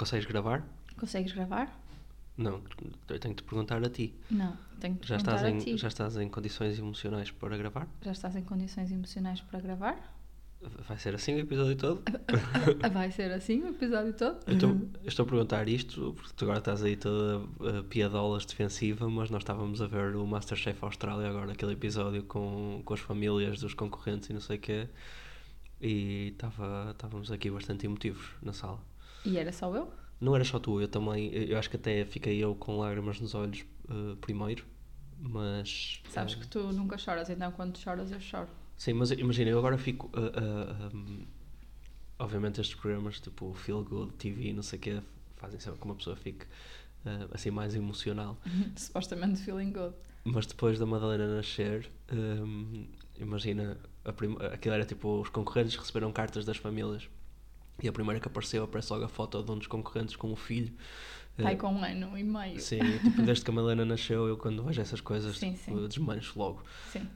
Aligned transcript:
Consegues 0.00 0.24
gravar? 0.26 0.66
Consegues 0.96 1.30
gravar? 1.34 1.78
Não, 2.34 2.62
eu 3.06 3.18
tenho 3.18 3.34
que 3.34 3.42
te 3.42 3.46
perguntar 3.46 3.84
a 3.84 3.90
ti. 3.90 4.14
Não, 4.30 4.56
tenho 4.80 4.94
que 4.94 5.02
te 5.02 5.08
Já 5.08 5.16
perguntar 5.16 5.36
estás, 5.36 5.54
a 5.54 5.58
ti. 5.62 5.76
já 5.76 5.88
estás 5.88 6.16
em 6.16 6.26
condições 6.26 6.78
emocionais 6.78 7.30
para 7.30 7.54
gravar? 7.58 7.86
Já 8.00 8.12
estás 8.12 8.34
em 8.34 8.42
condições 8.42 8.90
emocionais 8.90 9.42
para 9.42 9.60
gravar? 9.60 10.16
Vai 10.88 10.96
ser 10.96 11.14
assim 11.14 11.34
o 11.34 11.38
episódio 11.40 11.76
todo? 11.76 12.02
Vai 12.94 13.10
ser 13.10 13.30
assim 13.30 13.60
o 13.62 13.68
episódio 13.68 14.14
todo? 14.14 14.40
Eu 14.46 14.54
estou, 14.54 14.70
eu 14.70 15.08
estou 15.08 15.24
a 15.24 15.28
perguntar 15.28 15.68
isto 15.68 16.14
porque 16.14 16.32
tu 16.34 16.44
agora 16.46 16.60
estás 16.60 16.82
aí 16.82 16.96
toda 16.96 17.38
uh, 17.38 17.84
piadolas 17.84 18.46
defensiva, 18.46 19.06
mas 19.10 19.28
nós 19.28 19.42
estávamos 19.42 19.82
a 19.82 19.86
ver 19.86 20.16
o 20.16 20.26
Masterchef 20.26 20.82
Austrália 20.82 21.28
agora, 21.28 21.52
aquele 21.52 21.72
episódio 21.72 22.22
com, 22.22 22.80
com 22.86 22.94
as 22.94 23.00
famílias 23.00 23.60
dos 23.60 23.74
concorrentes 23.74 24.30
e 24.30 24.32
não 24.32 24.40
sei 24.40 24.56
o 24.56 24.60
quê, 24.60 24.88
e 25.78 26.28
estava, 26.32 26.88
estávamos 26.92 27.30
aqui 27.30 27.50
bastante 27.50 27.84
emotivos 27.84 28.30
na 28.42 28.54
sala. 28.54 28.80
E 29.24 29.36
era 29.38 29.52
só 29.52 29.74
eu? 29.74 29.90
Não 30.20 30.34
era 30.34 30.44
só 30.44 30.58
tu, 30.58 30.80
eu 30.80 30.88
também, 30.88 31.32
eu 31.34 31.58
acho 31.58 31.70
que 31.70 31.76
até 31.76 32.04
fiquei 32.04 32.38
eu 32.38 32.54
com 32.54 32.76
lágrimas 32.78 33.18
nos 33.20 33.34
olhos 33.34 33.64
uh, 33.88 34.16
primeiro, 34.16 34.64
mas... 35.18 36.02
Sabes 36.08 36.34
uh, 36.34 36.38
que 36.38 36.46
tu 36.46 36.72
nunca 36.72 36.98
choras, 36.98 37.30
então 37.30 37.50
quando 37.52 37.78
choras 37.78 38.12
eu 38.12 38.20
choro. 38.20 38.48
Sim, 38.76 38.94
mas 38.94 39.10
imagina, 39.10 39.50
eu 39.50 39.58
agora 39.58 39.78
fico. 39.78 40.10
uh, 40.14 40.90
uh, 40.90 40.96
um, 40.96 41.26
obviamente, 42.18 42.60
estes 42.60 42.76
programas 42.78 43.20
tipo 43.20 43.52
Feel 43.54 43.82
Good 43.84 44.12
TV, 44.14 44.52
não 44.52 44.62
sei 44.62 44.78
o 44.78 44.82
quê, 44.82 45.02
fazem 45.36 45.58
sempre 45.58 45.78
que 45.80 45.84
uma 45.86 45.94
pessoa 45.94 46.16
fique 46.16 46.44
uh, 46.44 47.28
assim 47.32 47.50
mais 47.50 47.74
emocional. 47.74 48.38
Supostamente 48.76 49.40
feeling 49.40 49.72
good. 49.72 49.94
Mas 50.24 50.46
depois 50.46 50.78
da 50.78 50.84
Madalena 50.84 51.36
nascer, 51.36 51.90
um, 52.12 52.86
imagina, 53.18 53.78
a 54.04 54.12
prim- 54.12 54.36
aquilo 54.52 54.74
era 54.74 54.84
tipo: 54.84 55.20
os 55.20 55.30
concorrentes 55.30 55.76
receberam 55.76 56.12
cartas 56.12 56.44
das 56.44 56.58
famílias. 56.58 57.08
E 57.82 57.88
a 57.88 57.92
primeira 57.92 58.20
que 58.20 58.28
apareceu 58.28 58.62
aparece 58.64 58.92
logo 58.92 59.04
a 59.04 59.08
foto 59.08 59.42
de 59.42 59.50
um 59.50 59.58
dos 59.58 59.66
concorrentes 59.66 60.16
com 60.16 60.30
o 60.32 60.36
filho. 60.36 60.72
Pai 61.42 61.56
com 61.56 61.68
um 61.72 61.82
ano 61.82 62.18
e 62.18 62.22
meio. 62.22 62.60
Sim, 62.60 62.80
tipo, 62.98 63.22
desde 63.22 63.44
que 63.44 63.50
a 63.50 63.54
Madalena 63.54 63.84
nasceu, 63.84 64.26
eu 64.28 64.36
quando 64.36 64.62
vejo 64.62 64.80
essas 64.80 65.00
coisas, 65.00 65.38
Sim, 65.38 65.54
tipo, 65.54 65.78
sim. 65.78 65.88
desmancho 65.88 66.38
logo. 66.38 66.62
Sim. 66.92 67.08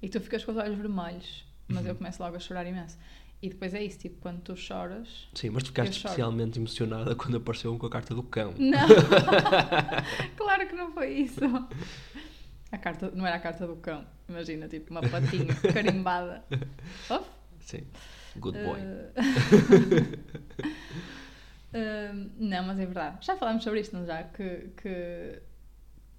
E 0.00 0.08
tu 0.08 0.20
ficas 0.20 0.44
com 0.44 0.52
os 0.52 0.58
olhos 0.58 0.76
vermelhos, 0.78 1.44
mas 1.66 1.82
Uhum. 1.82 1.88
eu 1.88 1.94
começo 1.96 2.22
logo 2.22 2.36
a 2.36 2.38
chorar 2.38 2.66
imenso. 2.66 2.96
E 3.42 3.48
depois 3.48 3.74
é 3.74 3.82
isso, 3.82 3.98
tipo, 3.98 4.20
quando 4.20 4.40
tu 4.42 4.56
choras. 4.56 5.28
Sim, 5.34 5.50
mas 5.50 5.64
tu 5.64 5.66
ficaste 5.66 5.96
especialmente 5.96 6.58
emocionada 6.58 7.14
quando 7.16 7.36
apareceu 7.38 7.76
com 7.76 7.86
a 7.86 7.90
carta 7.90 8.14
do 8.14 8.22
cão. 8.22 8.54
Não! 8.56 8.86
claro 10.36 10.66
que 10.68 10.74
não 10.74 10.92
foi 10.92 11.10
isso. 11.12 11.40
A 12.70 12.78
carta, 12.78 13.10
não 13.14 13.26
era 13.26 13.36
a 13.36 13.40
carta 13.40 13.66
do 13.66 13.76
cão. 13.76 14.04
Imagina, 14.28 14.68
tipo, 14.68 14.90
uma 14.90 15.02
patinha 15.02 15.54
carimbada. 15.72 16.44
Of? 17.10 17.28
Sim. 17.60 17.82
Good 18.40 18.54
boy. 18.62 18.80
Eh, 21.72 21.78
eh, 21.78 22.12
não, 22.38 22.64
mas 22.64 22.78
é 22.78 22.86
verdade. 22.86 23.26
Já 23.26 23.36
falámos 23.36 23.64
sobre 23.64 23.80
isto, 23.80 23.96
não 23.96 24.06
já? 24.06 24.22
Que, 24.22 24.70
que 24.76 25.42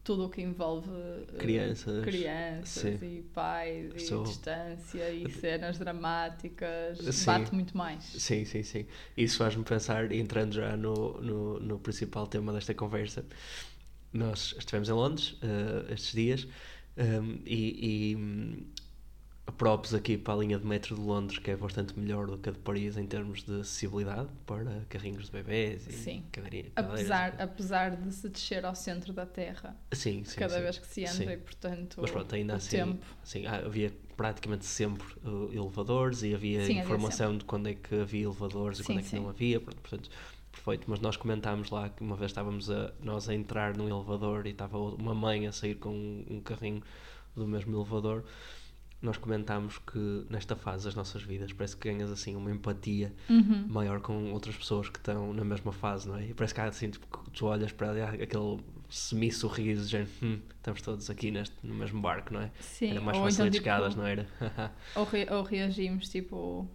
tudo 0.03 0.25
o 0.25 0.29
que 0.29 0.41
envolve 0.41 0.89
eh, 0.91 1.37
Crianças, 1.39 2.03
crianças 2.03 2.99
sim. 2.99 3.17
e 3.17 3.21
pais 3.33 3.91
e 3.95 4.19
distância 4.19 5.11
e 5.11 5.29
cenas 5.31 5.77
dramáticas 5.79 6.99
Sim. 6.99 7.25
bate 7.25 7.55
muito 7.55 7.75
mais. 7.75 8.03
Sim, 8.03 8.45
sim, 8.45 8.61
sim. 8.63 8.85
Isso 9.17 9.37
faz-me 9.37 9.63
pensar, 9.63 10.11
entrando 10.11 10.53
já 10.53 10.77
no, 10.77 11.19
no, 11.21 11.59
no 11.59 11.79
principal 11.79 12.27
tema 12.27 12.53
desta 12.53 12.73
conversa, 12.73 13.25
nós 14.13 14.53
estivemos 14.57 14.89
em 14.89 14.93
Londres 14.93 15.37
eh, 15.41 15.93
estes 15.93 16.13
dias 16.13 16.47
ehm, 16.97 17.39
e, 17.45 18.11
e 18.13 18.67
props 19.51 19.93
aqui 19.93 20.17
para 20.17 20.33
a 20.33 20.37
linha 20.37 20.57
de 20.59 20.65
metro 20.65 20.95
de 20.95 21.01
Londres, 21.01 21.39
que 21.39 21.51
é 21.51 21.55
bastante 21.55 21.97
melhor 21.97 22.27
do 22.27 22.37
que 22.37 22.49
a 22.49 22.51
de 22.51 22.57
Paris 22.59 22.97
em 22.97 23.05
termos 23.05 23.43
de 23.43 23.61
acessibilidade 23.61 24.27
para 24.45 24.81
carrinhos 24.89 25.25
de 25.25 25.31
bebés 25.31 25.87
e 25.87 25.91
Sim. 25.93 26.23
cadeirinha- 26.31 26.71
Apesar, 26.75 27.31
cadeiras. 27.31 27.39
apesar 27.53 27.95
de 27.95 28.11
se 28.13 28.27
descer 28.29 28.65
ao 28.65 28.75
centro 28.75 29.13
da 29.13 29.25
Terra 29.25 29.75
Sim, 29.93 30.23
sim, 30.25 30.37
cada 30.39 30.55
sim. 30.55 30.61
vez 30.61 30.79
que 30.79 30.87
se 30.87 31.01
entra 31.01 31.13
Sim. 31.13 31.31
e, 31.31 31.37
portanto, 31.37 31.97
Mas 32.01 32.11
pronto, 32.11 32.35
ainda 32.35 32.53
o 32.53 32.57
assim, 32.57 32.69
tempo. 32.77 33.05
assim, 33.23 33.45
ah, 33.45 33.57
havia 33.65 33.93
praticamente 34.17 34.65
sempre 34.65 35.05
uh, 35.25 35.49
elevadores 35.53 36.23
e 36.23 36.33
havia 36.33 36.59
Sim, 36.65 36.71
havia 36.71 36.83
informação 36.83 37.37
de 37.37 37.45
quando 37.45 37.67
é 37.69 37.75
que 37.75 37.95
havia 37.95 38.23
elevadores 38.25 38.79
e 38.79 38.83
Sim, 38.83 38.87
quando 38.87 38.99
é 38.99 39.01
que 39.03 39.09
sim. 39.09 39.15
não 39.19 39.29
havia, 39.29 39.59
portanto, 39.59 40.09
perfeito. 40.51 40.85
Mas 40.89 40.99
nós 40.99 41.15
comentámos 41.17 41.69
lá 41.69 41.87
que 41.89 42.01
uma 42.01 42.15
vez 42.15 42.31
estávamos 42.31 42.69
a, 42.71 42.91
nós 43.01 43.29
a 43.29 43.33
entrar 43.35 43.75
num 43.77 43.87
elevador 43.87 44.47
e 44.47 44.51
estava 44.51 44.77
uma 44.77 45.13
mãe 45.13 45.47
a 45.47 45.51
sair 45.51 45.75
com 45.75 45.89
um, 45.89 46.25
um 46.29 46.41
carrinho 46.41 46.81
do 47.35 47.45
mesmo 47.47 47.75
elevador. 47.77 48.23
Nós 49.01 49.17
comentámos 49.17 49.77
que 49.77 50.25
nesta 50.29 50.55
fase 50.55 50.85
das 50.85 50.95
nossas 50.95 51.21
vidas 51.21 51.53
parece 51.53 51.77
que 51.77 51.87
ganhas 51.91 52.09
assim 52.11 52.35
uma 52.35 52.49
empatia 52.49 53.13
Uhum. 53.29 53.65
maior 53.67 53.99
com 54.01 54.31
outras 54.33 54.55
pessoas 54.55 54.89
que 54.89 54.97
estão 54.97 55.31
na 55.33 55.43
mesma 55.45 55.71
fase, 55.71 56.07
não 56.07 56.15
é? 56.17 56.27
E 56.29 56.33
parece 56.33 56.53
que 56.55 56.61
há 56.61 56.65
assim, 56.65 56.89
tipo, 56.89 57.05
que 57.23 57.29
tu 57.31 57.45
olhas 57.45 57.71
para 57.71 57.91
há 57.91 58.09
aquele 58.11 58.59
semi-sorriso, 58.89 59.87
género, 59.87 60.09
hum, 60.23 60.39
estamos 60.55 60.81
todos 60.81 61.09
aqui 61.09 61.29
neste, 61.31 61.55
no 61.63 61.75
mesmo 61.75 62.01
barco, 62.01 62.33
não 62.33 62.41
é? 62.41 62.51
Sim, 62.59 62.91
era 62.91 63.01
mais 63.01 63.17
ou 63.17 63.23
fácil 63.23 63.41
então, 63.45 63.51
tipo, 63.51 63.67
escadas, 63.67 63.95
não 63.95 64.05
era? 64.05 64.27
Ou, 64.95 65.03
re- 65.05 65.27
ou 65.29 65.43
reagimos 65.43 66.09
tipo. 66.09 66.67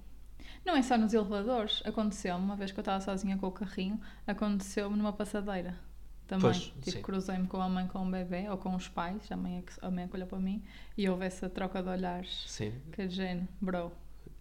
Não 0.65 0.77
é 0.77 0.83
só 0.83 0.97
nos 0.99 1.15
elevadores. 1.15 1.83
Aconteceu-me, 1.87 2.45
uma 2.45 2.55
vez 2.55 2.71
que 2.71 2.79
eu 2.79 2.83
estava 2.83 3.01
sozinha 3.01 3.37
com 3.39 3.47
o 3.47 3.51
carrinho, 3.53 3.99
aconteceu-me 4.27 4.97
numa 4.97 5.13
passadeira. 5.13 5.75
Também. 6.31 6.43
Pois, 6.53 6.73
tipo, 6.83 7.03
cruzei-me 7.03 7.49
com 7.49 7.61
a 7.61 7.69
mãe 7.69 7.89
com 7.89 8.07
o 8.07 8.09
bebê 8.11 8.49
ou 8.49 8.57
com 8.57 8.75
os 8.77 8.87
pais, 8.87 9.31
a 9.33 9.37
mãe, 9.37 9.59
é 9.59 9.63
que, 9.63 9.73
a 9.85 9.91
mãe 9.91 10.05
é 10.05 10.07
que 10.07 10.15
olhou 10.15 10.29
para 10.29 10.39
mim, 10.39 10.63
e 10.97 11.09
houve 11.09 11.25
essa 11.27 11.49
troca 11.51 11.83
de 11.83 11.89
olhares. 11.89 12.45
Sim, 12.47 12.73
Que 12.93 13.03
é 13.03 13.07
de 13.09 13.17
género, 13.17 13.49
bro, 13.61 13.91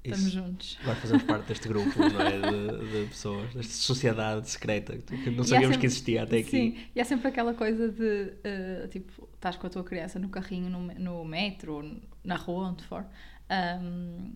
estamos 0.03 0.27
isso. 0.27 0.29
juntos. 0.35 0.77
Agora 0.81 0.95
fazemos 0.97 1.23
parte 1.23 1.47
deste 1.47 1.67
grupo, 1.67 1.89
não 1.97 2.21
é? 2.21 2.31
De, 2.77 3.01
de 3.01 3.07
pessoas, 3.09 3.51
desta 3.55 3.73
sociedade 3.73 4.47
secreta 4.47 4.95
que 4.99 5.31
não 5.31 5.41
há 5.41 5.47
sabíamos 5.47 5.67
sempre- 5.75 5.77
que 5.79 5.85
existia 5.87 6.21
até 6.23 6.37
aqui. 6.37 6.49
Sim, 6.51 6.77
e 6.95 7.01
há 7.01 7.05
sempre 7.05 7.27
aquela 7.27 7.55
coisa 7.55 7.89
de, 7.91 8.33
eh, 8.43 8.87
tipo, 8.91 9.27
estás 9.33 9.55
com 9.57 9.65
a 9.65 9.69
tua 9.71 9.83
criança 9.83 10.19
no 10.19 10.29
carrinho, 10.29 10.69
no, 10.69 10.79
no 10.93 11.25
metro, 11.25 11.99
na 12.23 12.35
rua, 12.35 12.67
onde 12.67 12.83
for, 12.83 13.03
ahm, 13.49 14.31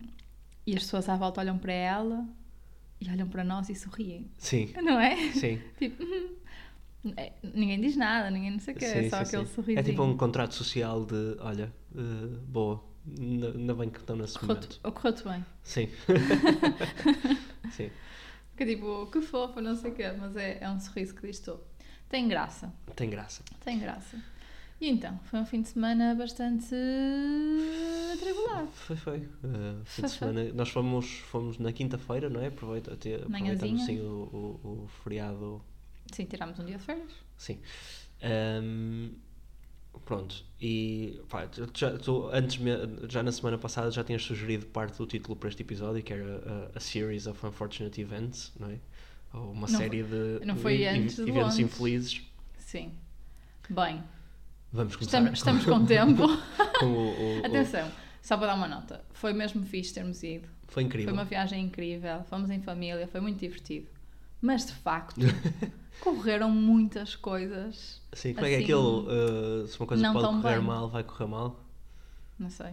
e 0.66 0.74
as 0.74 0.82
pessoas 0.82 1.08
à 1.08 1.14
volta 1.16 1.40
olham 1.40 1.56
para 1.56 1.72
ela 1.72 2.26
e 3.00 3.08
olham 3.10 3.28
para 3.28 3.44
nós 3.44 3.68
e 3.68 3.74
sorriem, 3.74 4.28
Sim, 4.38 4.72
não 4.82 4.98
é? 4.98 5.14
sim. 5.32 5.60
Tipo, 5.78 6.02
é, 7.16 7.32
ninguém 7.42 7.80
diz 7.80 7.96
nada, 7.96 8.30
ninguém 8.30 8.50
não 8.50 8.58
sei 8.58 8.74
o 8.74 8.76
que, 8.76 8.84
é 8.84 9.08
só 9.08 9.18
sim, 9.18 9.22
aquele 9.22 9.46
sim. 9.46 9.54
sorrisinho. 9.54 9.80
É 9.80 9.82
tipo 9.82 10.02
um 10.02 10.16
contrato 10.16 10.54
social 10.54 11.04
de, 11.04 11.36
olha, 11.40 11.72
eh, 11.94 12.38
boa, 12.46 12.82
ainda 13.18 13.74
bem 13.74 13.90
que 13.90 13.98
estão 13.98 14.16
nesse 14.16 14.42
momento. 14.42 14.80
Ocorreu-te 14.82 15.24
bem. 15.24 15.44
Sim. 15.62 15.88
sim, 17.72 17.90
Que 18.56 18.64
tipo, 18.64 19.06
que 19.08 19.20
fofo, 19.20 19.60
não 19.60 19.76
sei 19.76 19.90
o 19.90 19.94
quê, 19.94 20.12
mas 20.18 20.34
é, 20.36 20.58
é 20.60 20.70
um 20.70 20.80
sorriso 20.80 21.14
que 21.14 21.26
diz 21.26 21.38
tudo. 21.40 21.60
Tem 22.08 22.28
graça, 22.28 22.72
tem 22.96 23.10
graça. 23.10 23.42
tem 23.64 23.78
graça. 23.78 24.16
E 24.80 24.88
então, 24.88 25.18
foi 25.24 25.40
um 25.40 25.46
fim 25.46 25.62
de 25.62 25.68
semana 25.68 26.14
bastante 26.14 26.74
atribulado. 28.12 28.68
Foi, 28.72 28.96
foi. 28.96 29.18
Uh, 29.18 29.84
fim 29.84 30.02
Foi, 30.02 30.10
de 30.10 30.10
semana. 30.10 30.52
Nós 30.52 30.68
fomos, 30.68 31.18
fomos 31.30 31.58
na 31.58 31.72
quinta-feira, 31.72 32.28
não 32.28 32.40
é? 32.40 32.48
Aproveita, 32.48 32.92
até, 32.92 33.14
aproveitamos 33.14 33.60
Manhãzinha. 33.60 33.86
sim 33.86 34.00
o, 34.00 34.60
o, 34.62 34.84
o 34.84 34.88
feriado. 35.02 35.62
Sim, 36.12 36.24
tirámos 36.26 36.58
um 36.58 36.64
dia 36.64 36.76
de 36.78 36.82
férias. 36.84 37.10
Sim. 37.36 37.58
Um, 38.22 39.10
pronto. 40.04 40.44
E 40.60 41.20
pá, 41.28 41.48
já, 41.74 41.96
tu, 41.98 42.28
antes, 42.32 42.58
já 43.08 43.22
na 43.22 43.32
semana 43.32 43.58
passada 43.58 43.90
já 43.90 44.02
tinhas 44.04 44.22
sugerido 44.22 44.66
parte 44.66 44.96
do 44.98 45.06
título 45.06 45.36
para 45.36 45.48
este 45.48 45.62
episódio, 45.62 46.02
que 46.02 46.12
era 46.12 46.70
a, 46.74 46.78
a 46.78 46.80
Series 46.80 47.26
of 47.26 47.44
Unfortunate 47.46 48.00
Events, 48.00 48.52
não 48.58 48.70
é? 48.70 48.78
Ou 49.32 49.50
uma 49.52 49.66
Não 49.68 49.78
série 49.78 50.02
de 50.02 50.44
não 50.46 50.56
foi 50.56 50.78
de 50.78 50.86
antes 50.86 51.16
de 51.16 51.22
eventos 51.28 51.58
infelizes. 51.58 52.22
Sim. 52.58 52.92
Bem, 53.68 54.02
Vamos 54.72 54.96
começar 54.96 55.18
estamos, 55.32 55.38
estamos 55.38 55.64
com 55.64 55.86
tempo. 55.86 56.22
com 56.80 56.86
o, 56.86 56.98
o- 56.98 57.40
o- 57.42 57.46
Atenção, 57.46 57.90
só 58.22 58.36
para 58.36 58.48
dar 58.48 58.54
uma 58.54 58.68
nota. 58.68 59.04
Foi 59.12 59.32
mesmo 59.32 59.62
fixe 59.64 59.92
termos 59.94 60.22
ido. 60.22 60.48
Foi 60.68 60.82
incrível. 60.82 61.06
Foi 61.08 61.12
uma 61.14 61.24
viagem 61.24 61.64
incrível. 61.64 62.24
Fomos 62.24 62.50
em 62.50 62.60
família, 62.60 63.06
foi 63.08 63.20
muito 63.20 63.38
divertido. 63.38 63.86
Mas 64.46 64.66
de 64.66 64.72
facto, 64.72 65.20
correram 66.00 66.50
muitas 66.50 67.16
coisas. 67.16 68.02
Sim, 68.12 68.34
como 68.34 68.44
é 68.46 68.50
que 68.50 68.54
é 68.56 68.58
assim, 68.58 68.64
aquele. 68.64 69.62
uh, 69.62 69.66
se 69.66 69.80
uma 69.80 69.86
coisa 69.86 70.02
não 70.02 70.12
pode 70.12 70.26
correr 70.42 70.56
bem. 70.56 70.62
mal, 70.66 70.88
vai 70.90 71.02
correr 71.02 71.26
mal? 71.26 71.64
Não 72.38 72.50
sei. 72.50 72.72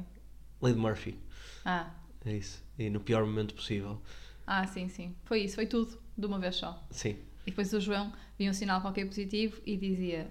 Lady 0.62 0.78
Murphy. 0.78 1.18
Ah, 1.64 1.90
É 2.26 2.34
isso. 2.34 2.62
E 2.78 2.90
no 2.90 3.00
pior 3.00 3.26
momento 3.26 3.54
possível. 3.56 4.02
ah, 4.46 4.68
sim, 4.68 4.90
sim. 4.90 5.16
Foi 5.24 5.44
isso, 5.44 5.56
foi 5.56 5.66
tudo, 5.66 5.98
de 6.18 6.26
uma 6.26 6.40
vez 6.40 6.58
só. 6.58 6.84
Sim. 6.92 7.18
E 7.46 7.52
depois 7.52 7.72
o 7.74 7.80
João 7.80 8.12
via 8.38 8.50
um 8.50 8.54
sinal 8.54 8.82
qualquer 8.82 9.06
positivo 9.06 9.62
e 9.66 9.78
dizia: 9.78 10.30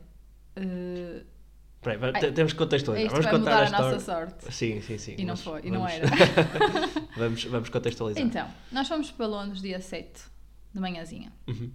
"Eh, 0.57 1.23
Peraí, 1.81 1.97
vai- 1.97 2.13
Ai, 2.15 2.21
te- 2.21 2.33
temos 2.33 2.53
que 2.53 2.59
contextualizar. 2.59 3.07
Isto 3.07 3.13
Vamos 3.23 3.25
vai 3.25 3.33
contar 3.39 3.51
mudar 3.51 3.61
a 3.63 3.65
história. 3.65 3.93
nossa 3.95 4.05
sorte. 4.05 4.53
Sim, 4.55 4.83
sim, 4.83 4.99
sim. 4.99 5.15
E 5.17 5.25
não 5.25 5.37
foi, 5.39 5.63
e 5.65 5.71
não 5.71 5.79
vamos- 5.81 5.95
era. 5.95 6.07
vamos, 7.17 7.45
vamos 7.45 7.69
contextualizar. 7.71 8.23
Então, 8.23 8.47
nós 8.71 8.87
fomos 8.87 9.11
para 9.11 9.27
Londres 9.27 9.63
dia 9.63 9.81
7 9.81 10.25
de 10.73 10.81
manhãzinha. 10.81 11.33
Uhum. 11.49 11.71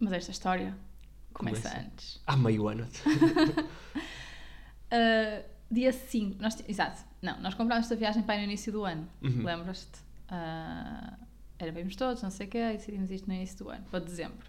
Mas 0.00 0.12
esta 0.12 0.30
história 0.30 0.76
começa, 1.32 1.68
Começa. 1.68 1.80
antes. 1.80 2.20
Há 2.26 2.36
meio 2.36 2.68
ano. 2.68 2.86
Uh, 4.90 5.44
dia 5.70 5.92
5, 5.92 6.40
nós, 6.40 6.56
exato, 6.66 7.02
não, 7.20 7.38
nós 7.42 7.52
comprámos 7.52 7.84
esta 7.84 7.94
viagem 7.94 8.22
para 8.22 8.38
no 8.38 8.44
início 8.44 8.72
do 8.72 8.84
ano, 8.86 9.06
Uhum. 9.22 9.44
lembras-te? 9.44 9.98
Uh, 10.30 11.26
era 11.58 11.70
vimos 11.72 11.94
todos, 11.94 12.22
não 12.22 12.30
sei 12.30 12.46
o 12.46 12.48
quê, 12.48 12.58
e 12.58 12.76
decidimos 12.78 13.10
isto 13.10 13.26
no 13.28 13.34
início 13.34 13.58
do 13.58 13.68
ano, 13.68 13.84
para 13.90 14.00
dezembro. 14.00 14.46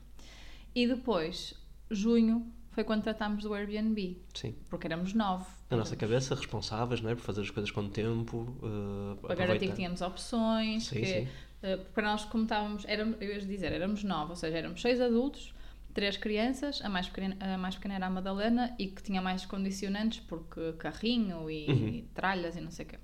E 0.73 0.87
depois, 0.87 1.53
junho, 1.91 2.49
foi 2.71 2.85
quando 2.85 3.03
tratámos 3.03 3.43
do 3.43 3.53
Airbnb, 3.53 4.21
Sim. 4.33 4.55
porque 4.69 4.87
éramos 4.87 5.13
nove. 5.13 5.45
Na 5.69 5.75
nossa 5.75 5.95
cabeça, 5.97 6.33
responsáveis, 6.35 7.01
não 7.01 7.09
é? 7.09 7.15
Por 7.15 7.21
fazer 7.23 7.41
as 7.41 7.49
coisas 7.49 7.69
com 7.69 7.89
tempo. 7.89 8.37
Uh, 8.63 9.17
Para 9.17 9.35
garantir 9.35 9.67
que 9.71 9.75
tínhamos 9.75 9.99
opções, 10.01 10.85
Sim, 10.87 11.01
que, 11.01 11.05
sim. 11.05 11.27
Uh, 11.63 11.85
para 11.93 12.03
nós, 12.07 12.25
como 12.25 12.43
estávamos, 12.43 12.83
éramos, 12.87 13.17
eu 13.21 13.29
ia 13.29 13.39
dizer, 13.41 13.71
éramos 13.71 14.03
nove, 14.03 14.31
ou 14.31 14.35
seja, 14.35 14.57
éramos 14.57 14.81
seis 14.81 14.99
adultos, 15.01 15.53
três 15.93 16.17
crianças, 16.17 16.81
a 16.83 16.89
mais 16.89 17.07
pequena, 17.09 17.35
a 17.39 17.57
mais 17.57 17.75
pequena 17.75 17.95
era 17.95 18.05
a 18.07 18.09
Madalena 18.09 18.75
e 18.79 18.87
que 18.87 19.01
tinha 19.03 19.21
mais 19.21 19.45
condicionantes, 19.45 20.19
porque 20.21 20.73
carrinho 20.73 21.49
e, 21.49 21.67
Uhum. 21.67 21.87
e 21.89 22.01
tralhas 22.13 22.55
e 22.55 22.61
não 22.61 22.71
sei 22.71 22.85
o 22.85 22.89
quê. 22.89 22.99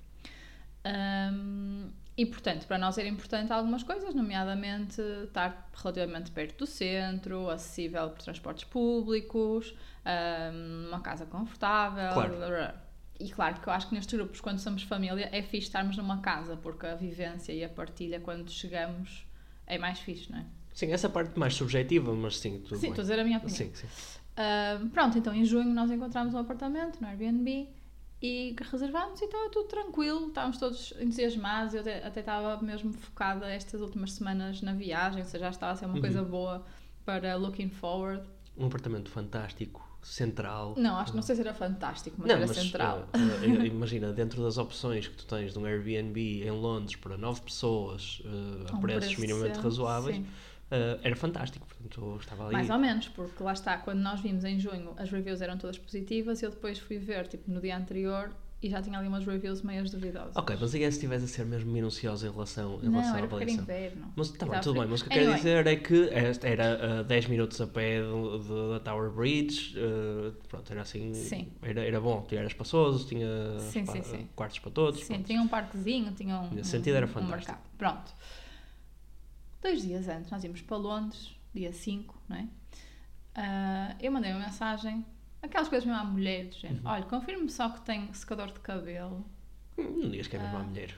Um, 0.86 1.90
e 2.16 2.24
portanto, 2.24 2.66
para 2.66 2.78
nós 2.78 2.96
era 2.96 3.08
importante 3.08 3.52
algumas 3.52 3.82
coisas, 3.82 4.14
nomeadamente 4.14 5.00
estar 5.24 5.68
relativamente 5.74 6.30
perto 6.30 6.58
do 6.60 6.66
centro, 6.66 7.50
acessível 7.50 8.08
por 8.10 8.22
transportes 8.22 8.64
públicos, 8.64 9.74
um, 10.54 10.88
uma 10.88 11.00
casa 11.00 11.26
confortável. 11.26 12.12
Claro. 12.14 12.36
blá, 12.36 12.46
blá, 12.46 12.56
blá. 12.56 12.85
E 13.18 13.30
claro 13.30 13.60
que 13.60 13.68
eu 13.68 13.72
acho 13.72 13.88
que 13.88 13.94
nestes 13.94 14.14
grupos, 14.18 14.40
quando 14.40 14.58
somos 14.58 14.82
família, 14.82 15.28
é 15.32 15.42
fixe 15.42 15.68
estarmos 15.68 15.96
numa 15.96 16.20
casa, 16.20 16.56
porque 16.56 16.86
a 16.86 16.94
vivência 16.94 17.52
e 17.52 17.64
a 17.64 17.68
partilha 17.68 18.20
quando 18.20 18.50
chegamos 18.50 19.26
é 19.66 19.78
mais 19.78 19.98
fixe, 20.00 20.30
não 20.30 20.38
é? 20.38 20.44
Sim, 20.74 20.92
essa 20.92 21.08
parte 21.08 21.38
mais 21.38 21.54
subjetiva, 21.54 22.12
mas 22.14 22.38
sim, 22.38 22.60
tudo 22.60 22.76
sim, 22.78 22.88
estou 22.88 23.00
a 23.00 23.04
dizer 23.04 23.18
a 23.18 23.24
minha 23.24 23.38
opinião. 23.38 23.56
Sim, 23.56 23.70
sim. 23.74 23.86
Uh, 24.36 24.88
pronto, 24.90 25.16
então 25.16 25.34
em 25.34 25.44
junho 25.44 25.72
nós 25.72 25.90
encontramos 25.90 26.34
um 26.34 26.38
apartamento 26.38 27.00
no 27.00 27.08
Airbnb 27.08 27.68
e 28.20 28.54
reservámos 28.70 29.20
e 29.22 29.24
estava 29.24 29.48
tudo 29.48 29.68
tranquilo, 29.68 30.28
estávamos 30.28 30.58
todos 30.58 30.92
entusiasmados. 31.00 31.72
Eu 31.72 31.80
até, 31.80 32.06
até 32.06 32.20
estava 32.20 32.60
mesmo 32.62 32.92
focada 32.92 33.48
estas 33.50 33.80
últimas 33.80 34.12
semanas 34.12 34.60
na 34.60 34.74
viagem, 34.74 35.22
ou 35.22 35.26
seja, 35.26 35.44
já 35.44 35.50
estava 35.50 35.72
a 35.72 35.76
ser 35.76 35.86
uma 35.86 35.94
Uhum. 35.94 36.00
coisa 36.02 36.22
boa 36.22 36.64
para 37.06 37.34
looking 37.36 37.70
forward. 37.70 38.28
Um 38.58 38.66
apartamento 38.66 39.10
fantástico, 39.10 39.85
central. 40.06 40.74
Não, 40.76 40.96
acho 40.96 41.12
que 41.12 41.16
não 41.16 41.22
sei 41.22 41.34
se 41.34 41.40
era 41.40 41.52
fantástico, 41.52 42.16
mas 42.18 42.28
Não, 42.28 42.36
era 42.36 42.46
mas 42.46 42.56
central. 42.56 43.08
uh, 43.14 43.66
imagina, 43.66 44.12
dentro 44.12 44.42
das 44.42 44.56
opções 44.56 45.08
que 45.08 45.16
tu 45.16 45.26
tens 45.26 45.52
de 45.52 45.58
um 45.58 45.66
Airbnb 45.66 46.42
em 46.44 46.50
Londres 46.50 46.96
para 46.96 47.16
nove 47.16 47.40
pessoas 47.42 48.22
uh, 48.24 48.72
a 48.72 48.76
Um 48.76 48.80
preços 48.80 49.06
preço 49.06 49.20
minimamente 49.20 49.58
razoáveis, 49.58 50.18
uh, 50.18 51.00
era 51.02 51.16
fantástico. 51.16 51.66
Portanto, 51.66 52.16
estava 52.20 52.44
ali. 52.44 52.52
Mais 52.52 52.70
ou 52.70 52.78
menos, 52.78 53.08
porque 53.08 53.42
lá 53.42 53.52
está, 53.52 53.76
quando 53.78 53.98
nós 53.98 54.20
vimos 54.20 54.44
em 54.44 54.58
junho, 54.58 54.94
as 54.96 55.10
reviews 55.10 55.40
eram 55.40 55.58
todas 55.58 55.76
positivas, 55.76 56.42
eu 56.42 56.50
depois 56.50 56.78
fui 56.78 56.98
ver, 56.98 57.26
tipo, 57.26 57.50
no 57.50 57.60
dia 57.60 57.76
anterior 57.76 58.30
e 58.62 58.70
já 58.70 58.80
tinha 58.82 58.98
ali 58.98 59.06
umas 59.06 59.24
reviews 59.26 59.62
meias 59.62 59.90
duvidosas. 59.90 60.34
Ok, 60.36 60.56
mas 60.58 60.74
aí 60.74 60.82
é 60.82 60.90
se 60.90 60.96
estivesse 60.96 61.24
a 61.26 61.28
ser 61.28 61.44
mesmo 61.44 61.70
minucioso 61.70 62.26
em 62.26 62.30
relação, 62.30 62.78
em 62.82 62.84
não, 62.86 62.92
relação 62.92 63.14
à 63.14 63.16
era 63.18 63.26
era 63.26 63.34
avaliação. 63.34 63.62
inverno. 63.62 64.12
Mas 64.16 64.28
tá 64.30 64.46
bem, 64.46 64.56
estava 64.56 64.60
tudo 64.62 64.80
bem, 64.80 64.88
mas 64.88 65.00
o 65.00 65.04
que 65.04 65.08
eu 65.10 65.12
quero 65.12 65.24
Anyway, 65.24 65.36
dizer 65.38 65.66
é 65.66 65.76
que 65.76 66.46
era 66.46 67.00
uh, 67.00 67.04
10 67.04 67.26
minutos 67.26 67.60
a 67.60 67.66
pé 67.66 68.00
da 68.72 68.80
Tower 68.80 69.10
Bridge, 69.10 69.76
uh, 69.78 70.32
pronto, 70.48 70.70
era 70.72 70.82
assim, 70.82 71.12
Sim. 71.12 71.48
Era, 71.62 71.84
era 71.84 72.00
bom, 72.00 72.22
tinha 72.26 72.40
áreas 72.40 72.52
espaçosas, 72.52 73.04
tinha 73.04 73.26
Sim, 73.58 73.84
spa- 73.84 74.02
sim, 74.02 74.28
quartos 74.34 74.58
para 74.58 74.70
todos. 74.70 75.00
Sim, 75.00 75.06
pronto. 75.14 75.26
tinha 75.26 75.42
um 75.42 75.48
parquezinho, 75.48 76.12
tinha 76.12 76.38
um, 76.40 76.50
Nesse 76.54 76.70
sentido 76.70 76.96
era 76.96 77.06
um 77.06 77.08
fantástico. 77.10 77.36
mercado. 77.52 77.60
Pronto. 77.76 78.14
Dois 79.62 79.82
dias 79.82 80.08
antes, 80.08 80.30
nós 80.30 80.42
íamos 80.44 80.60
para 80.62 80.76
Londres, 80.76 81.34
dia 81.54 81.72
5, 81.72 82.14
não 82.28 82.36
é? 82.36 82.46
Ah, 83.34 83.96
eu 84.00 84.10
mandei 84.12 84.30
uma 84.32 84.40
mensagem, 84.46 85.04
aquelas 85.42 85.68
coisas 85.68 85.86
mesmo 85.86 86.00
à 86.00 86.04
mulher, 86.04 86.44
do 86.46 86.54
Uhum. 86.54 86.60
género, 86.60 86.80
olha, 86.84 87.02
confirme 87.04 87.48
só 87.50 87.68
que 87.70 87.80
tem 87.82 88.12
secador 88.12 88.48
de 88.52 88.60
cabelo. 88.60 89.24
Hum, 89.78 90.02
Não 90.02 90.10
digas 90.10 90.26
que 90.26 90.36
é 90.36 90.40
mesmo 90.40 90.56
Ah. 90.56 90.60
à 90.60 90.64
mulher. 90.64 90.94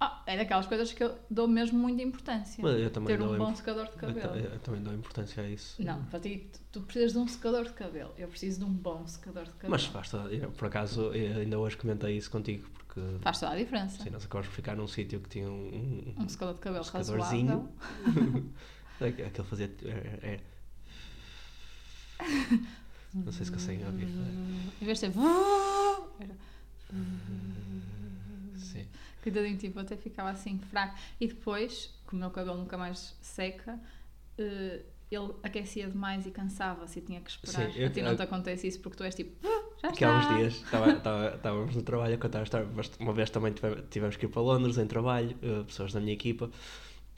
Ah, 0.00 0.22
é 0.26 0.36
daquelas 0.36 0.66
coisas 0.66 0.92
que 0.92 1.02
eu 1.02 1.16
dou 1.30 1.46
mesmo 1.48 1.78
muita 1.78 2.02
importância. 2.02 2.60
Mas 2.62 2.78
eu 2.78 2.90
também 2.90 3.16
ter 3.16 3.22
um 3.22 3.38
bom 3.38 3.48
imp- 3.50 3.56
secador 3.56 3.84
de 3.86 3.92
eu, 3.92 3.96
cabelo. 3.98 4.20
ta- 4.28 4.36
eu 4.38 4.58
também 4.58 4.82
dou 4.82 4.92
importância 4.92 5.42
a 5.42 5.48
isso. 5.48 5.82
Não, 5.82 6.04
para 6.06 6.20
ti, 6.20 6.50
tu, 6.52 6.60
tu 6.72 6.80
precisas 6.82 7.12
de 7.12 7.18
um 7.18 7.26
secador 7.28 7.64
de 7.64 7.72
cabelo. 7.72 8.12
Eu 8.18 8.28
preciso 8.28 8.58
de 8.58 8.64
um 8.66 8.72
bom 8.72 9.06
secador 9.06 9.44
de 9.44 9.50
cabelo. 9.52 9.70
Mas 9.70 9.86
faz 9.86 10.10
toda, 10.10 10.28
eu, 10.34 10.50
por 10.50 10.66
acaso, 10.66 11.12
eu 11.14 11.40
ainda 11.40 11.58
hoje 11.58 11.76
comentei 11.76 12.16
isso 12.18 12.30
contigo, 12.30 12.68
porque 12.70 13.00
Faz 13.22 13.40
toda 13.40 13.52
a 13.52 13.56
diferença. 13.56 14.02
sim, 14.02 14.10
nós 14.10 14.24
acabamos 14.24 14.48
de 14.50 14.54
ficar 14.56 14.76
num 14.76 14.86
sítio 14.88 15.20
que 15.20 15.28
tinha 15.28 15.48
um, 15.48 16.14
um, 16.18 16.22
Um 16.24 16.28
secador 16.28 16.54
de 16.54 16.60
cabelo 16.60 16.80
um 16.82 16.84
secadorzinho. 16.84 17.72
Aquele 19.00 19.48
fazia. 19.48 19.72
Era, 19.84 20.18
era- 20.26 20.40
Não 23.14 23.30
sei 23.32 23.46
se 23.46 23.52
conseguem 23.52 23.86
ouvir. 23.86 24.08
Em 24.80 24.84
vez 24.84 24.98
de 25.00 25.06
ser... 25.06 25.12
Sim. 28.56 28.86
Tipo, 29.58 29.80
até 29.80 29.96
ficava 29.96 30.30
assim 30.30 30.58
fraco. 30.70 30.96
E 31.20 31.28
depois, 31.28 31.94
como 32.06 32.18
o 32.18 32.24
meu 32.24 32.30
cabelo 32.30 32.58
nunca 32.58 32.76
mais 32.76 33.16
seca, 33.22 33.78
eh, 34.36 34.82
ele 35.10 35.32
aquecia 35.42 35.88
demais 35.88 36.26
e 36.26 36.30
cansava-se 36.30 36.98
e 36.98 37.02
tinha 37.02 37.20
que 37.20 37.30
esperar. 37.30 37.70
Sim, 37.72 37.78
eu- 37.78 37.86
a 37.86 37.90
ti 37.90 38.02
não 38.02 38.16
te 38.16 38.22
acontece 38.22 38.66
isso 38.66 38.80
porque 38.80 38.96
tu 38.98 39.04
és 39.04 39.14
tipo, 39.14 39.34
"Ah, 39.46 39.62
já 39.82 39.88
Aqui 39.88 40.04
há 40.04 40.10
uns 40.12 40.22
está." 40.24 40.36
dias 40.36 40.54
estávamos 41.36 41.74
no 41.76 41.82
trabalho 41.82 42.14
a 42.14 42.18
contar 42.18 42.40
a 42.40 42.42
história, 42.42 42.68
mas 42.74 42.90
uma 42.98 43.12
vez 43.12 43.30
também 43.30 43.52
tive- 43.52 43.82
tivemos 43.90 44.16
que 44.16 44.26
ir 44.26 44.28
para 44.28 44.42
Londres 44.42 44.76
em 44.76 44.86
trabalho, 44.86 45.36
eh, 45.42 45.62
pessoas 45.64 45.92
da 45.92 46.00
minha 46.00 46.12
equipa, 46.12 46.50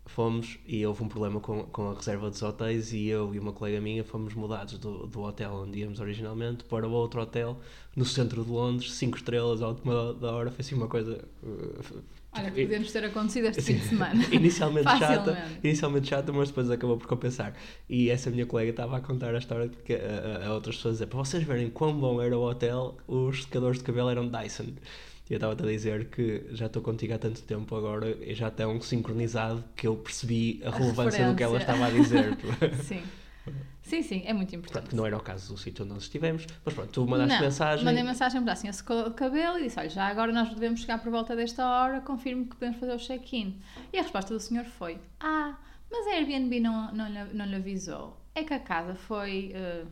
fomos 0.07 0.59
e 0.67 0.87
houve 0.87 1.03
um 1.03 1.09
problema 1.09 1.41
com, 1.41 1.65
com 1.65 1.91
a 1.91 1.95
reserva 1.95 2.31
dos 2.31 2.41
hotéis 2.43 2.93
e 2.93 3.07
eu 3.07 3.35
e 3.35 3.39
uma 3.39 3.53
colega 3.53 3.81
minha 3.81 4.03
fomos 4.05 4.35
mudados 4.35 4.79
do, 4.79 5.07
do 5.07 5.21
hotel 5.23 5.53
onde 5.67 5.81
íamos 5.81 6.01
originalmente 6.01 6.65
para 6.65 6.87
outro 6.87 7.21
hotel 7.21 7.59
no 7.95 8.05
centro 8.05 8.45
de 8.45 8.51
Londres, 8.51 8.93
5 8.93 9.17
estrelas 9.17 9.63
à 9.63 9.69
última 9.69 10.15
da 10.15 10.31
hora, 10.33 10.51
foi 10.51 10.61
assim 10.63 10.75
uma 10.75 10.87
coisa... 10.89 11.25
eh, 11.43 12.01
Olha, 12.39 12.51
tipo, 12.51 12.67
podemos 12.69 12.93
ter 12.93 13.03
acontecido 13.05 13.47
este 13.47 13.63
fim 13.63 13.75
de 13.79 13.85
semana. 13.87 14.23
inicialmente 14.31 14.87
chata, 14.99 15.39
inicialmente 15.65 16.09
chata, 16.09 16.33
mas 16.35 16.49
depois 16.49 16.71
acabou 16.71 16.99
por 16.99 17.07
compensar. 17.07 17.55
E 17.89 18.11
essa 18.11 18.29
minha 18.31 18.45
colega 18.45 18.69
estava 18.71 18.99
a 18.99 19.01
contar 19.01 19.35
a 19.35 19.39
história 19.39 19.69
porque 19.69 19.95
a, 19.95 20.45
a- 20.45 20.49
a 20.49 20.55
outras 20.55 20.77
pessoas 20.77 20.97
dizer 20.97 21.07
para 21.07 21.19
vocês 21.19 21.43
verem 21.45 21.71
quão 21.71 21.99
bom 21.99 22.21
era 22.21 22.37
o 22.37 22.43
hotel, 22.47 22.99
os 23.09 23.45
secadores 23.45 23.79
de 23.79 23.85
cabelo 23.85 24.11
eram 24.11 24.29
Dyson. 24.29 24.67
Eu 25.29 25.37
estava-te 25.37 25.63
a 25.63 25.67
dizer 25.67 26.09
que 26.09 26.47
já 26.53 26.67
estou 26.67 26.81
contigo 26.81 27.13
há 27.15 27.19
tanto 27.19 27.43
tempo 27.43 27.75
agora 27.75 28.17
e 28.21 28.33
já 28.33 28.51
tão 28.51 28.81
sincronizado 28.81 29.65
que 29.75 29.87
eu 29.87 29.97
percebi 29.97 30.61
a 30.65 30.69
A 30.69 30.73
relevância 30.73 31.29
do 31.29 31.35
que 31.35 31.43
ela 31.43 31.59
estava 31.59 31.87
a 31.87 31.91
dizer. 31.91 32.37
Sim. 32.85 33.03
Sim, 33.83 34.03
sim, 34.03 34.23
é 34.27 34.33
muito 34.33 34.55
importante. 34.55 34.73
Portanto, 34.73 34.91
que 34.91 34.97
não 34.97 35.07
era 35.07 35.17
o 35.17 35.21
caso 35.21 35.53
do 35.53 35.59
sítio 35.59 35.85
onde 35.85 35.95
nós 35.95 36.03
estivemos, 36.03 36.45
mas 36.65 36.75
pronto, 36.75 36.91
tu 36.91 37.07
mandaste 37.07 37.35
Não, 37.35 37.41
mensagem. 37.41 37.85
Mandei 37.85 38.03
mensagem 38.03 38.43
para 38.43 38.53
assim, 38.53 38.69
a 38.69 38.73
secador 38.73 39.11
de 39.11 39.15
cabelo 39.15 39.59
e 39.61 39.63
disse: 39.63 39.79
Olha, 39.79 39.89
já 39.89 40.07
agora 40.07 40.33
nós 40.33 40.49
devemos 40.49 40.81
chegar 40.81 41.01
por 41.01 41.11
volta 41.13 41.37
desta 41.37 41.65
hora, 41.65 42.01
confirme 42.01 42.47
que 42.47 42.57
podemos 42.57 42.79
fazer 42.79 42.95
o 42.95 42.99
check-in. 42.99 43.61
E 43.93 43.99
a 43.99 44.03
resposta 44.03 44.35
do 44.35 44.41
senhor 44.41 44.65
foi: 44.65 44.99
Ah, 45.21 45.57
mas 45.89 46.07
a 46.09 46.11
Airbnb 46.11 46.59
não, 46.59 46.93
não, 46.93 47.09
lhe, 47.09 47.33
não 47.33 47.47
lhe 47.47 47.55
avisou. 47.55 48.21
É 48.35 48.43
que 48.43 48.53
a 48.53 48.59
casa 48.59 48.97
foi 48.97 49.53
eh, 49.55 49.85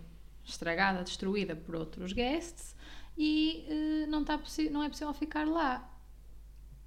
estragada, 0.44 1.04
destruída 1.04 1.54
por 1.54 1.76
outros 1.76 2.12
guests 2.12 2.73
e 3.16 3.64
eh, 3.68 4.06
não, 4.06 4.24
possi- 4.24 4.70
não 4.70 4.82
é 4.82 4.88
possível 4.88 5.14
ficar 5.14 5.46
lá. 5.46 5.90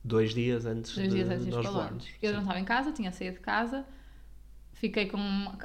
Dois 0.03 0.33
dias 0.33 0.65
antes 0.65 0.95
Dois 0.95 1.13
dias 1.13 1.29
antes 1.29 1.45
de 1.45 1.51
nós 1.51 1.65
voarmos. 1.65 2.07
Eu 2.21 2.33
não 2.33 2.41
estava 2.41 2.59
em 2.59 2.65
casa, 2.65 2.91
tinha 2.91 3.11
saído 3.11 3.37
de 3.37 3.41
casa, 3.41 3.85
fiquei 4.73 5.07
com 5.07 5.17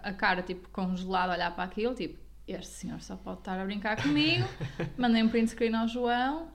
a 0.02 0.12
cara 0.12 0.42
tipo 0.42 0.68
congelada 0.70 1.32
a 1.32 1.36
olhar 1.36 1.54
para 1.54 1.64
aquilo, 1.64 1.94
tipo, 1.94 2.18
este 2.46 2.74
senhor 2.74 3.00
só 3.00 3.16
pode 3.16 3.38
estar 3.40 3.58
a 3.60 3.64
brincar 3.64 4.02
comigo. 4.02 4.44
Mandei 4.98 5.22
um 5.22 5.28
print 5.28 5.50
screen 5.50 5.74
ao 5.74 5.86
João 5.86 6.50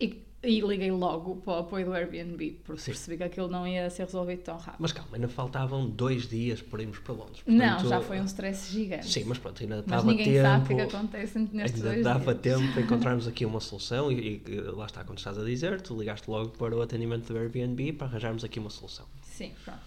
e, 0.00 0.25
e 0.42 0.60
liguei 0.60 0.90
logo 0.92 1.36
para 1.36 1.54
o 1.54 1.58
apoio 1.58 1.86
do 1.86 1.92
Airbnb, 1.92 2.60
porque 2.64 2.80
Sim. 2.80 2.92
percebi 2.92 3.16
que 3.16 3.24
aquilo 3.24 3.48
não 3.48 3.66
ia 3.66 3.88
ser 3.90 4.04
resolvido 4.04 4.42
tão 4.42 4.56
rápido. 4.58 4.76
Mas 4.78 4.92
calma, 4.92 5.10
ainda 5.16 5.26
faltavam 5.28 5.88
dois 5.88 6.28
dias 6.28 6.62
para 6.62 6.82
irmos 6.82 6.98
para 6.98 7.14
Londres. 7.14 7.42
não, 7.46 7.56
Portanto, 7.74 7.88
já 7.88 8.00
foi 8.00 8.20
um 8.20 8.24
stress 8.26 8.72
gigante. 8.72 9.06
Sim, 9.10 9.24
mas 9.24 9.38
pronto, 9.38 9.60
ainda 9.62 9.76
Mas 9.76 9.86
dava 9.86 10.06
ninguém 10.06 10.24
tempo. 10.26 10.42
sabe 10.42 10.62
o 10.64 10.66
que 10.66 10.72
é 10.82 10.86
que 10.86 10.96
acontece 10.96 11.38
nestes 11.52 11.84
ainda 11.84 12.02
dava 12.02 12.34
dias. 12.34 12.58
tempo 12.60 12.72
para 12.72 12.82
encontrarmos 12.86 13.26
aqui 13.26 13.44
uma 13.44 13.60
solução 13.60 14.12
e, 14.12 14.42
e 14.46 14.60
lá 14.60 14.86
está, 14.86 15.02
quando 15.02 15.18
estás 15.18 15.36
a 15.38 15.44
dizer, 15.44 15.80
tu 15.80 15.98
ligaste 15.98 16.30
logo 16.30 16.50
para 16.50 16.76
o 16.76 16.82
atendimento 16.82 17.32
do 17.32 17.38
Airbnb 17.38 17.92
para 17.94 18.06
arranjarmos 18.06 18.44
aqui 18.44 18.58
uma 18.60 18.70
solução. 18.70 19.06
Sim, 19.22 19.52
pronto. 19.64 19.80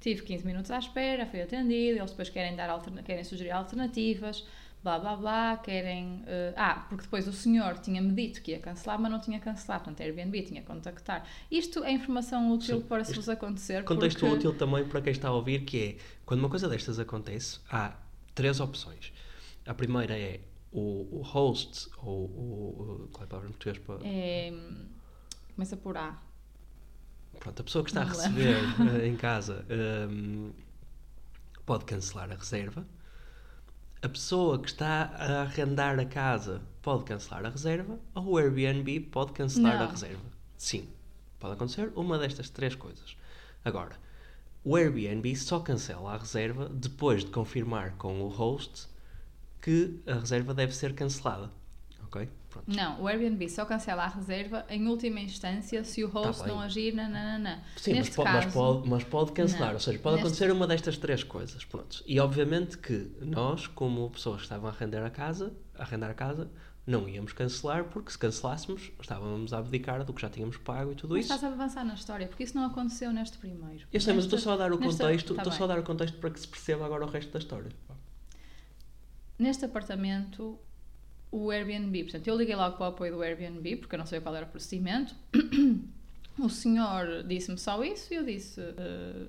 Tive 0.00 0.22
15 0.22 0.44
minutos 0.46 0.70
à 0.70 0.78
espera, 0.78 1.24
fui 1.24 1.40
atendido, 1.40 1.98
eles 1.98 2.10
depois 2.10 2.28
querem, 2.28 2.54
dar 2.54 2.78
querem 3.06 3.24
sugerir 3.24 3.52
alternativas, 3.52 4.44
blá 4.84 4.98
blá 4.98 5.16
blá, 5.16 5.56
querem... 5.56 6.22
eh, 6.26 6.52
ah, 6.56 6.84
porque 6.88 7.04
depois 7.04 7.26
o 7.26 7.32
senhor 7.32 7.78
tinha-me 7.78 8.12
dito 8.12 8.42
que 8.42 8.50
ia 8.50 8.58
cancelar, 8.60 9.00
mas 9.00 9.10
não 9.10 9.18
tinha 9.18 9.40
cancelado, 9.40 9.84
portanto 9.84 10.02
a 10.02 10.04
Airbnb 10.04 10.42
tinha 10.42 10.60
que 10.60 10.66
contactar. 10.66 11.26
Isto 11.50 11.82
é 11.82 11.90
informação 11.90 12.52
útil 12.52 12.80
Sim, 12.82 12.86
para 12.86 13.02
se 13.02 13.14
vos 13.14 13.28
acontecer, 13.28 13.82
Contexto 13.84 14.20
porque... 14.20 14.34
útil 14.34 14.54
também 14.54 14.86
para 14.86 15.00
quem 15.00 15.12
está 15.12 15.28
a 15.28 15.32
ouvir, 15.32 15.64
que 15.64 15.82
é, 15.82 15.96
quando 16.26 16.40
uma 16.40 16.50
coisa 16.50 16.68
destas 16.68 16.98
acontece, 16.98 17.60
há 17.70 17.96
três 18.34 18.60
opções. 18.60 19.10
A 19.66 19.72
primeira 19.72 20.16
é 20.16 20.40
o, 20.70 21.18
o 21.18 21.22
host, 21.22 21.88
ou 21.96 22.24
o... 22.26 23.08
Qual 23.10 23.22
é 23.22 23.24
a 23.24 23.28
palavra 23.28 23.48
em 23.48 23.52
português 23.52 23.78
para... 23.78 24.06
É, 24.06 24.52
começa 25.54 25.76
por 25.78 25.96
A. 25.96 26.20
Pronto, 27.40 27.60
a 27.60 27.64
pessoa 27.64 27.82
que 27.82 27.90
está 27.90 28.02
a 28.02 28.04
Não 28.04 28.12
receber 28.12 28.56
eh, 29.00 29.06
em 29.08 29.16
casa 29.16 29.64
hum, 30.10 30.52
pode 31.64 31.84
cancelar 31.86 32.30
a 32.30 32.34
reserva. 32.34 32.86
A 34.04 34.08
pessoa 34.10 34.58
que 34.58 34.68
está 34.68 35.14
a 35.16 35.40
arrendar 35.40 35.98
a 35.98 36.04
casa 36.04 36.60
pode 36.82 37.04
cancelar 37.04 37.46
a 37.46 37.48
reserva. 37.48 37.98
Ou 38.14 38.32
o 38.32 38.36
Airbnb 38.36 39.00
pode 39.00 39.32
cancelar 39.32 39.76
a 39.76 39.84
Não. 39.84 39.90
reserva. 39.90 40.20
Sim, 40.58 40.86
pode 41.40 41.54
acontecer 41.54 41.90
uma 41.96 42.18
destas 42.18 42.50
três 42.50 42.74
coisas. 42.74 43.16
Agora, 43.64 43.96
o 44.62 44.76
Airbnb 44.76 45.34
só 45.34 45.58
cancela 45.58 46.12
a 46.12 46.18
reserva 46.18 46.68
depois 46.68 47.24
de 47.24 47.30
confirmar 47.30 47.92
com 47.92 48.20
o 48.20 48.28
host 48.28 48.88
que 49.62 49.98
a 50.06 50.16
reserva 50.16 50.52
deve 50.52 50.74
ser 50.76 50.94
cancelada. 50.94 51.50
Ok? 52.02 52.28
Pronto. 52.54 52.76
Não, 52.76 53.02
o 53.02 53.08
Airbnb 53.08 53.48
só 53.48 53.64
cancela 53.64 54.04
a 54.04 54.08
reserva 54.08 54.64
em 54.68 54.86
última 54.86 55.18
instância 55.20 55.82
se 55.82 56.04
o 56.04 56.08
host 56.08 56.42
Tá 56.42 56.46
não 56.48 56.60
agir 56.60 56.94
na 56.94 57.08
nananã. 57.08 57.60
Sim, 57.76 57.94
mas 57.94 58.08
pode, 58.10 58.30
mas, 58.30 58.44
caso, 58.44 58.54
pode, 58.54 58.88
mas 58.88 59.04
pode 59.04 59.32
cancelar, 59.32 59.68
Não. 59.68 59.74
ou 59.74 59.80
seja, 59.80 59.98
pode 59.98 60.14
Neste- 60.16 60.26
acontecer 60.28 60.52
uma 60.52 60.66
destas 60.66 60.96
três 60.96 61.24
coisas. 61.24 61.64
Pronto. 61.64 62.02
E 62.06 62.20
obviamente 62.20 62.78
que 62.78 63.10
nós, 63.20 63.66
como 63.66 64.08
pessoas 64.10 64.36
que 64.36 64.42
estavam 64.44 64.68
a 64.68 64.72
arrendar 64.72 65.04
a 65.04 65.10
casa, 65.10 65.52
a 65.76 65.82
arrendar 65.82 66.10
a 66.10 66.14
casa, 66.14 66.48
não 66.86 67.08
íamos 67.08 67.32
cancelar, 67.32 67.84
porque 67.84 68.10
se 68.12 68.18
cancelássemos, 68.18 68.92
estávamos 69.00 69.52
a 69.52 69.58
abdicar 69.58 70.04
do 70.04 70.12
que 70.12 70.20
já 70.22 70.28
tínhamos 70.28 70.56
pago 70.58 70.92
e 70.92 70.94
tudo 70.94 71.14
Mas 71.14 71.24
isso. 71.24 71.34
estás 71.34 71.50
a 71.50 71.54
avançar 71.54 71.84
na 71.84 71.94
história, 71.94 72.28
porque 72.28 72.44
isso 72.44 72.54
não 72.56 72.66
aconteceu 72.66 73.10
neste 73.12 73.38
primeiro. 73.38 73.86
Eu 73.92 74.00
sei, 74.00 74.12
mas 74.14 74.24
estou 74.24 74.38
só 74.38 74.52
a 74.52 74.56
dar 74.58 74.70
o 74.72 74.78
nesta- 74.78 75.02
contexto, 75.04 75.34
tá 75.34 75.42
estou 75.42 75.52
só 75.52 75.64
a 75.64 75.66
dar 75.66 75.78
o 75.78 75.82
contexto 75.82 76.18
para 76.18 76.30
que 76.30 76.38
se 76.38 76.46
perceba 76.46 76.84
agora 76.86 77.04
o 77.04 77.08
resto 77.08 77.32
da 77.32 77.38
história. 77.38 77.70
Neste 79.38 79.64
apartamento, 79.64 80.58
o 81.34 81.50
Airbnb, 81.50 82.04
portanto, 82.04 82.28
eu 82.28 82.36
liguei 82.36 82.54
logo 82.54 82.76
para 82.76 82.84
o 82.84 82.88
apoio 82.90 83.16
do 83.16 83.20
Airbnb, 83.20 83.76
porque 83.76 83.96
eu 83.96 83.98
não 83.98 84.06
sei 84.06 84.20
qual 84.20 84.36
era 84.36 84.46
o 84.46 84.48
procedimento. 84.48 85.16
O 86.36 86.48
senhor 86.48 87.22
disse-me 87.22 87.56
só 87.58 87.82
isso 87.84 88.12
e 88.12 88.16
eu 88.16 88.24
disse: 88.24 88.60
eh, 88.60 89.26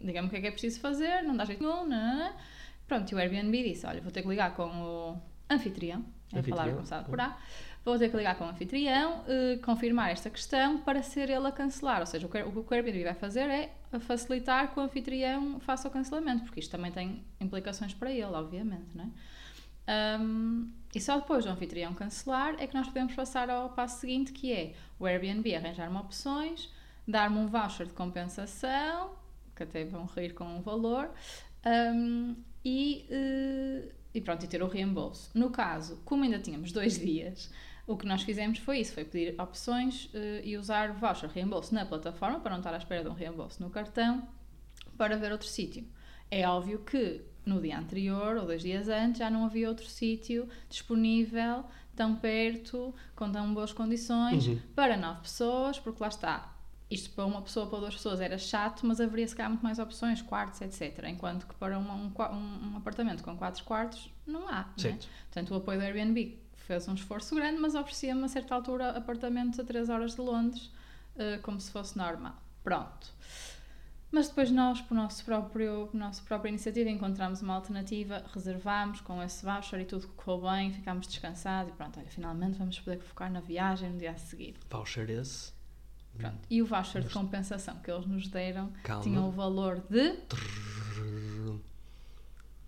diga-me 0.00 0.28
o 0.28 0.30
que 0.30 0.36
é 0.36 0.40
que 0.40 0.46
é 0.46 0.50
preciso 0.50 0.80
fazer, 0.80 1.22
não 1.22 1.36
dá 1.36 1.44
jeito 1.44 1.62
nenhum, 1.62 1.86
nananã. 1.86 2.32
Pronto, 2.88 3.10
e 3.10 3.14
o 3.14 3.18
Airbnb 3.18 3.62
disse: 3.62 3.86
olha, 3.86 4.00
vou 4.00 4.10
ter 4.10 4.22
que 4.22 4.28
ligar 4.28 4.54
com 4.54 4.64
o 4.64 5.22
anfitrião, 5.50 6.02
é 6.32 6.40
a 6.40 6.42
palavra 6.42 6.72
começada 6.72 7.04
por. 7.08 7.20
A. 7.20 7.36
Vou 7.84 7.98
ter 7.98 8.10
que 8.10 8.16
ligar 8.16 8.36
com 8.36 8.44
o 8.44 8.48
anfitrião, 8.48 9.24
eh, 9.28 9.58
confirmar 9.62 10.10
esta 10.10 10.30
questão 10.30 10.78
para 10.78 11.02
ser 11.02 11.28
ele 11.28 11.46
a 11.46 11.52
cancelar. 11.52 12.00
Ou 12.00 12.06
seja, 12.06 12.26
o 12.26 12.30
que 12.30 12.42
o 12.42 12.64
que 12.64 12.72
o 12.72 12.74
Airbnb 12.74 13.04
vai 13.04 13.14
fazer 13.14 13.48
é 13.50 13.70
facilitar 14.00 14.72
que 14.72 14.80
o 14.80 14.82
anfitrião 14.82 15.60
faça 15.60 15.88
o 15.88 15.90
cancelamento, 15.90 16.44
porque 16.44 16.60
isto 16.60 16.70
também 16.70 16.90
tem 16.90 17.22
implicações 17.38 17.92
para 17.92 18.10
ele, 18.10 18.24
obviamente, 18.24 18.88
não 18.94 19.04
é? 19.04 19.08
Um, 19.90 20.70
e 20.94 21.00
só 21.00 21.18
depois 21.18 21.44
do 21.44 21.50
anfitrião 21.50 21.92
cancelar 21.94 22.54
é 22.58 22.66
que 22.66 22.74
nós 22.74 22.86
podemos 22.86 23.14
passar 23.14 23.50
ao 23.50 23.70
passo 23.70 24.00
seguinte, 24.00 24.32
que 24.32 24.52
é 24.52 24.74
o 24.98 25.06
Airbnb 25.06 25.54
arranjar-me 25.54 25.96
opções, 25.96 26.72
dar-me 27.06 27.38
um 27.38 27.46
voucher 27.46 27.86
de 27.86 27.92
compensação, 27.92 29.12
que 29.54 29.62
até 29.62 29.84
vão 29.84 30.06
rir 30.06 30.34
com 30.34 30.44
um 30.44 30.60
valor, 30.60 31.10
um, 31.94 32.36
e, 32.64 33.06
eh, 33.10 33.92
e 34.14 34.20
pronto, 34.20 34.44
e 34.44 34.48
ter 34.48 34.62
o 34.62 34.68
reembolso. 34.68 35.30
No 35.34 35.50
caso, 35.50 36.00
como 36.04 36.24
ainda 36.24 36.38
tínhamos 36.38 36.72
dois 36.72 36.98
dias, 36.98 37.50
o 37.86 37.96
que 37.96 38.06
nós 38.06 38.22
fizemos 38.22 38.58
foi 38.58 38.80
isso, 38.80 38.92
foi 38.92 39.04
pedir 39.04 39.40
opções 39.40 40.08
eh, 40.14 40.42
e 40.44 40.56
usar 40.56 40.92
voucher 40.92 41.30
reembolso 41.30 41.74
na 41.74 41.84
plataforma, 41.84 42.40
para 42.40 42.52
não 42.52 42.58
estar 42.58 42.74
à 42.74 42.78
espera 42.78 43.02
de 43.02 43.08
um 43.08 43.14
reembolso 43.14 43.62
no 43.62 43.70
cartão, 43.70 44.28
para 44.96 45.16
ver 45.16 45.32
outro 45.32 45.48
sítio. 45.48 45.86
É 46.30 46.48
óbvio 46.48 46.80
que 46.80 47.22
no 47.50 47.60
dia 47.60 47.78
anterior 47.78 48.36
ou 48.36 48.46
dois 48.46 48.62
dias 48.62 48.88
antes 48.88 49.18
já 49.18 49.28
não 49.30 49.44
havia 49.44 49.68
outro 49.68 49.86
sítio 49.86 50.48
disponível 50.68 51.64
tão 51.94 52.16
perto, 52.16 52.94
com 53.14 53.30
tão 53.30 53.52
boas 53.52 53.72
condições 53.72 54.46
Uhum. 54.46 54.58
para 54.74 54.96
nove 54.96 55.20
pessoas, 55.22 55.78
porque 55.78 56.02
lá 56.02 56.08
está. 56.08 56.54
Isto 56.90 57.10
para 57.10 57.24
uma 57.26 57.42
pessoa, 57.42 57.66
para 57.68 57.78
duas 57.80 57.94
pessoas 57.94 58.20
era 58.20 58.36
chato, 58.38 58.84
mas 58.86 59.00
haveria 59.00 59.28
se 59.28 59.36
calhar 59.36 59.50
muito 59.50 59.62
mais 59.62 59.78
opções, 59.78 60.20
quartos, 60.22 60.60
etc. 60.60 61.04
Enquanto 61.08 61.46
que 61.46 61.54
para 61.54 61.78
uma- 61.78 61.94
um, 61.94 62.10
um- 62.72 62.76
apartamento 62.76 63.22
com 63.22 63.36
quatro 63.36 63.62
quartos 63.64 64.10
não 64.26 64.48
há. 64.48 64.66
é? 64.76 64.80
Certo. 64.80 65.08
Portanto, 65.26 65.50
o 65.52 65.56
apoio 65.58 65.78
do 65.78 65.84
Airbnb 65.84 66.38
fez 66.54 66.88
um 66.88 66.94
esforço 66.94 67.34
grande, 67.34 67.60
mas 67.60 67.74
oferecia-me 67.74 68.24
a 68.24 68.28
certa 68.28 68.54
altura 68.54 68.90
apartamentos 68.90 69.60
a 69.60 69.64
3 69.64 69.88
horas 69.88 70.14
de 70.14 70.20
Londres, 70.20 70.70
eh, 71.16 71.38
como 71.42 71.60
se 71.60 71.70
fosse 71.70 71.96
normal. 71.98 72.34
Pronto. 72.64 73.08
Mas 74.12 74.28
depois 74.28 74.50
nós, 74.50 74.80
por 74.80 74.94
nosso 74.94 75.24
próprio, 75.24 75.86
por 75.86 75.96
nossa 75.96 76.20
própria 76.22 76.48
iniciativa, 76.48 76.90
encontramos 76.90 77.42
uma 77.42 77.54
alternativa, 77.54 78.24
reservámos 78.34 79.00
com 79.00 79.22
esse 79.22 79.44
voucher 79.44 79.80
e 79.80 79.84
tudo 79.84 80.08
correu 80.08 80.50
bem, 80.50 80.72
ficámos 80.72 81.06
descansados 81.06 81.72
e 81.72 81.76
pronto, 81.76 82.00
olha, 82.00 82.08
finalmente 82.08 82.58
vamos 82.58 82.80
poder 82.80 82.98
focar 83.00 83.30
na 83.30 83.40
viagem 83.40 83.90
no 83.90 83.98
dia 83.98 84.10
a 84.10 84.16
seguir. 84.16 84.56
Voucher 84.68 85.08
esse. 85.10 85.52
Pronto. 86.16 86.40
E 86.50 86.60
o 86.60 86.66
voucher 86.66 87.02
de 87.02 87.14
compensação 87.14 87.78
que 87.78 87.90
eles 87.90 88.04
nos 88.06 88.26
deram 88.26 88.72
Calma. 88.82 89.02
tinha 89.04 89.20
o 89.20 89.30
valor 89.30 89.80
de 89.88 90.12
Trrr, 90.28 91.60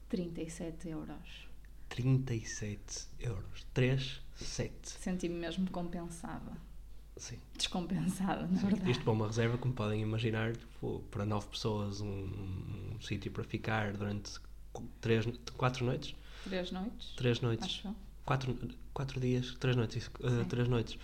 37 0.09 0.89
euros. 0.91 1.49
37 1.89 3.09
euros. 3.19 3.67
3, 3.75 4.23
7. 4.37 4.73
Senti-me 4.85 5.35
mesmo 5.35 5.69
compensada. 5.71 6.53
Sim. 7.17 7.37
Descompensada, 7.57 8.47
na 8.47 8.59
verdade. 8.61 8.91
Isto 8.91 9.05
para 9.05 9.13
uma 9.13 9.27
reserva, 9.27 9.59
como 9.59 9.75
podem 9.75 10.01
imaginar, 10.03 10.57
tipo, 10.57 11.03
para 11.11 11.25
9 11.25 11.47
pessoas, 11.49 12.01
um, 12.01 12.07
um 12.97 13.01
sítio 13.01 13.31
para 13.31 13.45
ficar 13.45 13.93
durante 13.93 14.33
3, 15.01 15.27
4 15.57 15.85
noites. 15.85 16.15
Três 16.45 16.73
noites, 16.73 17.15
3 17.17 17.41
noites. 17.41 17.67
acho. 17.67 17.95
4, 18.25 18.57
quatro 18.95 19.21
dias, 19.21 19.55
3 19.61 19.77
noites. 19.77 20.07
uh, 20.21 20.29
Sim. 20.29 20.45
três 20.49 20.69
noites. 20.69 20.99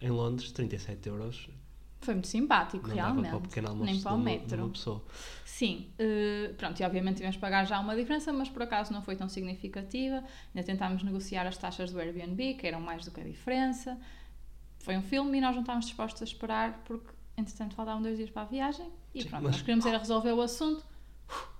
Em 0.00 0.10
Londres, 0.10 0.52
37 0.52 1.08
euros. 1.08 1.48
Foi 2.02 2.14
muito 2.14 2.26
simpático, 2.28 2.86
Não 2.86 2.94
realmente. 2.94 3.24
dava 3.24 3.38
para 3.38 3.46
o 3.46 3.48
pequeno 3.48 3.68
almoço 3.68 3.90
Nem 3.90 4.02
para 4.02 4.12
o 4.12 4.18
metro. 4.18 4.58
uma 4.62 4.68
pessoa. 4.70 5.02
Sim, 5.46 5.88
eh, 5.98 6.52
pronto, 6.58 6.78
e 6.78 6.84
obviamente 6.84 7.16
tivemos 7.16 7.36
que 7.36 7.40
pagar 7.40 7.64
já 7.64 7.80
uma 7.80 7.96
diferença, 7.96 8.30
mas 8.30 8.50
por 8.50 8.60
acaso 8.60 8.92
não 8.92 9.00
foi 9.00 9.16
tão 9.16 9.26
significativa. 9.28 10.16
Ainda 10.54 10.66
tentámos 10.66 11.02
negociar 11.02 11.46
as 11.46 11.56
taxas 11.56 11.90
do 11.92 11.98
Airbnb, 11.98 12.54
que 12.54 12.66
eram 12.66 12.80
mais 12.80 13.04
do 13.06 13.10
que 13.10 13.20
a 13.22 13.24
diferença. 13.24 13.98
Foi 14.84 14.96
um 14.98 15.02
filme 15.02 15.38
e 15.38 15.40
nós 15.40 15.54
não 15.54 15.62
estávamos 15.62 15.86
dispostos 15.86 16.20
a 16.20 16.24
esperar, 16.26 16.82
porque 16.84 17.08
entretanto 17.38 17.74
faltavam 17.74 18.02
dois 18.02 18.18
dias 18.18 18.28
para 18.28 18.42
a 18.42 18.44
viagem. 18.44 18.92
E 19.14 19.22
Sim, 19.22 19.28
pronto, 19.30 19.42
mas- 19.44 19.52
nós 19.52 19.60
queríamos 19.62 19.86
era 19.86 19.96
resolver 19.96 20.32
o 20.32 20.42
assunto. 20.42 20.84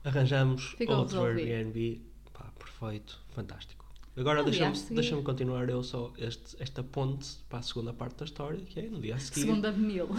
Arranjamos 0.04 0.74
Ficou 0.76 0.98
outro 0.98 1.18
resolvido. 1.18 1.48
Airbnb. 1.50 2.02
Pá, 2.34 2.52
perfeito, 2.58 3.18
fantástico. 3.30 3.83
Agora 4.16 4.44
deixa-me 4.44 4.78
deixa 4.90 5.16
continuar 5.22 5.68
eu 5.68 5.82
só 5.82 6.12
este, 6.16 6.56
esta 6.60 6.84
ponte 6.84 7.36
para 7.48 7.58
a 7.58 7.62
segunda 7.62 7.92
parte 7.92 8.16
da 8.18 8.24
história, 8.24 8.60
que 8.60 8.78
é 8.78 8.82
no 8.84 9.00
dia 9.00 9.16
a 9.16 9.18
seguir. 9.18 9.40
Segunda 9.40 9.72
de 9.72 9.80
mil. 9.80 10.08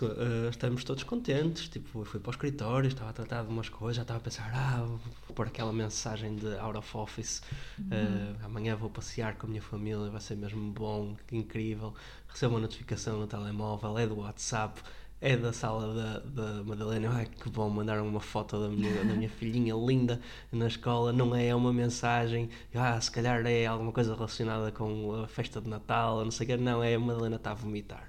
Eh, 0.00 0.48
estamos 0.50 0.84
todos 0.84 1.02
contentes. 1.02 1.66
Tipo, 1.68 2.04
fui 2.04 2.20
para 2.20 2.28
o 2.28 2.32
escritório, 2.32 2.88
estava 2.88 3.08
a 3.08 3.12
tratar 3.12 3.42
de 3.42 3.48
umas 3.48 3.68
coisas, 3.70 3.96
já 3.96 4.02
estava 4.02 4.18
a 4.18 4.22
pensar, 4.22 4.52
ah, 4.54 4.84
vou 4.84 5.34
pôr 5.34 5.46
aquela 5.46 5.72
mensagem 5.72 6.36
de 6.36 6.46
out 6.58 6.76
of 6.76 6.96
office. 6.96 7.42
eh, 7.90 8.34
amanhã 8.44 8.76
vou 8.76 8.90
passear 8.90 9.36
com 9.36 9.46
a 9.46 9.48
minha 9.50 9.62
família, 9.62 10.10
vai 10.10 10.20
ser 10.20 10.36
mesmo 10.36 10.70
bom, 10.72 11.16
incrível. 11.32 11.94
Recebo 12.28 12.54
uma 12.54 12.60
notificação 12.60 13.18
no 13.18 13.26
telemóvel, 13.26 13.98
é 13.98 14.06
do 14.06 14.18
WhatsApp. 14.18 14.80
É 15.20 15.36
da 15.36 15.52
sala 15.52 15.92
da, 15.94 16.18
da 16.20 16.64
Madalena, 16.64 17.10
ai 17.12 17.26
que 17.26 17.50
bom, 17.50 17.68
mandaram 17.68 18.06
uma 18.06 18.20
foto 18.20 18.60
da 18.60 18.68
minha, 18.68 19.04
da 19.04 19.14
minha 19.14 19.28
filhinha 19.28 19.74
linda 19.74 20.20
na 20.52 20.68
escola, 20.68 21.12
não 21.12 21.34
é 21.34 21.52
uma 21.52 21.72
mensagem, 21.72 22.48
ah, 22.72 23.00
se 23.00 23.10
calhar 23.10 23.44
é 23.44 23.66
alguma 23.66 23.90
coisa 23.90 24.14
relacionada 24.14 24.70
com 24.70 25.12
a 25.24 25.26
festa 25.26 25.60
de 25.60 25.68
Natal, 25.68 26.22
não 26.24 26.30
sei 26.30 26.46
o 26.46 26.50
que, 26.50 26.56
não, 26.56 26.84
é 26.84 26.94
a 26.94 27.00
Madalena 27.00 27.34
está 27.34 27.50
a 27.50 27.54
vomitar 27.54 28.08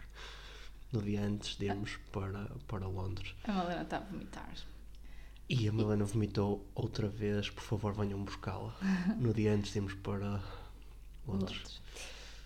no 0.92 1.01
dia 1.01 1.22
antes 1.22 1.56
de 1.58 1.66
irmos 1.66 1.98
para, 2.12 2.48
para 2.68 2.88
Londres. 2.88 3.36
A 3.44 3.51
Malena 3.51 3.82
está 3.84 3.98
a 3.98 4.01
vomitar. 4.01 4.54
E 5.48 5.68
a 5.68 5.72
Madalena 5.72 6.06
vomitou 6.06 6.66
outra 6.75 7.08
vez, 7.08 7.50
por 7.50 7.63
favor 7.63 7.94
venham 7.94 8.24
buscá-la. 8.24 8.75
No 9.18 9.34
dia 9.34 9.54
antes 9.54 9.72
de 9.72 9.80
irmos 9.80 9.94
para 9.96 10.44
Londres. 11.28 11.58
Londres. 11.58 11.82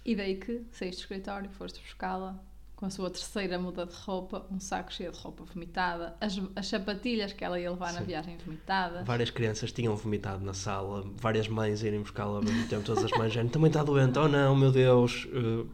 E 0.05 0.15
daí 0.15 0.35
que 0.35 0.65
saíste 0.71 1.01
do 1.01 1.03
escritório, 1.03 1.49
foste 1.49 1.81
buscá-la 1.81 2.37
com 2.83 2.87
a 2.87 2.89
sua 2.89 3.09
terceira 3.09 3.57
muda 3.57 3.85
de 3.85 3.95
roupa, 3.95 4.45
um 4.51 4.59
saco 4.59 4.91
cheio 4.91 5.09
de 5.09 5.17
roupa 5.17 5.45
vomitada, 5.45 6.17
as, 6.19 6.37
as 6.53 6.67
sapatilhas 6.67 7.31
que 7.31 7.41
ela 7.41 7.57
ia 7.57 7.71
levar 7.71 7.93
na 7.93 7.99
Sim. 7.99 8.05
viagem 8.07 8.37
vomitadas. 8.45 9.07
Várias 9.07 9.29
crianças 9.29 9.71
tinham 9.71 9.95
vomitado 9.95 10.43
na 10.43 10.53
sala, 10.53 11.01
várias 11.15 11.47
mães 11.47 11.81
irem 11.81 12.01
buscá-la 12.01 12.35
ao 12.39 12.43
mesmo 12.43 12.67
tempo, 12.67 12.83
todas 12.83 13.05
as 13.05 13.11
mães 13.11 13.31
dizendo, 13.31 13.51
também 13.51 13.69
está 13.69 13.81
doente, 13.85 14.19
oh 14.19 14.27
não, 14.27 14.53
meu 14.53 14.69
Deus. 14.69 15.23
Uh, 15.31 15.65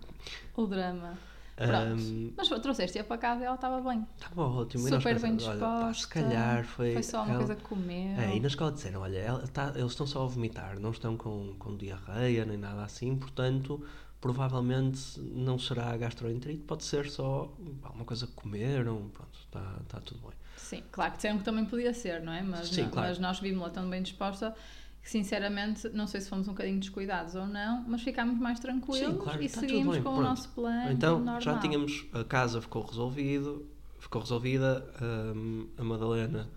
O 0.55 0.67
drama. 0.67 1.17
Pronto. 1.57 1.99
um, 1.99 2.31
Mas 2.37 2.47
trouxeste-a 2.47 3.03
para 3.03 3.17
casa 3.17 3.41
e 3.41 3.45
ela 3.45 3.55
estava 3.55 3.81
bem. 3.81 4.07
Estava 4.15 4.43
ótimo. 4.43 4.83
Super 4.87 5.19
bem 5.19 5.35
pensamos, 5.35 5.47
olha, 5.47 5.59
pá, 5.59 5.79
se 5.93 5.99
disposta. 6.01 6.07
calhar 6.13 6.63
foi. 6.63 6.93
Foi 6.93 7.03
só 7.03 7.17
uma 7.23 7.29
ela- 7.29 7.37
coisa 7.39 7.55
que 7.55 7.63
comeu. 7.63 8.17
É, 8.19 8.35
e 8.35 8.39
na 8.39 8.47
escola 8.47 8.71
disseram, 8.71 9.01
olha, 9.01 9.17
ela 9.17 9.47
tá- 9.47 9.73
eles 9.75 9.91
estão 9.91 10.05
só 10.05 10.23
a 10.23 10.27
vomitar, 10.27 10.79
não 10.79 10.91
estão 10.91 11.17
com, 11.17 11.55
com 11.57 11.75
diarreia 11.75 12.45
nem 12.45 12.55
nada 12.55 12.83
assim, 12.83 13.15
portanto, 13.15 13.83
provavelmente 14.21 15.19
não 15.19 15.57
será 15.57 15.95
gastroenterite, 15.95 16.63
pode 16.63 16.83
ser 16.83 17.09
só 17.09 17.53
alguma 17.83 18.03
coisa 18.05 18.27
que 18.27 18.33
comeram, 18.33 19.09
pronto, 19.13 19.39
está 19.45 19.79
tá 19.88 19.99
tudo 20.01 20.19
bem. 20.21 20.31
Sim, 20.57 20.83
claro 20.91 21.11
que 21.11 21.17
disseram 21.17 21.38
que 21.38 21.45
também 21.45 21.65
podia 21.65 21.93
ser, 21.93 22.21
não 22.21 22.33
é? 22.33 22.41
Mas, 22.41 22.67
Sim, 22.67 22.83
não- 22.83 22.89
claro. 22.91 23.07
mas 23.09 23.19
nós 23.19 23.39
vimos-la 23.39 23.69
tão 23.69 23.89
bem 23.89 24.01
disposta 24.03 24.53
que, 25.01 25.09
sinceramente, 25.09 25.88
não 25.89 26.05
sei 26.05 26.19
se 26.19 26.29
fomos 26.29 26.47
um 26.49 26.51
bocadinho 26.51 26.79
descuidados 26.79 27.33
ou 27.35 27.47
não, 27.47 27.81
mas 27.88 28.01
ficámos 28.01 28.38
mais 28.38 28.59
tranquilos 28.59 29.23
claro, 29.23 29.41
e 29.41 29.47
tudo 29.49 29.59
seguimos 29.61 29.95
com 29.95 29.99
o 30.01 30.03
pronto. 30.03 30.21
nosso 30.21 30.49
plano. 30.49 30.91
então, 30.91 31.15
normal. 31.19 31.39
já 31.41 31.57
tínhamos, 31.59 32.05
a 32.11 32.23
casa 32.25 32.61
ficou 32.61 32.83
resolvido, 32.83 33.65
ficou 33.99 34.21
resolvida, 34.21 34.85
hum, 35.33 35.69
a 35.77 35.83
Madalena 35.83 36.49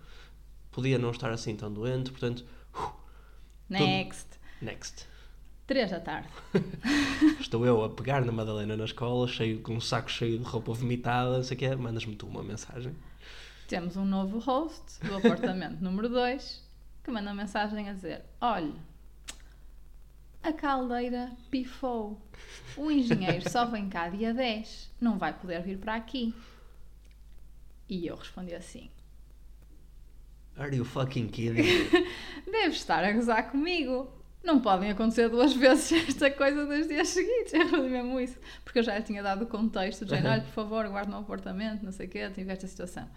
podia 0.69 0.97
não 0.99 1.11
estar 1.11 1.31
assim 1.31 1.55
tão 1.55 1.71
doente, 1.71 2.11
portanto, 2.11 2.43
Next. 3.69 4.27
next. 4.61 5.07
Três 5.65 5.91
da 5.91 5.99
tarde. 5.99 6.27
Estou 7.39 7.65
eu 7.65 7.83
a 7.83 7.89
pegar 7.89 8.25
na 8.25 8.31
Madalena 8.31 8.75
na 8.75 8.83
escola, 8.83 9.27
cheio, 9.27 9.61
com 9.61 9.75
um 9.75 9.81
saco 9.81 10.11
cheio 10.11 10.37
de 10.37 10.43
roupa 10.43 10.73
vomitada, 10.73 11.37
não 11.37 11.43
sei 11.43 11.55
o 11.55 11.59
quê, 11.59 11.75
mandas-me 11.75 12.15
tu 12.15 12.27
uma 12.27 12.43
mensagem. 12.43 12.93
temos 13.67 13.95
um 13.95 14.05
novo 14.05 14.39
host 14.39 14.99
do 15.05 15.15
apartamento 15.15 15.79
número 15.81 16.09
2 16.09 16.61
que 17.03 17.11
manda 17.11 17.29
uma 17.29 17.41
mensagem 17.41 17.89
a 17.89 17.93
dizer: 17.93 18.23
Olha, 18.41 18.73
a 20.41 20.51
caldeira 20.51 21.31
pifou. 21.49 22.21
O 22.75 22.91
engenheiro 22.91 23.49
só 23.49 23.65
vem 23.65 23.87
cá 23.89 24.09
dia 24.09 24.33
10, 24.33 24.91
não 24.99 25.17
vai 25.17 25.33
poder 25.33 25.61
vir 25.61 25.77
para 25.77 25.95
aqui. 25.95 26.33
E 27.87 28.05
eu 28.07 28.15
respondi 28.15 28.53
assim: 28.53 28.89
Are 30.57 30.75
you 30.75 30.83
fucking 30.83 31.27
kidding? 31.27 31.63
Deve 32.45 32.75
estar 32.75 33.03
a 33.03 33.11
gozar 33.13 33.49
comigo. 33.49 34.22
Não 34.43 34.59
podem 34.59 34.91
acontecer 34.91 35.29
duas 35.29 35.53
vezes 35.55 36.09
esta 36.09 36.29
coisa 36.29 36.65
nos 36.65 36.87
dias 36.87 37.07
seguintes. 37.09 37.53
Eu 37.53 37.61
respondi 37.63 37.89
mesmo 37.89 38.19
isso. 38.19 38.37
Porque 38.63 38.79
eu 38.79 38.83
já 38.83 38.97
lhe 38.97 39.03
tinha 39.03 39.23
dado 39.23 39.43
o 39.43 39.47
contexto, 39.47 40.03
dizendo: 40.03 40.27
olha, 40.27 40.41
por 40.41 40.51
favor, 40.51 40.87
guarde 40.89 41.09
no 41.09 41.17
apartamento, 41.17 41.83
não 41.83 41.91
sei 41.91 42.07
o 42.07 42.09
quê, 42.09 42.29
tive 42.29 42.51
esta 42.51 42.67
situação. 42.67 43.09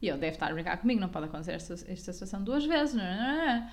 E 0.00 0.08
ele 0.08 0.18
deve 0.18 0.32
estar 0.32 0.50
a 0.50 0.54
brincar 0.54 0.78
comigo, 0.78 0.98
não 0.98 1.10
pode 1.10 1.26
acontecer 1.26 1.52
esta, 1.52 1.74
esta 1.74 2.12
situação 2.12 2.42
duas 2.42 2.64
vezes. 2.64 2.94
Não, 2.94 3.04
não, 3.04 3.46
não. 3.46 3.70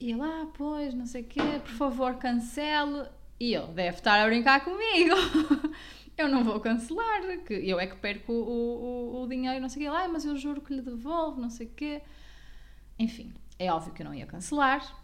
E 0.00 0.10
ele, 0.10 0.22
ah, 0.22 0.46
pois, 0.54 0.92
não 0.92 1.06
sei 1.06 1.22
o 1.22 1.24
quê, 1.24 1.40
por 1.62 1.72
favor, 1.72 2.16
cancele. 2.16 3.06
E 3.38 3.54
ele 3.54 3.72
deve 3.72 3.98
estar 3.98 4.20
a 4.20 4.26
brincar 4.26 4.64
comigo. 4.64 5.14
eu 6.18 6.28
não 6.28 6.42
vou 6.42 6.58
cancelar, 6.58 7.22
que 7.46 7.54
eu 7.54 7.78
é 7.78 7.86
que 7.86 7.96
perco 7.96 8.32
o, 8.32 9.16
o, 9.16 9.22
o 9.22 9.28
dinheiro, 9.28 9.60
não 9.60 9.68
sei 9.68 9.86
o 9.86 9.90
quê. 9.90 9.96
Ah, 9.96 10.08
mas 10.08 10.24
eu 10.24 10.36
juro 10.36 10.60
que 10.60 10.74
lhe 10.74 10.82
devolvo, 10.82 11.40
não 11.40 11.50
sei 11.50 11.66
o 11.66 11.70
quê. 11.70 12.02
Enfim, 12.98 13.32
é 13.58 13.72
óbvio 13.72 13.92
que 13.92 14.02
eu 14.02 14.06
não 14.06 14.14
ia 14.14 14.26
cancelar, 14.26 15.03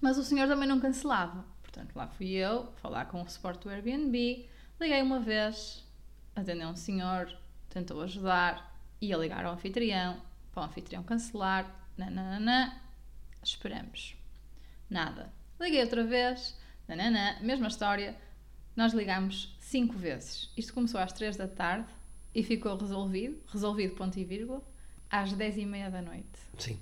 mas 0.00 0.18
o 0.18 0.24
senhor 0.24 0.48
também 0.48 0.68
não 0.68 0.80
cancelava. 0.80 1.44
Portanto, 1.62 1.94
lá 1.94 2.06
fui 2.08 2.30
eu 2.30 2.72
falar 2.76 3.06
com 3.06 3.22
o 3.22 3.28
suporte 3.28 3.64
do 3.64 3.70
Airbnb, 3.70 4.48
liguei 4.80 5.02
uma 5.02 5.20
vez, 5.20 5.84
atendeu 6.34 6.68
um 6.68 6.76
senhor, 6.76 7.36
tentou 7.68 8.00
ajudar, 8.02 8.78
ia 9.00 9.16
ligar 9.16 9.44
ao 9.44 9.54
anfitrião, 9.54 10.20
para 10.52 10.62
o 10.62 10.66
anfitrião 10.66 11.02
cancelar, 11.02 11.70
nananana, 11.96 12.80
esperamos. 13.42 14.16
Nada. 14.88 15.32
Liguei 15.60 15.82
outra 15.82 16.04
vez, 16.04 16.58
nananã, 16.88 17.36
mesma 17.40 17.68
história, 17.68 18.16
nós 18.74 18.92
ligámos 18.92 19.56
cinco 19.58 19.94
vezes. 19.94 20.50
Isto 20.56 20.72
começou 20.72 21.00
às 21.00 21.12
três 21.12 21.36
da 21.36 21.48
tarde 21.48 21.88
e 22.34 22.42
ficou 22.42 22.76
resolvido, 22.76 23.42
resolvido 23.48 23.94
ponto 23.94 24.18
e 24.18 24.24
vírgula, 24.24 24.62
às 25.10 25.32
dez 25.32 25.56
e 25.56 25.64
meia 25.64 25.90
da 25.90 26.02
noite. 26.02 26.38
Sim. 26.58 26.78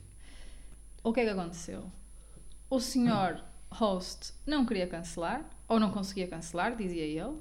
O 1.03 1.13
que 1.13 1.21
é 1.21 1.25
que 1.25 1.31
aconteceu? 1.31 1.91
O 2.75 2.81
senhor 2.81 3.41
host 3.71 4.33
não 4.45 4.67
queria 4.67 4.89
cancelar, 4.89 5.49
ou 5.69 5.79
não 5.79 5.93
conseguia 5.93 6.27
cancelar, 6.27 6.75
dizia 6.75 7.05
ele. 7.05 7.39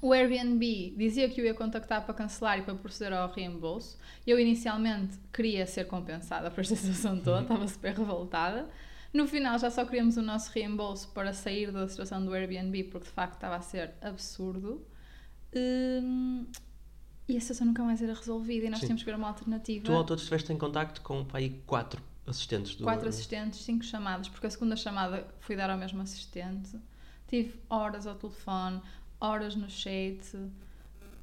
O 0.00 0.12
Airbnb 0.12 0.94
dizia 0.96 1.28
que 1.28 1.42
o 1.42 1.44
ia 1.44 1.52
contactar 1.52 2.04
para 2.04 2.14
cancelar 2.14 2.60
e 2.60 2.62
para 2.62 2.76
proceder 2.76 3.12
ao 3.12 3.28
reembolso. 3.28 3.98
Eu 4.24 4.38
inicialmente 4.38 5.18
queria 5.32 5.66
ser 5.66 5.88
compensada 5.88 6.48
por 6.48 6.60
esta 6.60 6.76
situação 6.76 7.18
toda, 7.18 7.42
estava 7.42 7.66
super 7.66 7.92
revoltada. 7.98 8.70
No 9.12 9.26
final 9.26 9.58
já 9.58 9.68
só 9.68 9.84
queríamos 9.84 10.16
o 10.16 10.22
nosso 10.22 10.52
reembolso 10.52 11.08
para 11.08 11.32
sair 11.32 11.72
da 11.72 11.88
situação 11.88 12.24
do 12.24 12.32
Airbnb 12.32 12.84
porque 12.84 13.08
de 13.08 13.12
facto 13.12 13.34
estava 13.34 13.56
a 13.56 13.60
ser 13.60 13.94
absurdo. 14.00 14.86
Hum, 15.56 16.46
e 17.28 17.36
a 17.36 17.40
situação 17.40 17.66
nunca 17.66 17.82
mais 17.82 18.00
era 18.00 18.14
resolvida 18.14 18.66
e 18.66 18.70
nós 18.70 18.78
Sim. 18.78 18.86
tínhamos 18.86 19.02
que 19.02 19.10
ver 19.10 19.16
uma 19.16 19.26
alternativa. 19.26 19.84
Tu 19.84 19.92
ao 19.92 20.04
todo 20.04 20.18
estiveste 20.18 20.52
em 20.52 20.56
contacto 20.56 21.00
com 21.00 21.24
pá, 21.24 21.38
aí 21.38 21.50
quatro 21.66 22.00
assistentes 22.26 22.74
do 22.76 22.84
Quatro 22.84 23.08
assistentes, 23.08 23.60
cinco 23.60 23.84
chamadas, 23.84 24.28
porque 24.28 24.46
a 24.46 24.50
segunda 24.50 24.76
chamada 24.76 25.26
fui 25.40 25.56
dar 25.56 25.70
ao 25.70 25.78
mesmo 25.78 26.02
assistente. 26.02 26.76
Tive 27.28 27.54
horas 27.68 28.06
ao 28.06 28.14
telefone, 28.14 28.80
horas 29.20 29.54
no 29.56 29.68
chat. 29.68 30.20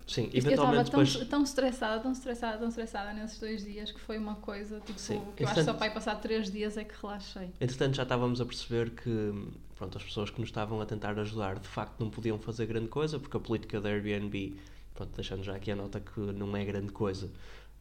Sim, 0.06 0.24
Eu 0.34 0.40
estava 0.40 0.48
eventualmente 0.48 0.92
tão, 0.92 1.04
depois. 1.04 1.28
tão 1.30 1.44
estressada, 1.44 2.02
tão 2.02 2.12
estressada, 2.12 2.58
tão 2.58 2.68
estressada 2.68 3.14
nesses 3.14 3.40
dois 3.40 3.64
dias 3.64 3.90
que 3.90 4.00
foi 4.00 4.18
uma 4.18 4.36
coisa 4.36 4.82
tipo, 4.82 5.00
Sim. 5.00 5.22
que 5.36 5.44
eu 5.44 5.48
acho 5.48 5.56
que 5.56 5.64
só 5.64 5.74
para 5.74 5.92
passar 5.92 6.16
três 6.16 6.52
dias 6.52 6.76
é 6.76 6.84
que 6.84 6.94
relaxei. 7.02 7.52
Entretanto, 7.60 7.96
já 7.96 8.04
estávamos 8.04 8.42
a 8.42 8.46
perceber 8.46 8.90
que 8.92 9.34
pronto, 9.76 9.98
as 9.98 10.04
pessoas 10.04 10.30
que 10.30 10.40
nos 10.42 10.50
estavam 10.50 10.82
a 10.82 10.86
tentar 10.86 11.18
ajudar 11.20 11.58
de 11.58 11.68
facto 11.68 12.00
não 12.00 12.10
podiam 12.10 12.38
fazer 12.38 12.66
grande 12.66 12.90
coisa, 12.90 13.18
porque 13.18 13.38
a 13.38 13.40
política 13.40 13.80
da 13.80 13.90
Airbnb, 13.90 14.58
pronto, 14.94 15.16
deixando 15.16 15.42
já 15.44 15.56
aqui 15.56 15.72
a 15.72 15.76
nota 15.76 16.02
que 16.02 16.20
não 16.20 16.56
é 16.56 16.66
grande 16.66 16.92
coisa, 16.92 17.32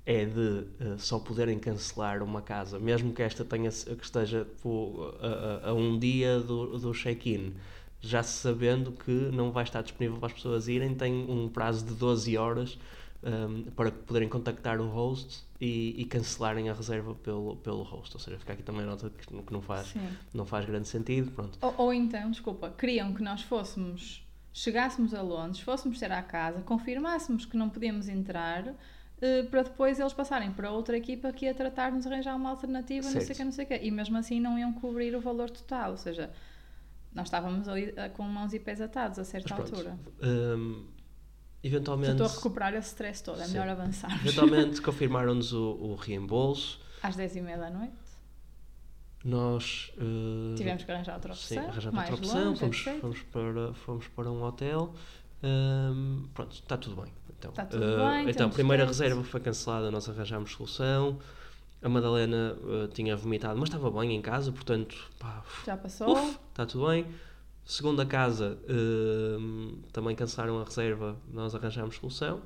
é 0.04 0.24
de 0.24 0.64
eh, 0.80 0.96
só 0.98 1.18
poderem 1.18 1.58
cancelar 1.58 2.22
uma 2.22 2.42
casa, 2.42 2.78
mesmo 2.78 3.12
que 3.12 3.22
esta 3.22 3.44
tenha, 3.44 3.70
que 3.70 4.04
esteja 4.04 4.46
a, 5.64 5.70
a- 5.70 5.74
um 5.74 5.98
dia 5.98 6.40
do, 6.40 6.78
do 6.78 6.92
check-in, 6.92 7.54
já 8.00 8.22
sabendo 8.22 8.92
que 8.92 9.10
não 9.12 9.52
vai 9.52 9.62
estar 9.64 9.82
disponível 9.82 10.18
para 10.18 10.26
as 10.26 10.32
pessoas 10.32 10.66
irem, 10.68 10.94
tem 10.94 11.12
um 11.30 11.48
prazo 11.48 11.84
de 11.86 11.94
12 11.94 12.36
horas 12.36 12.76
um, 13.22 13.62
para 13.70 13.92
poderem 13.92 14.28
contactar 14.28 14.80
o 14.80 14.88
host 14.88 15.44
e, 15.60 15.94
e 15.96 16.04
cancelarem 16.04 16.68
a 16.68 16.72
reserva 16.74 17.14
pelo, 17.14 17.54
pelo 17.58 17.82
host. 17.84 18.16
Ou 18.16 18.20
seja, 18.20 18.36
fica 18.38 18.54
aqui 18.54 18.62
também 18.64 18.82
a 18.82 18.86
nota 18.86 19.08
que, 19.08 19.24
que 19.28 19.52
não, 19.52 19.62
faz, 19.62 19.86
Sim. 19.86 20.08
não 20.34 20.44
faz 20.44 20.64
grande 20.66 20.88
sentido. 20.88 21.30
Pronto. 21.30 21.56
Ou, 21.62 21.74
ou 21.78 21.94
então, 21.94 22.28
desculpa, 22.32 22.74
queriam 22.76 23.14
que 23.14 23.22
nós 23.22 23.42
fôssemos, 23.42 24.26
chegássemos 24.52 25.14
a 25.14 25.22
Londres, 25.22 25.60
fôssemos 25.60 26.00
ter 26.00 26.10
à 26.10 26.22
casa, 26.22 26.60
confirmássemos 26.62 27.44
que 27.44 27.56
não 27.56 27.70
podíamos 27.70 28.08
entrar, 28.08 28.74
para 29.50 29.62
depois 29.62 30.00
eles 30.00 30.12
passarem 30.12 30.50
para 30.52 30.70
outra 30.70 30.96
equipa 30.96 31.32
que 31.32 31.44
ia 31.46 31.54
tratar-nos 31.54 32.06
arranjar 32.06 32.34
uma 32.34 32.50
alternativa, 32.50 33.04
não 33.04 33.12
sei 33.12 33.20
o 33.20 33.24
Certo. 33.24 33.36
que, 33.38 33.44
não 33.44 33.52
sei 33.52 33.64
o 33.64 33.68
que. 33.68 33.76
E 33.76 33.90
mesmo 33.90 34.16
assim 34.16 34.40
não 34.40 34.58
iam 34.58 34.72
cobrir 34.72 35.14
o 35.14 35.20
valor 35.20 35.48
total, 35.50 35.92
ou 35.92 35.96
seja, 35.96 36.30
nós 37.14 37.26
estávamos 37.28 37.68
ali 37.68 37.92
eh, 37.96 38.08
com 38.08 38.24
mãos 38.24 38.52
e 38.52 38.58
pés 38.58 38.80
atados 38.80 39.18
a 39.18 39.24
certa 39.24 39.54
pronto. 39.54 39.74
altura. 39.74 39.98
Um, 40.22 40.86
eventualmente, 41.62 42.12
estou 42.12 42.26
a 42.26 42.30
recuperar 42.30 42.74
esse 42.74 42.88
stress 42.88 43.22
todo, 43.22 43.40
é 43.40 43.44
Sim. 43.44 43.52
melhor 43.52 43.68
avançarmos. 43.68 44.20
eventualmente 44.22 44.80
confirmaram-nos 44.82 45.52
o, 45.52 45.72
o 45.74 45.94
reembolso. 45.94 46.80
Às 47.02 47.14
10 47.16 47.36
e 47.36 47.40
meia 47.42 47.58
da 47.58 47.70
noite, 47.70 47.94
Nós 49.24 49.92
uh, 49.98 50.54
tivemos 50.56 50.82
que 50.82 50.90
arranjar 50.90 51.14
outra 51.14 51.34
sim, 51.34 51.56
opção, 51.58 51.70
arranjamos 51.70 51.94
mais 51.96 52.10
outra 52.10 52.26
opção, 52.26 52.44
longe, 52.48 52.60
fomos, 52.60 52.78
fomos, 53.00 53.22
para, 53.22 53.74
fomos 53.74 54.08
para 54.08 54.32
um 54.32 54.42
hotel. 54.42 54.94
Um, 55.44 56.28
pronto, 56.34 56.54
está 56.54 56.76
tudo 56.76 57.02
bem. 57.02 57.12
Então, 57.42 57.50
Está 57.50 57.66
tudo 57.66 57.82
uh, 57.84 57.96
bem, 57.96 58.20
então 58.22 58.34
temos 58.34 58.54
primeira 58.54 58.86
reserva 58.86 59.24
foi 59.24 59.40
cancelada, 59.40 59.90
nós 59.90 60.08
arranjámos 60.08 60.52
solução. 60.52 61.18
A 61.82 61.88
Madalena 61.88 62.56
uh, 62.62 62.86
tinha 62.88 63.16
vomitado, 63.16 63.58
mas 63.58 63.68
estava 63.68 63.90
bem 63.90 64.14
em 64.14 64.22
casa, 64.22 64.52
portanto, 64.52 64.96
pá, 65.18 65.42
Já 65.66 65.76
passou? 65.76 66.12
Uf, 66.12 66.38
está 66.50 66.64
tudo 66.64 66.86
bem. 66.86 67.04
Segunda 67.64 68.06
casa, 68.06 68.58
hum, 68.68 69.78
também 69.92 70.14
cancelaram 70.14 70.60
a 70.60 70.64
reserva, 70.64 71.16
nós 71.32 71.54
arranjámos 71.54 71.96
solução. 71.96 72.40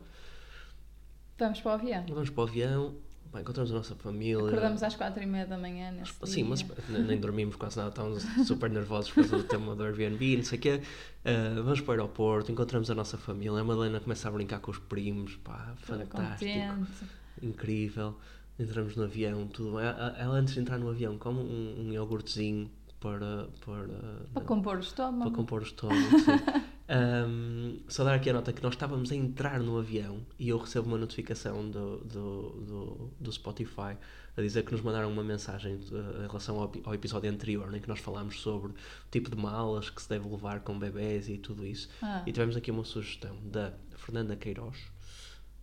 Vamos 1.38 1.60
para 1.60 1.72
o 1.72 1.74
avião. 1.74 2.04
Vamos 2.08 2.30
para 2.30 2.40
o 2.40 2.46
avião, 2.46 2.94
bem, 3.36 3.42
encontramos 3.42 3.70
a 3.70 3.74
nossa 3.74 3.94
família. 3.94 4.38
Acordamos 4.38 4.82
às 4.82 4.94
4 4.96 5.22
e 5.22 5.26
meia 5.26 5.46
da 5.46 5.56
manhã 5.58 5.90
nesse 5.92 6.12
Sim, 6.24 6.44
dia. 6.44 6.44
mas 6.46 6.64
nem 7.06 7.18
dormimos 7.20 7.56
quase 7.56 7.76
nada, 7.76 7.90
estávamos 7.90 8.22
super 8.46 8.70
nervosos 8.70 9.10
por 9.12 9.22
causa 9.28 9.38
do 9.38 9.44
tema 9.44 9.74
do 9.76 9.82
Airbnb, 9.84 10.36
não 10.38 10.44
sei 10.44 10.58
o 10.58 10.62
quê. 10.62 10.80
Ah, 11.24 11.54
vamos 11.62 11.80
para 11.80 11.90
o 11.90 11.92
aeroporto, 11.92 12.50
encontramos 12.52 12.90
a 12.90 12.94
nossa 12.94 13.16
família, 13.16 13.58
a 13.60 13.64
Madalena 13.64 14.00
começa 14.00 14.28
a 14.28 14.30
brincar 14.32 14.60
com 14.60 14.70
os 14.70 14.78
primos, 14.78 15.36
pá, 15.36 15.74
Toda 15.86 16.04
fantástico, 16.06 16.52
contente. 16.52 17.04
incrível. 17.42 18.14
Entramos 18.58 18.96
no 18.96 19.04
avião, 19.04 19.46
tudo 19.48 19.76
bem. 19.76 19.84
Ela, 19.84 20.16
ela, 20.18 20.34
antes 20.36 20.54
de 20.54 20.60
entrar 20.60 20.78
no 20.78 20.88
avião 20.88 21.18
come 21.18 21.40
um, 21.40 21.88
um 21.88 21.92
iogurtezinho 21.92 22.70
para, 22.98 23.48
para, 23.64 23.86
Para 24.32 24.42
compor 24.44 24.76
o 24.76 24.80
estômago. 24.80 25.30
para 25.30 25.36
compor 25.36 25.60
o 25.60 25.64
estômago. 25.64 26.18
sim. 26.20 26.66
Um, 26.88 27.80
só 27.88 28.04
dar 28.04 28.14
aqui 28.14 28.30
a 28.30 28.32
nota 28.32 28.52
que 28.52 28.62
nós 28.62 28.74
estávamos 28.74 29.10
a 29.10 29.16
entrar 29.16 29.58
no 29.58 29.76
avião 29.76 30.24
e 30.38 30.48
eu 30.48 30.56
recebo 30.58 30.86
uma 30.86 30.96
notificação 30.98 31.68
do, 31.68 31.98
do, 31.98 32.50
do, 32.60 33.10
do 33.18 33.32
Spotify 33.32 33.96
a 34.36 34.40
dizer 34.40 34.64
que 34.64 34.70
nos 34.70 34.82
mandaram 34.82 35.10
uma 35.10 35.24
mensagem 35.24 35.74
uh, 35.74 36.22
em 36.22 36.26
relação 36.26 36.60
ao, 36.60 36.72
ao 36.84 36.94
episódio 36.94 37.28
anterior 37.28 37.74
em 37.74 37.80
que 37.80 37.88
nós 37.88 37.98
falámos 37.98 38.40
sobre 38.40 38.70
o 38.70 38.74
tipo 39.10 39.28
de 39.28 39.36
malas 39.36 39.90
que 39.90 40.00
se 40.00 40.08
deve 40.08 40.28
levar 40.28 40.60
com 40.60 40.78
bebés 40.78 41.28
e 41.28 41.38
tudo 41.38 41.66
isso. 41.66 41.88
Ah. 42.00 42.22
E 42.24 42.30
tivemos 42.30 42.56
aqui 42.56 42.70
uma 42.70 42.84
sugestão 42.84 43.36
da 43.42 43.72
Fernanda 43.96 44.36
Queiroz. 44.36 44.76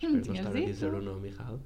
Não 0.01 0.09
Espero 0.09 0.13
não 0.15 0.21
tinhas 0.21 0.37
estar 0.39 0.49
a 0.49 0.53
dito? 0.53 0.65
dizer 0.65 0.93
o 0.93 1.01
nome 1.01 1.29
errado. 1.29 1.61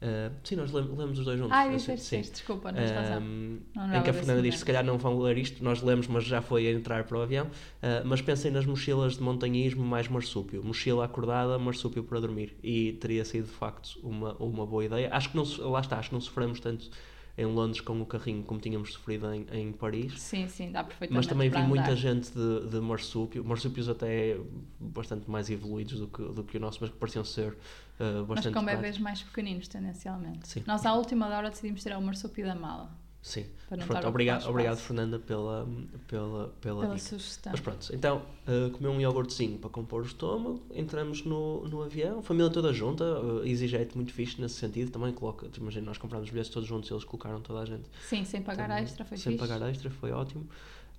Uh, 0.00 0.32
sim, 0.44 0.54
nós 0.54 0.70
lem- 0.70 0.88
lemos 0.96 1.18
os 1.18 1.24
dois 1.24 1.38
juntos. 1.38 1.52
Ai, 1.56 1.68
assim, 1.68 1.76
disseste, 1.76 2.04
sim. 2.04 2.16
disseste, 2.20 2.36
desculpa, 2.38 2.70
não 2.70 2.80
razão. 2.80 3.20
Um, 3.20 3.58
Não 3.74 3.96
em 3.96 4.02
que 4.02 4.10
a 4.10 4.12
Fernanda 4.12 4.42
diz 4.42 4.58
se 4.58 4.64
calhar 4.64 4.84
não 4.84 4.96
vão 4.96 5.18
ler 5.18 5.36
isto, 5.38 5.62
nós 5.64 5.82
lemos, 5.82 6.06
mas 6.06 6.24
já 6.24 6.40
foi 6.40 6.68
a 6.68 6.72
entrar 6.72 7.02
para 7.04 7.18
o 7.18 7.20
avião. 7.22 7.46
Uh, 7.46 8.04
mas 8.04 8.22
pensem 8.22 8.50
nas 8.52 8.64
mochilas 8.64 9.16
de 9.16 9.22
montanhismo 9.22 9.84
mais 9.84 10.06
marsúpio. 10.06 10.62
Mochila 10.64 11.04
acordada, 11.04 11.58
marsúpio 11.58 12.04
para 12.04 12.20
dormir. 12.20 12.56
E 12.62 12.92
teria 12.94 13.24
sido 13.24 13.46
de 13.46 13.52
facto 13.52 13.98
uma, 14.02 14.34
uma 14.34 14.64
boa 14.64 14.84
ideia. 14.84 15.08
Acho 15.12 15.30
que 15.30 15.36
não, 15.36 15.44
lá 15.70 15.80
está, 15.80 15.98
acho 15.98 16.10
que 16.10 16.14
não 16.14 16.20
sofremos 16.20 16.60
tanto 16.60 16.88
em 17.38 17.46
Londres 17.46 17.80
com 17.80 18.00
o 18.02 18.04
carrinho 18.04 18.42
como 18.42 18.58
tínhamos 18.58 18.92
sofrido 18.92 19.32
em, 19.32 19.46
em 19.52 19.72
Paris. 19.72 20.20
Sim, 20.20 20.48
sim, 20.48 20.72
dá 20.72 20.82
perfeitamente 20.82 21.16
Mas 21.16 21.26
também 21.28 21.48
vi 21.48 21.62
muita 21.62 21.94
gente 21.94 22.32
de, 22.32 22.68
de 22.68 22.80
marsúpio, 22.80 23.44
marsúpios 23.44 23.88
até 23.88 24.36
bastante 24.80 25.30
mais 25.30 25.48
evoluídos 25.48 26.00
do 26.00 26.08
que, 26.08 26.20
do 26.20 26.42
que 26.42 26.56
o 26.56 26.60
nosso, 26.60 26.78
mas 26.80 26.90
que 26.90 26.96
pareciam 26.96 27.24
ser 27.24 27.52
uh, 27.52 27.56
Mas 28.00 28.26
bastante 28.26 28.54
com 28.54 28.64
práticos. 28.64 28.74
bebês 28.74 28.98
mais 28.98 29.22
pequeninos, 29.22 29.68
tendencialmente. 29.68 30.48
Sim. 30.48 30.64
Nós, 30.66 30.84
à 30.84 30.92
última 30.94 31.28
hora, 31.28 31.48
decidimos 31.48 31.80
tirar 31.80 31.98
o 31.98 32.02
marsúpio 32.02 32.44
da 32.44 32.56
mala. 32.56 32.90
Sim. 33.28 33.44
Mas 33.70 33.84
pronto, 33.84 34.06
a 34.06 34.08
obrigado, 34.08 34.48
obrigado. 34.48 34.78
Fernanda 34.78 35.18
pela, 35.18 35.68
pela, 36.06 36.48
pela, 36.62 36.80
Pela 36.80 36.98
sugestão. 36.98 37.52
Mas 37.52 37.60
pronto, 37.60 37.94
então 37.94 38.22
uh, 38.46 38.70
comeu 38.70 38.90
um 38.90 38.98
iogurtezinho 38.98 39.58
para 39.58 39.68
compor 39.68 40.00
o 40.00 40.06
estômago, 40.06 40.62
entramos 40.74 41.22
no, 41.26 41.68
no 41.68 41.82
avião, 41.82 42.22
família 42.22 42.48
toda 42.50 42.72
junta, 42.72 43.04
uh, 43.04 43.46
EasyJet 43.46 43.94
muito 43.94 44.14
fixe 44.14 44.40
nesse 44.40 44.54
sentido, 44.54 44.90
também 44.90 45.12
coloca, 45.12 45.46
imagina, 45.58 45.84
nós 45.84 45.98
comprámos 45.98 46.26
os 46.28 46.30
bilhetes 46.30 46.50
todos 46.50 46.66
juntos 46.66 46.88
e 46.88 46.92
eles 46.94 47.04
colocaram 47.04 47.42
toda 47.42 47.60
a 47.60 47.66
gente. 47.66 47.84
Sim, 48.02 48.24
sem 48.24 48.40
pagar 48.40 48.68
Também, 48.68 48.84
extra, 48.84 49.04
foi 49.04 49.18
Sem 49.18 49.32
fixe. 49.34 49.46
pagar 49.46 49.68
extra, 49.68 49.90
foi 49.90 50.10
ótimo. 50.10 50.48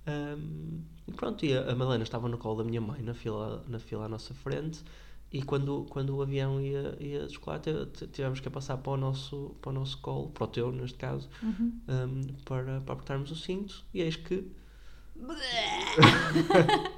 Um, 0.06 0.82
e 1.08 1.12
pronto, 1.12 1.44
e 1.44 1.52
a, 1.52 1.72
a 1.72 1.74
Madalena 1.74 2.04
estava 2.04 2.28
no 2.28 2.38
colo 2.38 2.58
da 2.58 2.64
minha 2.64 2.80
mãe, 2.80 3.02
na 3.02 3.12
fila, 3.14 3.64
na 3.66 3.80
fila 3.80 4.04
à 4.04 4.08
nossa 4.08 4.32
frente, 4.34 4.84
e 5.32 5.42
quando, 5.42 5.86
quando 5.90 6.16
o 6.16 6.22
avião 6.22 6.60
ia, 6.60 6.96
ia 7.00 7.26
descolar, 7.26 7.60
tivemos 8.12 8.40
que 8.40 8.50
passar 8.50 8.76
para 8.78 8.92
o, 8.92 8.96
nosso, 8.96 9.54
para 9.62 9.70
o 9.70 9.72
nosso 9.72 9.98
colo, 9.98 10.30
para 10.30 10.44
o 10.44 10.46
teu, 10.48 10.72
neste 10.72 10.98
caso, 10.98 11.28
Uhum. 11.42 11.72
um, 11.88 12.22
para, 12.44 12.80
para 12.80 12.92
apertarmos 12.94 13.30
o 13.30 13.36
cinto, 13.36 13.84
e 13.94 14.00
eis 14.02 14.16
que 14.16 14.44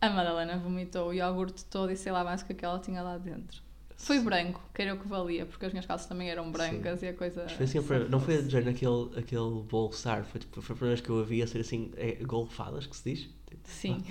A 0.00 0.10
Madalena 0.10 0.56
vomitou 0.58 1.08
o 1.10 1.12
iogurte 1.14 1.64
todo 1.66 1.90
e 1.92 1.96
sei 1.96 2.10
lá 2.12 2.24
mais 2.24 2.42
o 2.42 2.46
que 2.46 2.52
é 2.52 2.56
ela 2.62 2.78
tinha 2.80 3.02
lá 3.02 3.18
dentro. 3.18 3.60
Foi 3.96 4.18
branco, 4.18 4.60
que 4.74 4.82
era 4.82 4.94
o 4.94 4.98
que 4.98 5.06
valia, 5.06 5.46
porque 5.46 5.64
as 5.64 5.72
minhas 5.72 5.86
calças 5.86 6.08
também 6.08 6.28
eram 6.28 6.50
brancas 6.50 7.02
e 7.02 7.08
a 7.08 7.14
coisa. 7.14 7.42
Mas 7.44 7.52
foi 7.52 7.64
assim, 7.66 7.80
foi- 7.82 8.08
não 8.08 8.18
foi 8.18 8.42
dizer 8.42 8.64
naquele 8.64 9.10
aquele 9.16 9.62
bolsar, 9.68 10.24
foi, 10.24 10.40
tipo, 10.40 10.60
foi 10.60 10.74
a 10.74 10.76
primeira 10.76 10.96
vez 10.96 11.06
que 11.06 11.10
eu 11.10 11.20
a 11.20 11.24
vi 11.24 11.40
a 11.40 11.46
ser 11.46 11.60
assim, 11.60 11.92
é, 11.96 12.14
golfadas 12.24 12.84
que 12.86 12.96
se 12.96 13.14
diz? 13.14 13.30
Sim, 13.62 14.02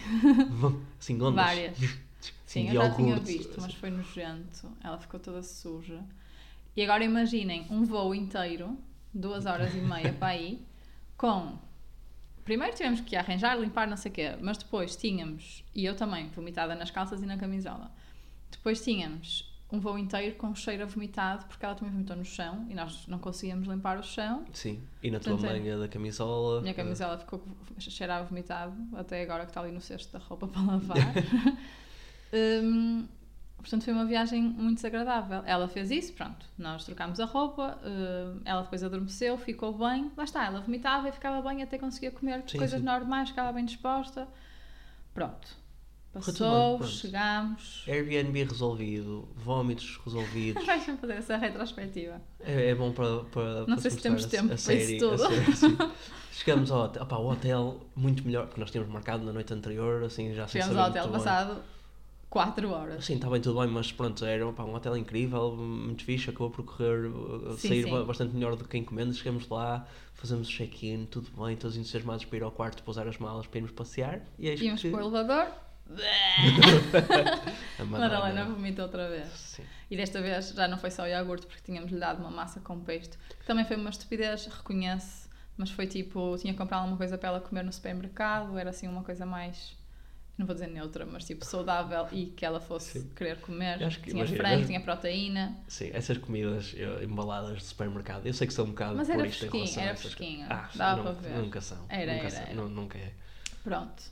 Assim, 0.98 1.22
ondas. 1.22 1.34
várias. 1.36 1.78
Sim, 2.46 2.70
de 2.70 2.76
eu 2.76 2.84
já 2.84 2.96
tinha 2.96 3.16
visto, 3.18 3.54
mas 3.58 3.66
assim. 3.66 3.76
foi 3.76 3.90
nojento. 3.90 4.72
Ela 4.84 4.98
ficou 4.98 5.20
toda 5.20 5.42
suja. 5.42 6.04
E 6.76 6.82
agora 6.82 7.04
imaginem 7.04 7.66
um 7.70 7.84
voo 7.84 8.16
inteiro, 8.16 8.78
duas 9.14 9.46
horas 9.46 9.74
e 9.76 9.80
meia 9.80 10.14
para 10.14 10.30
aí, 10.30 10.62
com. 11.18 11.58
Primeiro 12.44 12.76
tivemos 12.76 13.02
que 13.02 13.16
arranjar, 13.16 13.60
limpar, 13.60 13.88
não 13.88 13.98
sei 13.98 14.12
o 14.12 14.14
quê, 14.14 14.36
mas 14.42 14.58
depois 14.58 14.96
tínhamos, 14.96 15.64
e 15.76 15.86
eu 15.86 15.96
também, 15.96 16.28
vomitada 16.30 16.74
nas 16.76 16.90
calças 16.90 17.22
e 17.22 17.26
na 17.26 17.38
camisola. 17.38 17.92
Depois 18.50 18.84
tínhamos 18.84 19.52
um 19.72 19.80
voo 19.80 19.98
inteiro 19.98 20.36
com 20.36 20.54
cheiro 20.54 20.84
a 20.84 20.86
vomitado, 20.86 21.46
porque 21.46 21.64
ela 21.64 21.76
também 21.76 21.92
vomitou 21.94 22.16
no 22.16 22.26
chão 22.26 22.66
e 22.70 22.76
nós 22.76 23.08
não 23.08 23.20
conseguíamos 23.20 23.68
limpar 23.68 23.98
o 23.98 24.04
chão. 24.04 24.44
Sim, 24.52 24.82
e 25.02 25.10
na 25.10 25.20
tua 25.20 25.34
Portanto, 25.34 25.50
é- 25.50 25.60
manga 25.60 25.78
da 25.80 25.88
camisola. 25.88 26.62
Minha 26.62 26.72
eh, 26.72 26.76
camisola 26.76 27.18
ficou 27.18 27.42
cheirava 27.80 28.26
a 28.26 28.28
vomitado, 28.28 28.76
até 28.94 29.22
agora 29.22 29.46
que 29.46 29.52
está 29.52 29.62
ali 29.62 29.72
no 29.72 29.80
cesto 29.80 30.12
da 30.12 30.20
roupa 30.20 30.48
para 30.50 30.62
lavar. 30.62 30.98
Hum, 32.34 33.08
portanto, 33.58 33.84
foi 33.84 33.94
uma 33.94 34.06
viagem 34.06 34.42
muito 34.42 34.76
desagradável. 34.78 35.44
Ela 35.46 35.68
fez 35.68 35.92
isso, 35.92 36.14
pronto, 36.14 36.46
nós 36.58 36.84
trocámos 36.86 37.20
a 37.20 37.26
roupa, 37.26 37.78
hum, 37.84 38.42
ela 38.46 38.62
depois 38.64 38.84
adormeceu, 38.84 39.38
ficou 39.38 39.74
bem, 39.78 40.12
lá 40.18 40.24
está, 40.24 40.46
ela 40.46 40.62
vomitava 40.62 41.10
e 41.10 41.12
ficava 41.12 41.42
bem 41.48 41.62
até 41.64 41.78
conseguia 41.78 42.12
comer 42.12 42.44
Sim, 42.48 42.58
coisas 42.58 42.80
sim. 42.80 42.86
normais, 42.86 43.30
ficava 43.30 43.52
bem 43.54 43.66
disposta. 43.66 44.28
Pronto. 45.14 45.60
Passou, 46.14 46.78
bem, 46.80 46.88
chegámos. 46.90 47.86
Airbnb 47.88 48.44
resolvido, 48.44 49.30
vómitos 49.34 49.98
resolvidos. 50.04 50.64
Vais 50.68 50.84
fazer 50.84 51.14
essa 51.14 51.38
retrospectiva. 51.38 52.22
É, 52.42 52.70
é 52.72 52.76
bom 52.76 52.92
para, 52.92 53.24
para, 53.26 53.60
Não 53.62 53.66
para 53.68 53.80
sei 53.80 53.92
se 53.92 53.98
temos 54.02 54.26
a- 54.26 54.28
tempo 54.28 54.54
a 54.54 54.58
para 54.58 54.74
isso 54.74 54.88
série, 54.88 55.00
tudo. 55.00 55.18
série. 55.18 55.78
Chegamos 56.34 56.70
ao 56.72 56.82
hotel, 56.86 57.04
opá, 57.04 57.16
o 57.18 57.30
hotel 57.32 57.80
muito 57.96 58.26
melhor, 58.26 58.48
porque 58.48 58.60
nós 58.60 58.72
tínhamos 58.72 58.92
marcado 58.92 59.24
na 59.24 59.32
noite 59.32 59.54
anterior, 59.54 60.04
assim, 60.04 60.34
já 60.34 60.48
saber 60.48 60.78
ao 60.80 60.90
hotel 60.90 61.08
bem. 61.12 61.22
Passado 62.32 62.54
4 62.54 62.72
horas. 62.72 63.06
Sim, 63.06 63.16
está 63.16 63.30
bem 63.30 63.42
tudo 63.42 63.60
bem, 63.60 63.70
mas 63.70 63.92
pronto, 63.92 64.24
era 64.26 64.48
opá, 64.48 64.64
um 64.64 64.74
hotel 64.74 64.96
incrível, 64.98 65.56
muito 65.56 66.04
fixe, 66.04 66.30
acabou 66.30 66.50
por 66.50 66.64
correr, 66.66 67.08
uh, 67.08 67.56
Sim, 67.58 67.68
sair 67.68 67.84
sim. 67.84 67.92
ba- 67.92 68.04
bastante 68.04 68.34
melhor 68.34 68.56
do 68.56 68.66
que 68.66 68.78
encomenda. 68.78 69.14
Chegamos 69.14 69.48
lá, 69.50 69.86
fazemos 70.14 70.48
o 70.48 70.52
check-in, 70.52 71.06
tudo 71.06 71.30
bem, 71.44 71.56
todos 71.58 71.76
entusiasmados 71.78 72.26
para 72.26 72.38
ir 72.38 72.44
ao 72.44 72.52
quarto, 72.52 72.82
pousar 72.84 73.08
as 73.08 73.18
malas, 73.18 73.46
para 73.48 73.58
irmos 73.60 73.72
passear. 73.72 74.22
E 74.40 74.48
eis 74.48 74.62
Íamos 74.62 74.82
que 74.82 74.90
para 74.90 75.00
o 75.00 75.08
elevador. 75.08 75.48
a 77.80 77.84
Madalena 77.84 78.46
vomitou 78.46 78.86
outra 78.86 79.10
vez. 79.10 79.28
Sim. 79.30 79.64
E 79.90 79.98
desta 79.98 80.22
vez 80.22 80.50
já 80.52 80.66
não 80.68 80.78
foi 80.78 80.90
só 80.90 81.04
o 81.04 81.08
iogurte, 81.08 81.46
porque 81.46 81.62
tínhamos-lhe 81.64 82.00
dado 82.00 82.20
uma 82.22 82.32
massa 82.32 82.62
com 82.62 82.80
pesto, 82.80 83.18
que 83.40 83.46
também 83.46 83.66
foi 83.66 83.76
uma 83.76 83.90
estupidez, 83.90 84.46
reconhece, 84.46 85.28
mas 85.58 85.70
foi 85.70 85.86
tipo, 85.88 86.38
tinha 86.38 86.54
comprado 86.54 86.82
alguma 86.82 86.98
coisa 86.98 87.18
para 87.18 87.28
ela 87.30 87.42
comer 87.42 87.64
no 87.64 87.74
supermercado, 87.74 88.58
era 88.58 88.70
assim 88.70 88.88
uma 88.88 89.04
coisa 89.04 89.26
mais, 89.26 89.76
não 90.38 90.46
vou 90.46 90.54
dizer 90.56 90.68
neutra, 90.68 91.06
mas 91.06 91.26
tipo 91.26 91.46
saudável 91.46 92.08
e 92.12 92.28
que 92.28 92.46
ela 92.46 92.60
fosse 92.60 93.00
Sim. 93.02 93.10
querer 93.16 93.40
comer. 93.42 93.80
Eu 93.82 93.88
acho 93.88 94.00
que, 94.00 94.10
tinha 94.10 94.18
imagina, 94.24 94.38
frango, 94.44 94.58
mas- 94.60 94.68
tinha 94.68 94.82
proteína, 94.82 95.58
Sim, 95.68 95.90
essas 95.94 96.18
comidas 96.18 96.74
eh, 96.76 97.04
embaladas 97.04 97.58
de 97.60 97.64
supermercado, 97.66 98.26
eu 98.26 98.34
sei 98.34 98.48
que 98.48 98.54
são 98.54 98.66
um 98.66 98.70
bocado 98.70 98.96
Mas 98.96 99.10
era 99.10 99.20
fresquinho, 99.30 99.80
era 99.80 99.96
fresquinho. 99.96 100.48
Ah, 100.50 100.70
dava 100.76 100.98
nunca, 101.04 101.14
para 101.14 101.30
ver. 101.30 101.38
Nunca 101.38 101.62
são. 101.62 101.86
Era, 101.90 102.14
nunca 102.14 102.26
era, 102.28 102.36
são, 102.36 102.44
era. 102.44 102.54
nu- 102.56 102.70
Nunca 102.70 102.98
é. 102.98 103.14
pronto. 103.64 104.04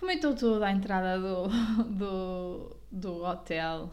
Vomitou 0.00 0.34
tudo 0.34 0.62
à 0.64 0.70
entrada 0.72 1.18
do, 1.18 1.48
do, 1.94 2.76
do 2.90 3.24
hotel. 3.24 3.92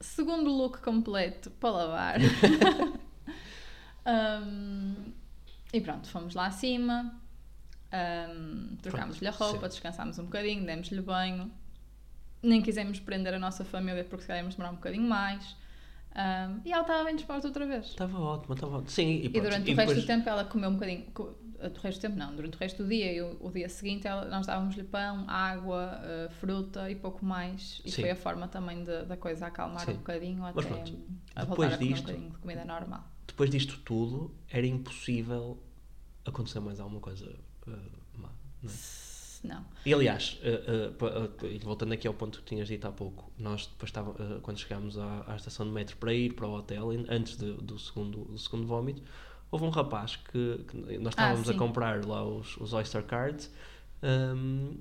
Segundo 0.00 0.50
look 0.50 0.80
completo 0.82 1.50
para 1.52 1.70
lavar. 1.70 2.16
Um, 4.06 5.12
e 5.72 5.80
pronto, 5.80 6.06
fomos 6.08 6.34
lá 6.34 6.46
acima, 6.46 7.18
um, 7.94 8.76
trocámos-lhe 8.82 9.26
a 9.26 9.30
roupa, 9.30 9.60
sim. 9.68 9.68
descansámos 9.68 10.18
um 10.18 10.24
bocadinho, 10.24 10.64
demos-lhe 10.64 11.00
banho. 11.00 11.50
Nem 12.42 12.60
quisemos 12.60 13.00
prender 13.00 13.32
a 13.34 13.38
nossa 13.38 13.64
família 13.64 14.04
porque 14.04 14.22
se 14.22 14.28
calhar 14.28 14.42
íamos 14.42 14.54
demorar 14.56 14.72
um 14.72 14.76
bocadinho 14.76 15.08
mais. 15.08 15.56
Um, 16.14 16.60
e 16.64 16.70
ela 16.72 16.82
estava 16.82 17.04
bem 17.04 17.16
disposta 17.16 17.48
outra 17.48 17.66
vez. 17.66 17.86
Estava 17.86 18.18
ótimo, 18.20 18.54
estava 18.54 18.74
ótimo. 18.76 18.90
Sim, 18.90 19.08
e, 19.08 19.26
E 19.26 19.28
durante 19.40 19.70
e 19.70 19.72
o 19.72 19.76
resto 19.76 19.88
depois- 19.88 20.00
do 20.02 20.06
tempo 20.06 20.28
ela 20.28 20.44
comeu 20.44 20.70
um 20.70 20.74
bocadinho. 20.74 21.06
O 21.16 21.80
resto 21.82 21.98
do 21.98 22.02
tempo 22.02 22.16
não, 22.16 22.36
durante 22.36 22.56
o 22.56 22.60
resto 22.60 22.82
do 22.82 22.88
dia 22.88 23.10
e 23.12 23.22
o, 23.22 23.38
o 23.40 23.50
dia 23.50 23.68
seguinte 23.70 24.06
ela, 24.06 24.26
nós 24.26 24.46
dávamos-lhe 24.46 24.84
pão, 24.84 25.24
água, 25.28 25.98
eh, 26.04 26.28
fruta 26.38 26.90
e 26.90 26.94
pouco 26.94 27.24
mais. 27.24 27.80
E 27.84 27.90
Sim. 27.90 28.02
foi 28.02 28.10
a 28.10 28.16
forma 28.16 28.46
também 28.46 28.84
de- 28.84 29.04
da 29.06 29.16
coisa 29.16 29.46
acalmar 29.46 29.84
Sim. 29.86 29.92
um 29.92 29.96
bocadinho 29.96 30.44
até 30.44 30.54
Mas 30.56 30.66
pronto, 30.66 30.98
a 31.34 31.44
voltar 31.46 31.66
a 31.72 31.78
comer 31.78 31.88
disto- 31.88 32.02
um 32.02 32.06
bocadinho 32.06 32.30
de 32.32 32.38
comida 32.38 32.64
normal. 32.66 33.04
depois 33.26 33.48
disto 33.50 33.78
tudo, 33.78 34.30
era 34.50 34.66
impossível 34.66 35.58
acontecer 36.26 36.60
mais 36.60 36.78
alguma 36.78 37.00
coisa 37.00 37.24
eh, 37.30 37.38
má. 38.16 38.30
Não 38.62 38.70
é? 38.72 38.76
Não. 39.44 39.62
E 39.84 39.92
aliás, 39.92 40.38
eh, 40.42 40.64
eh, 40.66 40.90
eh, 41.54 41.58
voltando 41.62 41.92
aqui 41.92 42.08
ao 42.08 42.14
ponto 42.14 42.38
que 42.38 42.44
tinhas 42.46 42.66
dito 42.66 42.86
há 42.88 42.92
pouco, 42.92 43.30
nós 43.38 43.66
depois 43.66 43.90
estava, 43.90 44.14
eh, 44.18 44.38
quando 44.40 44.58
chegámos 44.58 44.96
à, 44.98 45.24
à 45.26 45.36
estação 45.36 45.66
de 45.66 45.72
metro 45.72 45.96
para 45.98 46.14
ir 46.14 46.32
para 46.34 46.46
o 46.46 46.54
hotel, 46.56 46.90
antes 47.10 47.36
de- 47.36 47.52
do, 47.52 47.78
segundo, 47.78 48.24
do 48.24 48.38
segundo 48.38 48.66
vómito, 48.66 49.02
houve 49.50 49.66
um 49.66 49.70
rapaz 49.70 50.16
que, 50.16 50.64
que 50.66 50.98
nós 50.98 51.12
estávamos 51.12 51.46
a 51.48 51.52
sim. 51.52 51.58
comprar 51.58 52.04
lá 52.06 52.24
os, 52.24 52.56
os 52.56 52.72
Oyster 52.72 53.04
Cards. 53.04 53.50
ehm, 54.02 54.76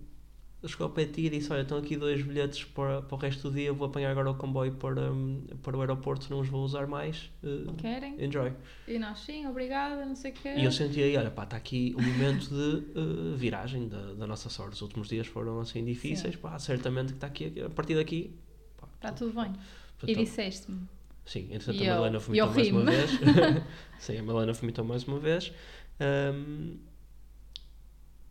ele 0.64 0.72
chegou 0.72 0.86
ao 0.88 0.94
pé 0.94 1.04
de 1.06 1.12
ti 1.12 1.22
e 1.26 1.30
disse: 1.30 1.52
Olha, 1.52 1.62
estão 1.62 1.78
aqui 1.78 1.98
dois 1.98 2.22
bilhetes 2.22 2.64
para, 2.64 3.02
para 3.02 3.16
o 3.16 3.20
resto 3.20 3.50
do 3.50 3.56
dia. 3.56 3.74
Vou 3.74 3.88
apanhar 3.88 4.10
agora 4.12 4.32
o 4.32 4.36
comboio 4.36 4.72
para, 4.76 5.12
hum, 5.12 5.44
para 5.62 5.76
o 5.78 5.82
aeroporto, 5.82 6.28
não 6.30 6.40
os 6.40 6.48
vou 6.48 6.64
usar 6.64 6.88
mais. 6.88 7.30
eh, 7.44 7.72
Querem? 7.78 8.24
enjoy. 8.24 8.54
E 8.88 8.98
nós 8.98 9.20
sim, 9.20 9.46
obrigada, 9.46 10.06
não 10.06 10.16
sei 10.16 10.32
o 10.32 10.34
quê. 10.34 10.54
E 10.56 10.64
eu 10.64 10.72
senti 10.72 11.04
aí: 11.04 11.18
Olha, 11.18 11.30
pá, 11.30 11.44
está 11.44 11.58
aqui 11.58 11.94
o 11.98 12.02
momento 12.02 12.48
de 12.50 12.84
eh, 12.98 13.36
viragem 13.36 13.88
da, 13.90 14.14
da 14.14 14.26
nossa 14.26 14.50
sorte. 14.50 14.74
Os 14.76 14.82
últimos 14.82 15.10
dias 15.10 15.28
foram 15.28 15.60
assim 15.60 15.84
difíceis. 15.84 16.36
Sim. 16.36 16.40
Pá, 16.42 16.58
certamente 16.58 17.08
que 17.10 17.14
está 17.18 17.28
aqui, 17.28 17.62
a 17.62 17.70
partir 17.70 17.96
daqui. 17.96 18.34
pá, 18.80 18.88
Está 18.96 19.12
tudo 19.12 19.34
bem. 19.34 19.52
portanto, 20.00 20.10
E 20.10 20.16
disseste-me. 20.16 20.82
Sim, 21.26 21.48
entretanto 21.52 21.82
a 21.84 21.88
Madalena 21.88 22.20
vomitou 22.20 22.50
mais 22.54 22.70
uma 22.72 22.84
vez. 22.86 23.12
Sim, 24.00 24.18
a 24.18 24.24
Madalena 24.24 24.54
vomitou 24.54 24.86
mais 24.86 25.04
uma 25.06 25.20
vez. 25.20 25.54
Ahm, 26.00 26.76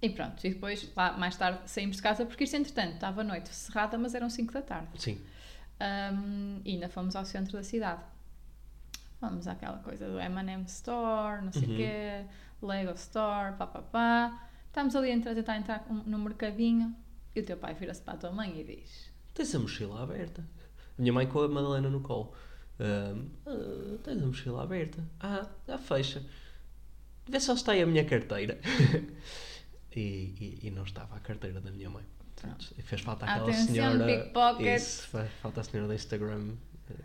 E 0.02 0.10
pronto, 0.10 0.44
e 0.44 0.50
depois 0.50 0.90
lá 0.96 1.12
mais 1.16 1.36
tarde 1.36 1.60
saímos 1.70 1.96
de 1.96 2.02
casa 2.02 2.26
porque 2.26 2.42
isto 2.44 2.56
entretanto 2.56 2.94
estava 2.94 3.20
a 3.20 3.24
noite 3.24 3.48
cerrada, 3.54 3.96
mas 3.96 4.14
eram 4.14 4.28
5 4.28 4.52
da 4.52 4.60
tarde. 4.62 4.88
sim, 5.00 5.20
Um, 5.80 6.60
e 6.64 6.72
ainda 6.74 6.88
fomos 6.88 7.16
ao 7.16 7.24
centro 7.24 7.52
da 7.54 7.62
cidade. 7.64 8.02
Fomos 9.18 9.46
àquela 9.48 9.78
coisa 9.78 10.08
do 10.08 10.18
M&M 10.18 10.64
Store, 10.66 11.44
não 11.44 11.52
sei 11.52 11.62
o 11.64 11.70
Uhum. 11.70 11.76
quê, 11.76 12.24
Lego 12.60 12.92
Store, 12.92 13.56
pá, 13.56 13.66
pá, 13.66 13.82
pá. 13.82 14.48
Estamos 14.66 14.94
ali 14.96 15.10
a 15.10 15.14
entrar- 15.14 15.34
tentar 15.34 15.56
entrar 15.56 15.84
no 15.88 16.18
mercadinho 16.18 16.94
e 17.34 17.40
o 17.40 17.44
teu 17.44 17.56
pai 17.56 17.74
vira-se 17.74 18.00
para 18.02 18.14
a 18.14 18.16
tua 18.16 18.30
mãe 18.32 18.60
e 18.60 18.64
diz 18.64 19.10
tens 19.34 19.54
a 19.54 19.58
mochila 19.58 20.02
aberta. 20.02 20.42
A 20.98 21.00
minha 21.00 21.12
mãe 21.12 21.26
com 21.26 21.40
a 21.40 21.48
Madalena 21.48 21.88
no 21.88 22.00
colo. 22.00 22.32
"Ah, 22.78 23.14
tens 24.04 24.22
a 24.22 24.26
mochila 24.26 24.62
aberta. 24.62 25.02
Ah, 25.20 25.46
já 25.66 25.78
fecha. 25.78 26.22
Vê 27.28 27.38
só 27.40 27.54
se 27.54 27.62
está 27.62 27.72
aí 27.72 27.82
a 27.82 27.86
minha 27.86 28.04
carteira. 28.04 28.60
e, 30.00 30.59
e, 30.62 30.66
e 30.68 30.70
não 30.70 30.85
estava 30.85 31.16
a 31.16 31.20
carteira 31.20 31.61
da 31.61 31.70
minha 31.70 31.90
mãe. 31.90 32.05
Portanto, 32.35 32.74
e 32.78 32.83
fez 32.83 33.00
falta 33.02 33.24
aquela 33.24 33.42
Atenção, 33.50 33.66
senhora. 33.74 34.05
pickpocket. 34.07 34.76
Isso, 34.81 35.09
faz 35.09 35.31
falta 35.40 35.61
a 35.61 35.64
senhora 35.64 35.88
do 35.88 35.94
Instagram. 35.94 36.55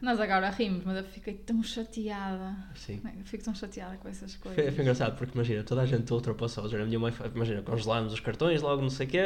Nós 0.01 0.19
agora 0.19 0.49
rimos, 0.49 0.83
mas 0.83 0.97
eu 0.97 1.03
fiquei 1.03 1.33
tão 1.35 1.63
chateada. 1.63 2.57
Sim. 2.75 2.99
Eu 3.17 3.23
fico 3.23 3.43
tão 3.43 3.55
chateada 3.55 3.95
com 3.97 4.09
essas 4.09 4.33
Foi, 4.35 4.53
coisas. 4.53 4.73
foi 4.73 4.81
engraçado 4.83 5.15
porque 5.17 5.33
imagina, 5.33 5.63
toda 5.63 5.81
a 5.81 5.85
gente 5.85 6.11
ultrapassou. 6.11 6.65
A 6.65 6.85
minha 6.85 6.99
mãe, 6.99 7.11
foi- 7.11 7.27
imagina, 7.27 7.61
congelámos 7.61 8.11
os 8.11 8.19
cartões, 8.19 8.61
logo 8.61 8.81
não 8.81 8.89
sei 8.89 9.07
o 9.07 9.09
quê. 9.09 9.23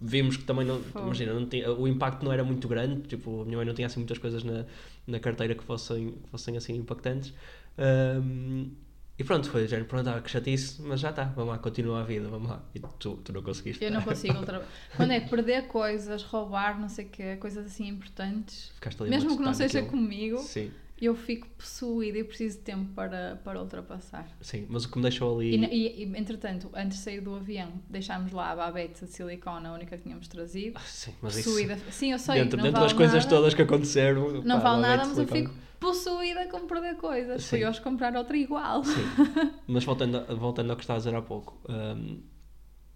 Vimos 0.00 0.36
que 0.38 0.44
também 0.44 0.64
não. 0.64 0.80
Fogo. 0.82 1.06
Imagina, 1.06 1.34
não 1.34 1.46
tinha, 1.46 1.70
o 1.72 1.86
impacto 1.86 2.24
não 2.24 2.32
era 2.32 2.42
muito 2.44 2.66
grande. 2.68 3.02
Tipo, 3.02 3.42
a 3.42 3.44
minha 3.44 3.56
mãe 3.58 3.66
não 3.66 3.74
tinha 3.74 3.86
assim 3.86 3.98
muitas 4.00 4.16
coisas 4.18 4.42
na, 4.44 4.64
na 5.06 5.18
carteira 5.20 5.54
que 5.54 5.64
fossem, 5.64 6.12
que 6.12 6.30
fossem 6.30 6.56
assim 6.56 6.74
impactantes. 6.76 7.34
Ahm, 7.76 8.70
E 9.16 9.22
pronto, 9.22 9.48
foi, 9.48 9.68
já 9.68 9.82
pronto, 9.84 10.08
ah, 10.08 10.20
que 10.20 10.28
chatice, 10.30 10.82
mas 10.82 10.98
já 10.98 11.10
está, 11.10 11.24
vamos 11.24 11.52
lá, 11.52 11.58
continua 11.58 12.00
a 12.00 12.04
vida, 12.04 12.28
vamos 12.28 12.48
lá. 12.50 12.62
E 12.74 12.80
tu, 12.80 13.16
tu 13.18 13.32
não 13.32 13.42
conseguiste. 13.42 13.84
Eu 13.84 13.92
não 13.92 14.02
consigo 14.02 14.38
outra 14.38 14.66
Quando 14.96 15.12
é 15.12 15.20
perder 15.20 15.68
coisas, 15.68 16.22
roubar, 16.24 16.80
não 16.80 16.88
sei 16.88 17.04
o 17.04 17.08
quê, 17.08 17.36
coisas 17.36 17.64
assim 17.66 17.86
importantes, 17.86 18.72
mesmo 19.08 19.36
que 19.36 19.42
não 19.42 19.54
seja 19.54 19.80
naquilo. 19.82 19.90
comigo, 19.92 20.38
Sim, 20.38 20.72
eu 21.00 21.14
fico 21.14 21.46
possuída 21.56 22.18
e 22.18 22.24
preciso 22.24 22.58
de 22.58 22.64
tempo 22.64 22.92
para, 22.92 23.40
para 23.44 23.60
ultrapassar. 23.60 24.26
sim, 24.40 24.66
mas 24.68 24.84
o 24.84 24.90
que 24.90 24.96
me 24.96 25.02
deixou 25.02 25.36
ali. 25.36 25.54
E, 25.54 25.64
e- 25.64 26.04
e, 26.04 26.18
entretanto, 26.18 26.70
antes 26.74 26.98
de 26.98 27.04
sair 27.04 27.20
do 27.20 27.34
avião, 27.36 27.72
deixámos 27.88 28.32
lá 28.32 28.50
a 28.50 28.56
babete 28.56 29.04
de 29.04 29.12
silicone, 29.12 29.66
a 29.66 29.72
única 29.72 29.96
que 29.96 30.02
tínhamos 30.02 30.26
trazido. 30.26 30.76
Ah, 30.76 30.80
Sim, 30.86 31.14
mas 31.22 31.36
isso. 31.36 31.50
Possuída. 31.50 31.76
Sim, 31.90 32.12
eu 32.12 32.18
sei, 32.18 32.36
dentro 32.42 32.56
não 32.56 32.64
dentro 32.64 32.80
vale 32.80 32.86
das 32.86 32.92
coisas 32.96 33.14
nada, 33.24 33.28
todas 33.28 33.54
que 33.54 33.62
aconteceram. 33.62 34.42
Não 34.42 34.56
pá, 34.56 34.70
vale 34.70 34.82
nada, 34.82 35.06
mas 35.06 35.18
eu 35.18 35.26
fico 35.28 35.54
possuída 35.84 36.46
com 36.48 36.66
perder 36.66 36.96
coisas. 36.96 37.46
Fui 37.48 37.64
hoje 37.64 37.80
comprar 37.80 38.16
outra 38.16 38.36
igual. 38.36 38.82
Sim. 38.82 39.02
Mas 39.68 39.84
voltando, 39.84 40.36
voltando 40.36 40.70
ao 40.70 40.76
que 40.76 40.82
estava 40.82 40.96
a 40.96 41.00
dizer 41.00 41.14
há 41.14 41.22
pouco, 41.22 41.60
hum, 41.68 42.22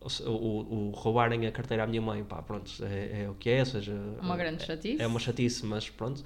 o, 0.01 0.31
o, 0.31 0.88
o 0.88 0.90
roubarem 0.90 1.46
a 1.46 1.53
carteira 1.53 1.85
à 1.85 1.87
minha 1.87 2.01
mãe, 2.01 2.24
pá, 2.24 2.42
pronto, 2.42 2.70
é, 2.85 3.24
é 3.24 3.31
o 3.31 3.35
que 3.35 3.51
é, 3.51 3.61
ou 3.61 3.66
seja, 3.66 3.94
Uma 4.20 4.37
grande 4.37 4.64
chatice. 4.64 5.03
é 5.03 5.07
uma 5.07 5.20
chatice, 5.20 5.66
mas 5.66 5.90
pronto. 5.90 6.24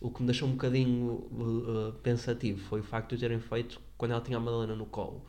O 0.00 0.10
que 0.10 0.20
me 0.22 0.26
deixou 0.26 0.48
um 0.48 0.52
bocadinho 0.52 1.12
uh, 1.12 1.92
pensativo 2.04 2.60
foi 2.68 2.80
o 2.80 2.84
facto 2.84 3.10
de 3.10 3.16
o 3.16 3.18
terem 3.18 3.40
feito 3.40 3.80
quando 3.96 4.12
ela 4.12 4.20
tinha 4.20 4.36
a 4.36 4.40
Madalena 4.40 4.76
no 4.76 4.86
colo. 4.86 5.26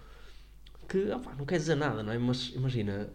Que, 0.87 1.11
opá, 1.11 1.33
não 1.35 1.45
quer 1.45 1.57
dizer 1.57 1.75
nada, 1.75 2.03
não 2.03 2.13
é? 2.13 2.19
Mas 2.19 2.53
imagina, 2.55 3.09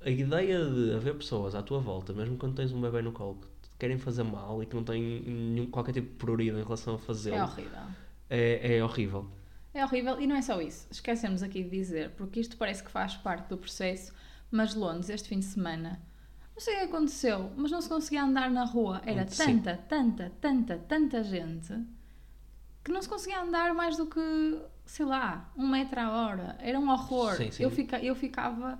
a 0.00 0.10
ideia 0.10 0.64
de 0.64 0.94
haver 0.94 1.14
pessoas 1.14 1.54
à 1.54 1.62
tua 1.62 1.78
volta, 1.80 2.12
mesmo 2.12 2.36
quando 2.36 2.56
tens 2.56 2.72
um 2.72 2.80
bebê 2.80 3.02
no 3.02 3.12
colo, 3.12 3.40
que 3.40 3.46
querem 3.82 3.98
fazer 3.98 4.22
mal 4.22 4.62
e 4.62 4.66
que 4.66 4.76
não 4.76 4.84
têm 4.84 5.20
nenhum, 5.22 5.66
qualquer 5.66 5.92
tipo 5.92 6.08
de 6.10 6.14
prioridade 6.14 6.60
em 6.60 6.64
relação 6.64 6.94
a 6.94 6.98
fazê-lo, 6.98 7.36
É 7.36 7.42
horrível. 7.42 7.80
é, 8.30 8.76
é 8.76 8.84
horrível. 8.84 9.26
É 9.74 9.84
horrível 9.84 10.20
e 10.20 10.26
não 10.28 10.36
é 10.36 10.42
só 10.42 10.60
isso. 10.60 10.86
Esquecemos 10.88 11.42
aqui 11.42 11.64
de 11.64 11.70
dizer, 11.70 12.10
porque 12.10 12.38
isto 12.38 12.56
parece 12.56 12.80
que 12.84 12.90
faz 12.92 13.16
parte 13.16 13.48
do 13.48 13.58
processo, 13.58 14.12
mas 14.52 14.74
Londres, 14.76 15.08
este 15.10 15.28
fim 15.28 15.40
de 15.40 15.46
semana, 15.46 16.00
não 16.54 16.60
sei 16.60 16.74
o 16.74 16.78
que 16.78 16.84
aconteceu, 16.84 17.50
mas 17.56 17.72
não 17.72 17.80
se 17.80 17.88
conseguia 17.88 18.22
andar 18.22 18.48
na 18.50 18.64
rua. 18.64 19.02
Era 19.04 19.26
Sim. 19.26 19.58
tanta, 19.58 19.76
tanta, 19.88 20.32
tanta, 20.40 20.78
tanta 20.78 21.24
gente 21.24 21.74
que 22.84 22.92
não 22.92 23.02
se 23.02 23.08
conseguia 23.08 23.40
andar 23.42 23.74
mais 23.74 23.96
do 23.96 24.06
que, 24.06 24.60
sei 24.86 25.06
lá, 25.06 25.50
um 25.56 25.66
metro 25.66 25.98
a 25.98 26.08
hora. 26.10 26.56
Era 26.60 26.78
um 26.78 26.88
horror. 26.88 27.34
Sim, 27.34 27.50
sim. 27.50 27.64
Eu, 27.64 27.70
fica, 27.70 27.98
eu 27.98 28.14
ficava, 28.14 28.78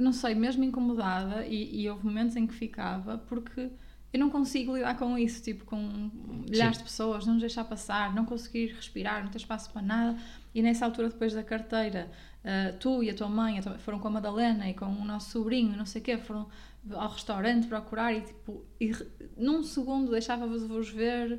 não 0.00 0.12
sei, 0.12 0.34
mesmo 0.34 0.64
incomodada 0.64 1.46
e, 1.46 1.80
e 1.82 1.88
houve 1.90 2.04
momentos 2.04 2.36
em 2.36 2.46
que 2.46 2.54
ficava 2.54 3.18
porque 3.18 3.70
eu 4.12 4.18
não 4.18 4.28
consigo 4.28 4.74
lidar 4.76 4.96
com 4.98 5.16
isso, 5.16 5.40
tipo, 5.42 5.64
com 5.64 6.10
milhares 6.50 6.78
de 6.78 6.82
pessoas, 6.84 7.24
não 7.26 7.34
nos 7.34 7.42
deixar 7.42 7.62
passar, 7.64 8.12
não 8.12 8.24
conseguir 8.24 8.74
respirar, 8.74 9.22
não 9.22 9.30
ter 9.30 9.38
espaço 9.38 9.70
para 9.72 9.82
nada. 9.82 10.18
E 10.52 10.60
nessa 10.62 10.84
altura, 10.84 11.08
depois 11.10 11.32
da 11.32 11.44
carteira, 11.44 12.10
ah, 12.44 12.72
tu 12.80 13.04
e 13.04 13.10
a 13.10 13.14
tua 13.14 13.28
mãe 13.28 13.60
a 13.60 13.62
tua- 13.62 13.78
foram 13.78 14.00
com 14.00 14.08
a 14.08 14.10
Madalena 14.10 14.68
e 14.68 14.74
com 14.74 14.86
o 14.86 15.04
nosso 15.04 15.30
sobrinho, 15.30 15.76
não 15.76 15.86
sei 15.86 16.00
o 16.00 16.04
quê, 16.04 16.18
foram 16.18 16.48
ao 16.92 17.08
restaurante 17.10 17.68
procurar 17.68 18.12
e, 18.12 18.22
tipo, 18.22 18.64
e 18.80 18.90
num 19.36 19.62
segundo 19.62 20.10
deixava-vos 20.10 20.88
ver, 20.90 21.38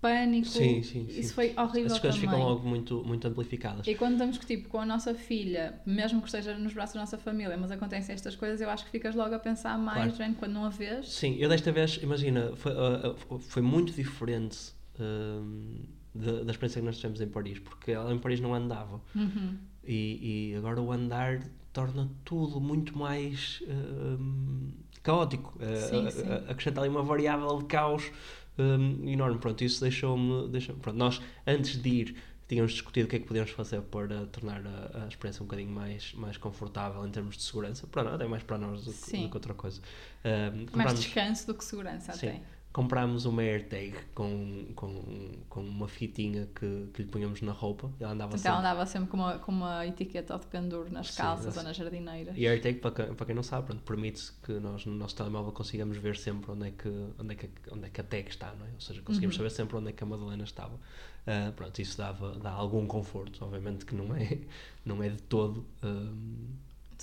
pânico. 0.00 0.46
Sim, 0.46 0.82
sim, 0.82 1.06
Isso 1.08 1.28
sim. 1.28 1.34
foi 1.34 1.54
horrível 1.56 1.86
Essas 1.86 1.98
coisas 1.98 2.20
também. 2.20 2.30
ficam 2.34 2.48
logo 2.48 2.68
muito, 2.68 3.02
muito 3.04 3.26
amplificadas. 3.26 3.86
E 3.86 3.94
quando 3.94 4.12
estamos 4.12 4.38
tipo, 4.38 4.68
com 4.68 4.78
a 4.80 4.86
nossa 4.86 5.14
filha, 5.14 5.80
mesmo 5.86 6.20
que 6.20 6.26
esteja 6.28 6.56
nos 6.56 6.72
braços 6.72 6.94
da 6.94 7.00
nossa 7.00 7.18
família, 7.18 7.56
mas 7.56 7.70
acontecem 7.70 8.14
estas 8.14 8.36
coisas, 8.36 8.60
eu 8.60 8.70
acho 8.70 8.84
que 8.84 8.90
ficas 8.90 9.14
logo 9.14 9.34
a 9.34 9.38
pensar 9.38 9.76
mais, 9.78 10.16
Claro. 10.16 10.34
quando 10.34 10.52
não 10.52 10.64
a 10.64 10.68
vês. 10.68 11.08
Sim, 11.12 11.36
eu 11.38 11.48
desta 11.48 11.72
vez, 11.72 11.98
imagina, 12.02 12.52
foi, 12.56 12.72
ah, 12.72 13.14
ah, 13.30 13.38
foi 13.38 13.62
muito 13.62 13.92
diferente 13.92 14.72
hum, 15.00 15.84
da, 16.14 16.42
da 16.44 16.50
experiência 16.52 16.80
que 16.80 16.86
nós 16.86 16.96
tivemos 16.96 17.20
em 17.20 17.28
Paris, 17.28 17.58
porque 17.58 17.92
ela 17.92 18.12
em 18.12 18.18
Paris 18.18 18.40
não 18.40 18.54
andava. 18.54 19.00
Uhum. 19.14 19.56
E, 19.84 20.50
e 20.52 20.56
agora 20.56 20.80
o 20.80 20.90
andar 20.92 21.40
torna 21.72 22.08
tudo 22.24 22.60
muito 22.60 22.96
mais 22.98 23.62
hum, 23.68 24.70
caótico. 25.02 25.56
Ah, 25.60 25.76
Sim, 25.76 26.06
ah, 26.06 26.10
sim. 26.10 26.22
acrescenta 26.48 26.80
ali 26.80 26.88
uma 26.88 27.02
variável 27.02 27.58
de 27.58 27.64
caos 27.66 28.10
hum, 28.58 29.08
enorme. 29.08 29.38
Pronto, 29.38 29.62
isso 29.64 29.80
deixou-me. 29.80 30.48
Deixou 30.48 30.74
pronto, 30.76 30.96
nós, 30.96 31.20
antes 31.46 31.80
de 31.80 31.88
ir, 31.88 32.16
tínhamos 32.48 32.72
discutido 32.72 33.06
o 33.06 33.10
que 33.10 33.16
é 33.16 33.18
que 33.18 33.26
podíamos 33.26 33.50
fazer 33.50 33.82
para 33.82 34.26
tornar 34.26 34.62
a, 34.66 35.04
a 35.04 35.08
experiência 35.08 35.42
um 35.42 35.46
bocadinho 35.46 35.70
mais, 35.70 36.12
mais 36.14 36.36
confortável 36.36 37.06
em 37.06 37.10
termos 37.10 37.36
de 37.36 37.42
segurança. 37.42 37.86
Para 37.86 38.04
nós, 38.04 38.14
até 38.14 38.26
mais 38.26 38.42
para 38.42 38.58
nós 38.58 38.84
do 38.84 38.92
do 38.92 39.28
que 39.28 39.30
outra 39.34 39.54
coisa. 39.54 39.80
Hum, 40.24 40.66
Mais 40.72 40.94
descanso 40.94 41.46
do 41.46 41.54
que 41.54 41.64
segurança 41.64 42.12
Sim. 42.12 42.28
até. 42.28 42.42
Comprámos 42.76 43.24
uma 43.24 43.40
AirTag 43.40 43.94
com, 44.14 44.66
com, 44.74 45.32
com 45.48 45.60
uma 45.62 45.88
fitinha 45.88 46.46
que, 46.54 46.90
que 46.92 47.04
lhe 47.04 47.08
punhamos 47.08 47.40
na 47.40 47.50
roupa. 47.50 47.90
Ela 47.98 48.12
andava 48.12 48.32
Portanto, 48.32 48.42
sempre. 48.42 48.48
ela 48.50 48.58
andava 48.60 48.84
sempre 48.84 49.08
com 49.08 49.16
uma, 49.16 49.38
com 49.38 49.50
uma 49.50 49.86
etiqueta 49.86 50.38
de 50.38 50.44
penduro 50.44 50.92
nas 50.92 51.10
Sim, 51.10 51.22
calças 51.22 51.56
ou 51.56 51.62
nas 51.62 51.74
jardineiras. 51.74 52.34
E 52.36 52.46
a 52.46 52.50
AirTag, 52.50 52.78
para 52.80 52.90
quem, 52.90 53.14
para 53.14 53.24
quem 53.24 53.34
não 53.34 53.42
sabe, 53.42 53.74
permite 53.76 54.30
que 54.42 54.52
nós 54.60 54.84
no 54.84 54.94
nosso 54.94 55.16
telemóvel 55.16 55.52
consigamos 55.52 55.96
ver 55.96 56.18
sempre 56.18 56.50
onde 56.50 56.68
é 56.68 56.70
que, 56.70 56.88
onde 57.18 57.32
é 57.32 57.36
que, 57.36 57.48
onde 57.72 57.86
é 57.86 57.88
que 57.88 57.98
a 57.98 58.04
tag 58.04 58.28
está, 58.28 58.52
não 58.52 58.66
é? 58.66 58.70
Ou 58.74 58.80
seja, 58.82 59.00
conseguimos 59.00 59.34
Uhum. 59.36 59.38
saber 59.38 59.50
sempre 59.50 59.76
onde 59.78 59.88
é 59.88 59.92
que 59.92 60.02
a 60.04 60.06
Madalena 60.06 60.44
estava. 60.44 60.78
Ah, 61.26 61.52
pronto, 61.56 61.80
isso 61.80 61.96
dava, 61.96 62.38
dá 62.38 62.50
algum 62.50 62.86
conforto, 62.86 63.42
obviamente 63.42 63.86
que 63.86 63.94
não 63.94 64.14
é, 64.14 64.38
não 64.84 65.02
é 65.02 65.08
de 65.08 65.22
todo. 65.22 65.64
De 65.82 65.88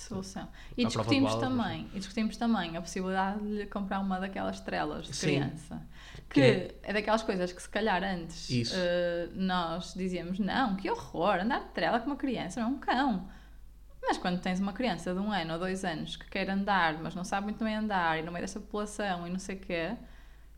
solução. 0.04 0.48
E 0.76 0.84
discutimos 0.84 1.32
mas- 1.32 1.40
também, 1.40 1.88
e 1.94 1.98
discutimos 1.98 2.36
também 2.36 2.76
a 2.76 2.80
possibilidade 2.80 3.40
de 3.40 3.48
lhe 3.58 3.66
comprar 3.66 4.00
uma 4.00 4.18
daquelas 4.20 4.56
estrelas 4.56 5.06
de 5.06 5.14
Sim. 5.16 5.26
criança. 5.26 5.82
Que 6.28 6.40
é- 6.40 6.74
é 6.82 6.92
daquelas 6.92 7.22
coisas 7.22 7.52
que 7.52 7.60
se 7.62 7.68
calhar 7.68 8.02
antes 8.02 8.72
eh, 8.74 9.28
nós 9.34 9.94
dizíamos, 9.94 10.38
não, 10.38 10.76
que 10.76 10.90
horror, 10.90 11.40
andar 11.40 11.60
de 11.60 11.68
trela 11.68 12.00
com 12.00 12.06
uma 12.06 12.16
criança, 12.16 12.60
não 12.60 12.68
é 12.68 12.70
um 12.72 12.78
cão. 12.78 13.28
Mas 14.06 14.18
quando 14.18 14.40
tens 14.40 14.60
uma 14.60 14.72
criança 14.74 15.14
de 15.14 15.20
um 15.20 15.32
ano 15.32 15.54
ou 15.54 15.58
dois 15.58 15.82
anos 15.84 16.16
que 16.16 16.28
quer 16.28 16.50
andar, 16.50 16.98
mas 17.02 17.14
não 17.14 17.24
sabe 17.24 17.44
muito 17.46 17.64
bem 17.64 17.74
andar, 17.76 18.18
e 18.18 18.22
no 18.22 18.30
meio 18.30 18.42
desta 18.42 18.60
população 18.60 19.26
e 19.26 19.30
não 19.30 19.38
sei 19.38 19.56
o 19.56 19.60
quê, 19.60 19.96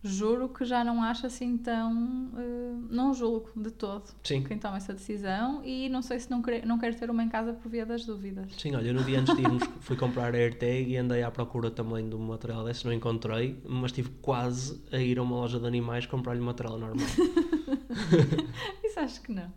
juro 0.06 0.48
que 0.48 0.64
já 0.64 0.84
não 0.84 1.02
acho 1.02 1.26
assim 1.26 1.56
tão. 1.58 2.30
eh, 2.36 2.66
não 2.88 3.12
julgo 3.12 3.50
de 3.56 3.70
todo 3.70 4.04
Sim. 4.22 4.42
quem 4.44 4.58
toma 4.58 4.76
essa 4.76 4.92
decisão 4.92 5.62
e 5.64 5.88
não 5.88 6.02
sei 6.02 6.18
se 6.20 6.30
não, 6.30 6.40
quer, 6.40 6.64
não 6.64 6.78
quero 6.78 6.94
ter 6.96 7.10
uma 7.10 7.22
em 7.22 7.28
casa 7.28 7.52
por 7.52 7.68
via 7.68 7.84
das 7.84 8.04
dúvidas. 8.04 8.46
Sim, 8.56 8.74
olha, 8.76 8.92
no 8.92 9.02
dia 9.04 9.20
antes 9.20 9.34
de 9.34 9.42
irmos 9.42 9.62
fui 9.80 9.96
comprar 9.96 10.34
a 10.34 10.38
AirTag 10.38 10.90
e 10.90 10.96
andei 10.96 11.22
à 11.22 11.30
procura 11.30 11.70
também 11.70 12.08
de 12.08 12.14
um 12.14 12.20
material 12.20 12.64
desse, 12.64 12.84
não 12.84 12.92
encontrei, 12.92 13.60
mas 13.66 13.90
estive 13.90 14.10
quase 14.22 14.80
a 14.92 14.98
ir 14.98 15.18
a 15.18 15.22
uma 15.22 15.36
loja 15.36 15.58
de 15.58 15.66
animais 15.66 16.06
comprar-lhe 16.06 16.40
material 16.40 16.78
normal. 16.78 17.06
Isso 18.84 19.00
acho 19.00 19.20
que 19.22 19.32
não. 19.32 19.52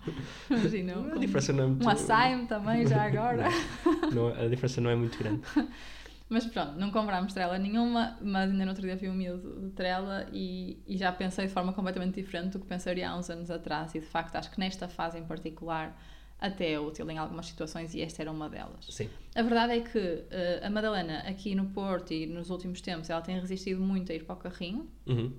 Imagina. 0.49 0.93
a 1.13 1.17
diferença 1.17 1.53
não 1.53 1.63
é 1.63 1.67
muito 1.67 1.85
Um 1.85 1.89
açaime 1.89 2.45
também, 2.47 2.87
já 2.87 3.03
agora. 3.03 3.45
não, 4.13 4.27
a 4.27 4.47
diferença 4.47 4.81
não 4.81 4.89
é 4.89 4.95
muito 4.95 5.17
grande. 5.17 5.41
Mas 6.29 6.45
pronto, 6.45 6.73
não 6.73 6.91
comprámos 6.91 7.33
trela 7.33 7.57
nenhuma, 7.57 8.15
mas 8.21 8.51
ainda 8.51 8.63
no 8.63 8.69
outro 8.71 8.85
dia 8.85 8.95
vi 8.95 9.09
um 9.09 9.13
miúdo 9.15 9.61
de 9.61 9.69
trela 9.71 10.27
e, 10.31 10.79
e 10.85 10.95
já 10.95 11.11
pensei 11.11 11.47
de 11.47 11.53
forma 11.53 11.73
completamente 11.73 12.15
diferente 12.15 12.51
do 12.53 12.59
que 12.59 12.67
pensaria 12.67 13.09
há 13.09 13.17
uns 13.17 13.29
anos 13.31 13.49
atrás. 13.49 13.95
E 13.95 13.99
de 13.99 14.05
facto 14.05 14.35
acho 14.35 14.51
que 14.51 14.59
nesta 14.59 14.87
fase 14.87 15.17
em 15.17 15.25
particular 15.25 15.99
até 16.39 16.71
é 16.73 16.79
útil 16.79 17.09
em 17.09 17.17
algumas 17.17 17.47
situações 17.47 17.93
e 17.95 18.01
esta 18.01 18.21
era 18.21 18.31
uma 18.31 18.47
delas. 18.47 18.85
Sim, 18.89 19.09
A 19.35 19.41
verdade 19.41 19.73
é 19.73 19.81
que 19.81 20.23
eh, 20.29 20.61
a 20.63 20.69
Madalena 20.69 21.19
aqui 21.27 21.53
no 21.55 21.65
Porto 21.71 22.13
e 22.13 22.25
nos 22.27 22.49
últimos 22.49 22.79
tempos 22.79 23.09
ela 23.09 23.21
tem 23.21 23.37
resistido 23.39 23.81
muito 23.81 24.11
a 24.11 24.15
ir 24.15 24.23
para 24.23 24.35
o 24.35 24.37
carrinho. 24.37 24.87
uhum. 25.07 25.33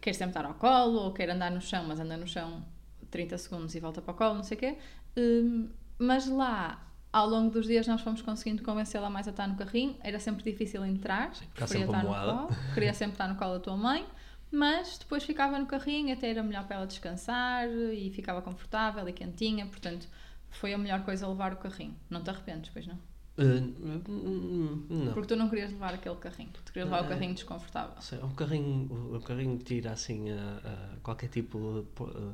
quer 0.00 0.12
sempre 0.12 0.30
estar 0.30 0.44
ao 0.44 0.54
colo, 0.54 0.98
ou 1.04 1.12
quer 1.12 1.30
andar 1.30 1.50
no 1.50 1.60
chão, 1.60 1.84
mas 1.86 1.98
anda 2.00 2.16
no 2.16 2.26
chão 2.26 2.64
30 3.10 3.38
segundos 3.38 3.74
e 3.74 3.80
volta 3.80 4.02
para 4.02 4.12
o 4.12 4.16
colo, 4.16 4.34
não 4.34 4.42
sei 4.42 4.56
o 4.56 4.60
quê. 4.60 4.78
Hum, 5.16 5.70
mas 5.98 6.28
lá, 6.28 6.86
ao 7.12 7.28
longo 7.28 7.50
dos 7.50 7.66
dias, 7.66 7.86
nós 7.86 8.00
fomos 8.00 8.22
conseguindo 8.22 8.62
convencê-la 8.62 9.08
mais 9.08 9.26
a 9.26 9.30
estar 9.30 9.46
no 9.48 9.56
carrinho. 9.56 9.96
Era 10.00 10.18
sempre 10.18 10.42
difícil 10.44 10.84
entrar, 10.84 11.34
sempre 11.34 11.82
estar 11.84 12.04
no 12.04 12.10
colo, 12.14 12.48
queria 12.74 12.92
sempre 12.94 13.14
estar 13.14 13.28
no 13.28 13.36
colo 13.36 13.54
da 13.54 13.60
tua 13.60 13.76
mãe. 13.76 14.06
Mas 14.50 14.96
depois 14.98 15.24
ficava 15.24 15.58
no 15.58 15.66
carrinho, 15.66 16.12
até 16.12 16.30
era 16.30 16.42
melhor 16.42 16.64
para 16.66 16.76
ela 16.76 16.86
descansar 16.86 17.68
e 17.68 18.10
ficava 18.10 18.40
confortável 18.40 19.06
e 19.08 19.12
quentinha, 19.12 19.66
portanto 19.66 20.08
foi 20.50 20.72
a 20.72 20.78
melhor 20.78 21.04
coisa 21.04 21.28
levar 21.28 21.52
o 21.52 21.56
carrinho. 21.56 21.94
Não 22.08 22.22
te 22.22 22.30
arrependes, 22.30 22.70
pois 22.72 22.86
não? 22.86 22.98
Uh, 23.38 24.02
hum, 24.08 24.86
não. 24.88 25.12
Porque 25.12 25.28
tu 25.28 25.36
não 25.36 25.48
querias 25.48 25.70
levar 25.70 25.94
aquele 25.94 26.16
carrinho, 26.16 26.50
tu 26.52 26.72
querias 26.72 26.90
levar 26.90 27.02
o 27.02 27.06
É. 27.06 27.08
carrinho 27.08 27.34
desconfortável. 27.34 28.00
Sei, 28.00 28.18
O 28.18 28.28
carrinho, 28.30 29.14
o 29.14 29.20
carrinho 29.20 29.58
tira 29.58 29.92
assim 29.92 30.30
a, 30.30 30.94
a 30.96 30.96
qualquer 31.02 31.28
tipo 31.28 31.86
de 31.98 32.04
eh, 32.04 32.32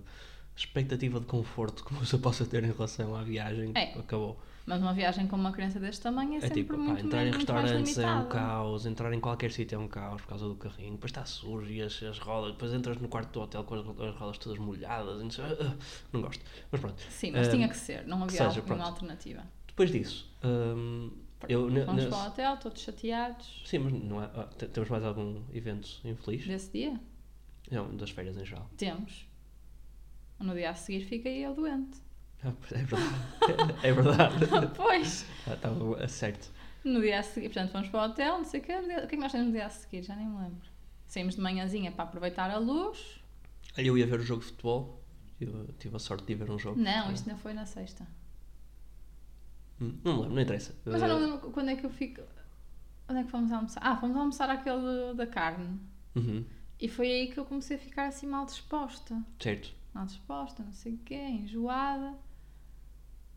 expectativa 0.56 1.20
de 1.20 1.26
conforto 1.26 1.84
que 1.84 1.92
você 1.94 2.16
possa 2.16 2.46
ter 2.46 2.62
em 2.64 2.70
relação 2.72 3.14
à 3.16 3.22
viagem. 3.22 3.72
É. 3.74 3.98
Acabou. 3.98 4.40
Mas 4.66 4.80
uma 4.80 4.94
viagem 4.94 5.26
com 5.26 5.36
uma 5.36 5.52
criança 5.52 5.78
deste 5.78 6.00
tamanho 6.02 6.34
é, 6.34 6.36
É 6.38 6.40
sempre 6.40 6.62
tipo, 6.62 6.72
pá, 6.72 6.78
muito, 6.78 7.04
entrar 7.06 7.20
em 7.22 7.24
muito 7.26 7.36
restaurantes 7.36 7.98
é 7.98 8.10
um 8.14 8.28
caos, 8.28 8.86
entrar 8.86 9.12
em 9.12 9.20
qualquer 9.20 9.52
sítio 9.52 9.76
é 9.76 9.78
um 9.78 9.86
caos 9.88 10.22
por 10.22 10.28
causa 10.28 10.48
do 10.48 10.54
carrinho, 10.56 10.92
depois 10.92 11.10
está 11.10 11.24
sujo 11.26 11.70
e 11.70 11.82
as, 11.82 12.02
as 12.02 12.18
rodas, 12.18 12.52
depois 12.52 12.72
entras 12.72 12.96
no 12.96 13.06
quarto 13.08 13.30
do 13.32 13.40
hotel 13.42 13.62
com 13.64 13.74
as, 13.74 13.80
as 13.80 14.16
rodas 14.16 14.38
todas 14.38 14.58
molhadas, 14.58 15.22
não, 15.22 15.30
sei- 15.30 15.44
ah, 15.44 15.56
ah, 15.60 15.76
não 16.12 16.22
gosto. 16.22 16.42
Mas 16.72 16.80
pronto. 16.80 17.02
Sim, 17.10 17.32
mas 17.32 17.46
Ah, 17.46 17.50
tinha 17.50 17.68
que 17.68 17.76
ser, 17.76 18.06
não 18.06 18.22
havia 18.22 18.38
seja, 18.38 18.60
alguma 18.60 18.76
pronto. 18.76 18.82
alternativa. 18.84 19.42
Depois 19.66 19.90
disso, 19.90 20.32
hum, 20.42 21.10
eu, 21.46 21.68
Fomos 21.84 22.04
para 22.06 22.16
o 22.24 22.26
hotel, 22.28 22.56
todos 22.56 22.80
chateados 22.80 23.62
sim, 23.66 23.78
mas 23.80 23.92
não 23.92 24.22
é, 24.22 24.30
ah, 24.34 24.44
te- 24.44 24.68
temos 24.68 24.88
mais 24.88 25.04
algum 25.04 25.42
evento 25.52 25.88
infeliz? 26.06 26.46
desse 26.46 26.70
dia. 26.72 26.98
Não, 27.70 27.94
das 27.96 28.08
férias 28.10 28.36
em 28.38 28.44
geral. 28.46 28.70
Temos. 28.78 29.26
No 30.40 30.54
dia 30.54 30.70
a 30.70 30.74
seguir 30.74 31.04
fiquei 31.04 31.44
eu 31.44 31.54
doente. 31.54 31.98
Ah, 32.44 32.52
É 32.72 32.84
verdade. 32.84 33.86
É 33.86 33.92
verdade. 33.92 34.70
pois! 34.76 35.26
Ah, 35.46 35.54
Estava 35.54 36.08
certo. 36.08 36.50
No 36.84 37.00
dia 37.00 37.18
a 37.20 37.22
seguir, 37.22 37.48
portanto, 37.48 37.72
fomos 37.72 37.88
para 37.88 38.02
o 38.02 38.10
hotel, 38.10 38.38
não 38.38 38.44
sei 38.44 38.60
o 38.60 38.62
quê. 38.62 38.80
dia- 38.82 38.98
O 38.98 39.00
que 39.08 39.14
é 39.14 39.16
que 39.16 39.16
nós 39.16 39.32
temos 39.32 39.46
no 39.46 39.52
dia 39.52 39.66
a 39.66 39.70
seguir? 39.70 40.02
Já 40.02 40.14
nem 40.14 40.26
me 40.28 40.36
lembro. 40.38 40.68
Saímos 41.06 41.34
de 41.34 41.40
manhãzinha 41.40 41.90
para 41.92 42.04
aproveitar 42.04 42.50
a 42.50 42.58
luz. 42.58 43.20
Aí 43.76 43.86
eu 43.86 43.96
ia 43.96 44.06
ver 44.06 44.20
o 44.20 44.22
jogo 44.22 44.40
de 44.42 44.48
futebol. 44.48 45.02
Tive, 45.38 45.72
tive 45.78 45.96
a 45.96 45.98
sorte 45.98 46.26
de 46.26 46.34
ver 46.34 46.50
um 46.50 46.58
jogo. 46.58 46.78
Não, 46.80 47.10
isto 47.12 47.28
não 47.28 47.36
foi 47.38 47.54
na 47.54 47.64
sexta. 47.66 48.06
Hum, 49.80 49.98
Não 50.04 50.12
me 50.14 50.18
lembro, 50.20 50.34
não 50.36 50.42
interessa. 50.42 50.74
Mas 50.84 51.00
já 51.00 51.08
não 51.08 51.16
Eh, 51.18 51.20
lembro 51.26 51.50
quando 51.50 51.70
é 51.70 51.76
que 51.76 51.84
eu 51.86 51.90
fico. 51.90 52.22
Onde 53.08 53.20
é 53.20 53.24
que 53.24 53.30
fomos 53.30 53.50
almoçar? 53.52 53.80
Ah, 53.84 53.96
fomos 53.96 54.16
almoçar 54.16 54.48
aquele 54.50 55.14
da 55.14 55.26
carne. 55.26 55.78
uhum, 56.14 56.44
E 56.80 56.88
foi 56.88 57.10
aí 57.10 57.32
que 57.32 57.38
eu 57.38 57.44
comecei 57.44 57.76
a 57.76 57.80
ficar 57.80 58.06
assim 58.06 58.26
mal 58.26 58.46
disposta. 58.46 59.20
Certo. 59.38 59.72
Mal 59.92 60.06
disposta, 60.06 60.62
não 60.62 60.72
sei 60.72 60.94
o 60.94 60.98
quê, 60.98 61.14
enjoada. 61.16 62.14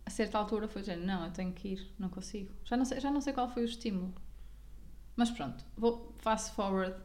A 0.08 0.10
certa 0.10 0.38
altura 0.38 0.70
foi 0.70 0.84
dizer, 0.84 0.96
não, 0.96 1.26
eu 1.26 1.32
tenho 1.32 1.52
que 1.52 1.68
ir, 1.74 1.94
não 2.00 2.08
consigo. 2.08 2.50
Já 2.64 2.78
não 2.78 2.86
sei, 2.86 2.98
já 3.02 3.12
não 3.12 3.20
sei 3.20 3.34
qual 3.34 3.50
foi 3.50 3.64
o 3.64 3.66
estímulo. 3.66 4.16
Mas 5.18 5.30
pronto, 5.30 5.66
vou, 5.76 6.16
fast 6.20 6.56
forward. 6.56 6.96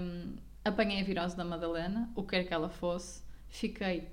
hum, 0.00 0.34
apanhei 0.64 1.00
a 1.00 1.04
virose 1.04 1.36
da 1.36 1.44
Madalena, 1.44 2.10
o 2.16 2.24
que 2.24 2.30
quer 2.30 2.42
que 2.42 2.52
ela 2.52 2.68
fosse. 2.68 3.22
Fiquei 3.48 4.10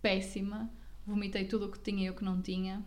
péssima. 0.00 0.70
Vomitei 1.04 1.44
tudo 1.48 1.66
o 1.66 1.72
que 1.72 1.80
tinha 1.80 2.06
e 2.06 2.10
o 2.10 2.14
que 2.14 2.22
não 2.22 2.40
tinha. 2.40 2.84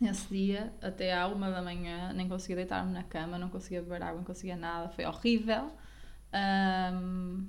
Nesse 0.00 0.26
dia, 0.26 0.74
até 0.82 1.16
à 1.16 1.28
uma 1.28 1.48
da 1.48 1.62
manhã, 1.62 2.12
nem 2.12 2.28
conseguia 2.28 2.56
deitar-me 2.56 2.92
na 2.92 3.04
cama, 3.04 3.38
não 3.38 3.48
conseguia 3.48 3.80
beber 3.80 4.02
água, 4.02 4.16
não 4.16 4.24
conseguia 4.24 4.56
nada. 4.56 4.88
Foi 4.88 5.06
horrível. 5.06 5.70
Hum, 6.34 7.46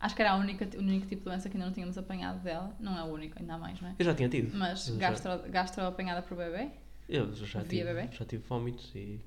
acho 0.00 0.16
que 0.16 0.22
era 0.22 0.32
a 0.32 0.36
única, 0.36 0.68
o 0.76 0.80
único 0.80 1.06
tipo 1.06 1.20
de 1.22 1.24
doença 1.26 1.48
que 1.48 1.56
ainda 1.56 1.66
não 1.66 1.72
tínhamos 1.72 1.96
apanhado 1.98 2.40
dela. 2.40 2.74
Não 2.80 2.98
é 2.98 3.02
o 3.04 3.06
único, 3.12 3.38
ainda 3.38 3.56
mais, 3.58 3.80
não 3.80 3.90
é? 3.90 3.94
Eu 3.98 4.04
já 4.04 4.14
tinha 4.14 4.28
tido. 4.28 4.56
Mas 4.56 4.88
Eu 4.88 4.94
já- 4.94 5.00
gastro, 5.10 5.50
gastro 5.50 5.84
apanhada 5.84 6.22
por 6.22 6.36
bebê? 6.36 6.70
Eu 7.08 7.34
já 7.34 7.62
tive, 7.64 7.84
bebê? 7.84 8.08
já 8.12 8.24
tive 8.24 8.42
vómitos 8.46 8.90
e. 8.94 9.20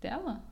Dela? 0.00 0.42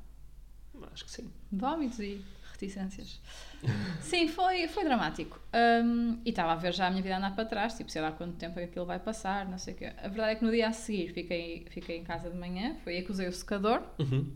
Acho 0.93 1.05
que 1.05 1.11
sim. 1.11 1.31
Vómitos 1.53 1.99
e 2.01 2.23
reticências. 2.53 3.21
Sim, 4.01 4.29
foi, 4.29 4.69
foi 4.69 4.85
dramático. 4.85 5.41
Hum, 5.85 6.21
e 6.25 6.31
estava 6.31 6.53
a 6.53 6.57
ver 6.57 6.73
já 6.75 6.87
a 6.87 6.91
minha 6.91 7.03
vida 7.03 7.17
andar 7.17 7.35
para 7.35 7.45
trás, 7.47 7.75
tipo, 7.77 7.91
sei 7.91 8.01
lá 8.03 8.13
quanto 8.13 8.37
tempo 8.37 8.59
é 8.59 8.65
que 8.65 8.71
aquilo 8.71 8.87
vai 8.87 8.99
passar, 8.99 9.47
não 9.49 9.59
sei 9.59 9.75
o 9.75 9.77
quê. 9.77 9.87
A 9.99 10.09
verdade 10.09 10.33
é 10.33 10.35
que 10.37 10.45
no 10.45 10.51
dia 10.51 10.69
a 10.69 10.73
seguir 10.73 11.13
fiquei, 11.13 11.67
fiquei 11.71 11.97
em 11.99 12.05
casa 12.05 12.31
de 12.31 12.37
manhã, 12.37 12.77
foi 12.85 12.97
aí 12.97 13.03
que 13.03 13.11
usei 13.11 13.27
o 13.29 13.33
secador, 13.33 13.83
Uhum. 13.99 14.31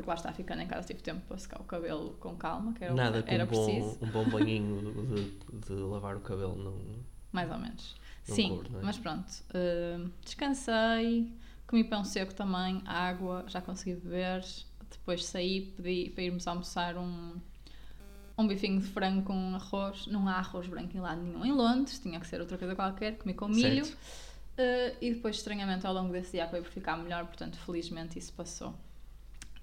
Porque 0.00 0.08
lá 0.10 0.14
está, 0.14 0.32
ficando 0.32 0.62
em 0.62 0.66
casa 0.66 0.86
tive 0.86 1.00
tempo 1.02 1.20
para 1.28 1.38
secar 1.38 1.60
o 1.60 1.64
cabelo 1.64 2.16
com 2.20 2.34
calma, 2.36 2.72
que 2.72 2.84
era, 2.84 2.94
Nada 2.94 3.22
era 3.26 3.44
um 3.44 3.46
bom, 3.46 3.64
preciso. 3.66 3.98
um 4.02 4.10
bom 4.10 4.24
banhinho 4.30 4.94
de, 5.06 5.66
de 5.66 5.72
lavar 5.74 6.16
o 6.16 6.20
cabelo. 6.20 6.56
Não, 6.56 6.78
Mais 7.32 7.50
ou 7.50 7.58
menos. 7.58 7.94
Não 8.28 8.34
Sim, 8.34 8.62
não 8.70 8.80
é? 8.80 8.82
mas 8.82 8.98
pronto. 8.98 9.30
hum, 9.54 10.10
descansei, 10.22 11.32
comi 11.66 11.84
pão 11.84 12.04
seco 12.04 12.34
também, 12.34 12.82
água, 12.86 13.44
já 13.46 13.60
consegui 13.60 14.00
beber. 14.00 14.44
Depois 14.90 15.24
saí, 15.24 15.72
pedi 15.76 16.10
para 16.10 16.24
irmos 16.24 16.46
almoçar 16.46 16.96
um, 16.96 17.34
um 18.36 18.46
bifinho 18.46 18.80
de 18.80 18.86
frango 18.86 19.22
com 19.22 19.54
arroz. 19.54 20.06
Não 20.06 20.26
há 20.26 20.34
arroz 20.34 20.66
branco 20.66 20.96
em 20.96 21.00
lado 21.00 21.20
nenhum 21.22 21.44
em 21.44 21.52
Londres, 21.52 21.98
tinha 21.98 22.18
que 22.18 22.26
ser 22.26 22.40
outra 22.40 22.56
coisa 22.58 22.74
qualquer. 22.74 23.18
Comi 23.18 23.34
com 23.34 23.48
milho. 23.48 23.84
Uh, 23.84 24.96
e 25.00 25.14
depois, 25.14 25.36
estranhamente, 25.36 25.86
ao 25.86 25.94
longo 25.94 26.12
desse 26.12 26.32
dia 26.32 26.44
acabei 26.44 26.60
por 26.62 26.70
ficar 26.70 26.96
melhor, 26.96 27.24
portanto, 27.26 27.56
felizmente 27.58 28.18
isso 28.18 28.32
passou. 28.32 28.74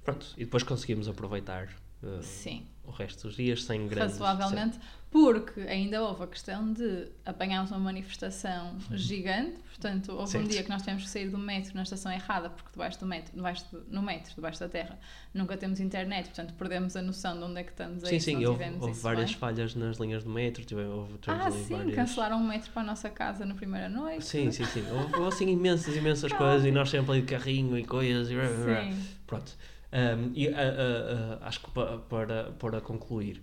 Pronto, 0.08 0.26
e 0.38 0.46
depois 0.46 0.64
conseguimos 0.64 1.10
aproveitar 1.10 1.68
eh, 2.02 2.22
Sim, 2.22 2.66
o 2.86 2.92
resto 2.92 3.28
dos 3.28 3.36
dias 3.36 3.62
sem 3.66 3.86
grandes. 3.90 4.18
razoavelmente, 4.18 4.80
porque 5.12 5.60
ainda 5.62 6.02
houve 6.02 6.24
a 6.24 6.28
questão 6.28 6.72
de 6.72 7.10
apanharmos 7.26 7.72
uma 7.72 7.80
manifestação 7.82 8.78
gigante, 8.94 9.58
portanto, 9.68 10.14
houve 10.14 10.24
um 10.24 10.28
Certo. 10.28 10.48
dia 10.50 10.64
que 10.64 10.70
nós 10.70 10.82
tivemos 10.82 11.04
que 11.04 11.10
sair 11.10 11.28
do 11.30 11.38
metro 11.38 11.76
na 11.76 11.84
estação 11.84 12.10
errada, 12.10 12.50
porque 12.50 12.70
debaixo 12.72 12.98
do 13.02 13.06
metro, 13.06 13.36
debaixo 13.36 13.66
do- 13.70 13.84
no 13.90 14.02
metro, 14.02 14.34
debaixo 14.34 14.62
da 14.62 14.70
terra, 14.70 14.98
nunca 15.34 15.58
temos 15.58 15.82
internet, 15.82 16.28
portanto, 16.28 16.54
perdemos 16.54 16.96
a 16.96 17.02
noção 17.02 17.38
de 17.38 17.44
onde 17.44 17.60
é 17.60 17.64
que 17.66 17.72
estamos 17.72 18.02
aí 18.06 18.18
Sim, 18.22 18.38
sim, 18.38 18.46
houve, 18.46 18.64
houve 18.80 19.02
várias 19.02 19.32
bem. 19.32 19.40
falhas 19.40 19.76
nas 19.76 19.98
linhas 19.98 20.24
do 20.24 20.30
metro. 20.30 20.64
Tive, 20.64 20.84
houve, 20.86 21.18
tivemos 21.18 21.46
Ah, 21.48 21.52
sim, 21.52 21.76
várias... 21.76 21.96
cancelaram 21.96 22.38
um 22.38 22.48
metro 22.48 22.72
para 22.72 22.82
a 22.82 22.86
nossa 22.86 23.10
casa 23.10 23.46
na 23.46 23.56
primeira 23.56 23.90
noite. 23.90 24.24
Sim, 24.24 24.54
sim, 24.54 24.64
sim. 24.64 24.86
Houve, 24.90 25.16
houve, 25.18 25.28
assim 25.36 25.50
imensas, 25.50 25.94
imensas 25.98 26.32
coisas 26.32 26.66
e 26.66 26.72
nós 26.72 26.90
sempre 26.90 27.12
ali 27.12 27.22
de 27.22 27.28
carrinho 27.28 27.78
e 27.78 27.84
coisas. 27.84 28.30
E... 28.30 28.36
Sim. 28.36 29.04
Pronto. 29.26 29.52
Um, 29.92 30.32
e 30.36 30.48
ah, 30.50 30.54
ah, 30.60 31.40
ah, 31.42 31.48
acho 31.48 31.62
que 31.62 31.72
pa- 31.72 31.98
para, 32.10 32.52
para 32.54 32.82
concluir, 32.82 33.42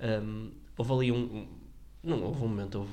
um, 0.00 0.50
houve 0.76 0.92
ali 0.92 1.12
um. 1.12 1.16
um- 1.36 1.62
Não 2.02 2.20
houve 2.24 2.42
um 2.44 2.48
momento, 2.48 2.78
houve 2.80 2.92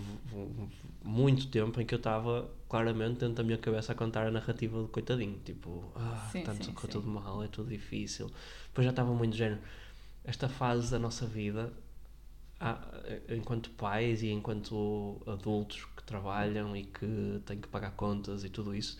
muito 1.03 1.47
tempo 1.47 1.81
em 1.81 1.85
que 1.85 1.95
eu 1.95 1.97
estava 1.97 2.47
claramente 2.69 3.19
dentro 3.21 3.35
da 3.35 3.43
minha 3.43 3.57
cabeça 3.57 3.91
a 3.93 3.95
contar 3.95 4.27
a 4.27 4.31
narrativa 4.31 4.79
do 4.81 4.87
coitadinho. 4.87 5.39
Tipo, 5.43 5.91
ah, 5.95 6.29
Sim, 6.31 6.43
tanto 6.43 6.65
sim, 6.65 6.75
sim. 6.79 6.87
tudo 6.87 7.07
mal, 7.07 7.41
é 7.43 7.47
tudo 7.47 7.69
difícil. 7.69 8.29
Depois 8.67 8.85
já 8.85 8.91
estava 8.91 9.11
muito 9.13 9.35
género. 9.35 9.61
Esta 10.23 10.47
fase 10.47 10.91
da 10.91 10.99
nossa 10.99 11.25
vida, 11.25 11.73
ah, 12.59 12.77
enquanto 13.29 13.71
pais 13.71 14.21
e 14.21 14.29
enquanto 14.29 15.19
adultos 15.25 15.85
que 15.97 16.03
trabalham 16.03 16.75
e 16.77 16.83
que 16.83 17.41
têm 17.47 17.59
que 17.59 17.67
pagar 17.67 17.91
contas 17.91 18.43
e 18.43 18.49
tudo 18.49 18.75
isso, 18.75 18.99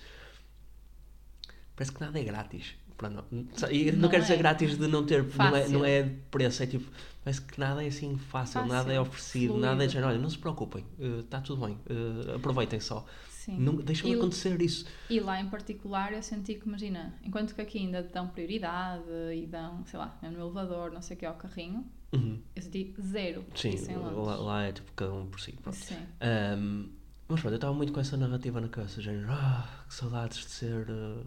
parece 1.75 1.91
que 1.93 2.01
nada 2.01 2.19
é 2.19 2.23
grátis. 2.23 2.75
Nós. 3.01 3.23
E 3.71 3.91
não, 3.91 3.99
Não 4.01 4.09
quero 4.09 4.23
dizer 4.23 4.33
é. 4.33 4.37
grátis 4.37 4.77
de 4.77 4.87
não 4.87 5.05
ter, 5.05 5.23
não 5.23 5.45
é, 5.55 5.61
Fácil. 5.61 5.71
não 5.79 5.85
é 5.85 6.03
de 6.03 6.15
preço, 6.31 6.63
é 6.63 6.67
tipo, 6.67 6.91
parece 7.23 7.41
que 7.41 7.59
nada 7.59 7.83
é 7.83 7.87
assim 7.87 8.17
fácil, 8.17 8.61
nada 8.65 8.91
é 8.91 8.97
Fácil, 8.97 9.01
oferecido, 9.01 9.47
fluido. 9.53 9.65
nada 9.67 9.83
é 9.83 9.87
de 9.87 9.93
género, 9.93 10.09
olha, 10.11 10.19
não 10.19 10.29
se 10.29 10.37
preocupem, 10.37 10.83
está 11.19 11.39
tudo 11.39 11.65
bem, 11.65 11.77
eh, 11.89 12.35
aproveitem 12.35 12.79
só. 12.79 13.05
Sim. 13.29 13.57
Não, 13.57 13.75
deixam 13.77 14.09
E- 14.09 14.15
acontecer 14.15 14.61
isso. 14.61 14.85
E 15.09 15.19
lá 15.19 15.39
em 15.39 15.47
particular 15.49 16.11
eu 16.13 16.21
senti 16.21 16.55
que, 16.55 16.67
imagina, 16.67 17.13
enquanto 17.23 17.55
que 17.55 17.61
aqui 17.61 17.77
ainda 17.79 18.03
dão 18.03 18.27
prioridade 18.27 19.03
e 19.33 19.47
dão, 19.47 19.85
sei 19.85 19.97
lá, 19.97 20.17
mesmo 20.21 20.37
no 20.37 20.43
elevador, 20.45 20.91
não 20.91 21.01
sei 21.01 21.15
o 21.15 21.19
que, 21.19 21.25
ao 21.25 21.35
carrinho, 21.35 21.85
Uhum. 22.11 22.39
eu 22.55 22.61
senti 22.61 22.93
zero 23.01 23.45
Sim, 23.55 23.75
lá, 23.95 24.35
lá 24.35 24.63
é 24.63 24.71
tipo 24.71 24.91
cada 24.93 25.13
um 25.13 25.27
por 25.27 25.39
si. 25.39 25.53
Pronto. 25.61 25.77
Sim. 25.77 25.95
Ahm, 26.19 26.89
mas 27.27 27.39
pronto, 27.39 27.53
eu 27.53 27.57
estava 27.57 27.73
muito 27.73 27.93
com 27.93 27.99
essa 27.99 28.17
narrativa 28.17 28.59
na 28.59 28.67
cabeça, 28.67 28.99
género, 29.01 29.27
ah, 29.31 29.83
que 29.87 29.93
saudades 29.93 30.39
de 30.39 30.49
ser 30.51 30.87
eh, 30.89 31.23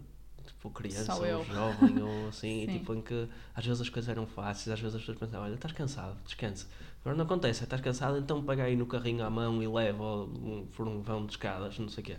tipo 0.63 0.69
criança 0.69 1.15
ou 1.15 1.45
jovem 1.45 2.01
ou 2.01 2.27
assim, 2.29 2.63
e, 2.63 2.65
Sim. 2.65 2.77
tipo 2.79 2.93
em 2.93 3.01
que 3.01 3.27
às 3.53 3.65
vezes 3.65 3.81
as 3.81 3.89
coisas 3.89 4.09
eram 4.09 4.25
fáceis, 4.25 4.69
às 4.69 4.79
vezes 4.79 4.95
as 4.95 5.01
pessoas 5.01 5.17
pensavam, 5.17 5.45
olha, 5.45 5.55
estás 5.55 5.73
cansado, 5.73 6.17
descansa. 6.25 6.67
Agora 7.01 7.17
não 7.17 7.25
acontece, 7.25 7.63
estás 7.63 7.81
cansado, 7.81 8.17
então 8.17 8.41
pega 8.43 8.63
aí 8.63 8.75
no 8.75 8.85
carrinho 8.85 9.25
à 9.25 9.29
mão 9.29 9.61
e 9.61 9.67
leva 9.67 10.23
um, 10.23 10.65
por 10.73 10.87
um 10.87 11.01
vão 11.01 11.25
de 11.25 11.33
escadas, 11.33 11.77
não 11.77 11.89
sei 11.89 12.01
o 12.01 12.05
quê. 12.05 12.17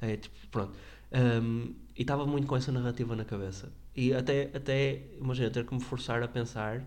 É 0.00 0.16
tipo, 0.16 0.34
pronto. 0.50 0.72
Ahm, 1.12 1.74
e 1.96 2.02
estava 2.02 2.26
muito 2.26 2.46
com 2.46 2.56
essa 2.56 2.72
narrativa 2.72 3.14
na 3.14 3.24
cabeça. 3.24 3.70
E 3.94 4.12
até, 4.14 4.50
até 4.54 5.02
imagina, 5.20 5.50
ter 5.50 5.64
que 5.66 5.74
me 5.74 5.80
forçar 5.80 6.22
a 6.22 6.28
pensar 6.28 6.84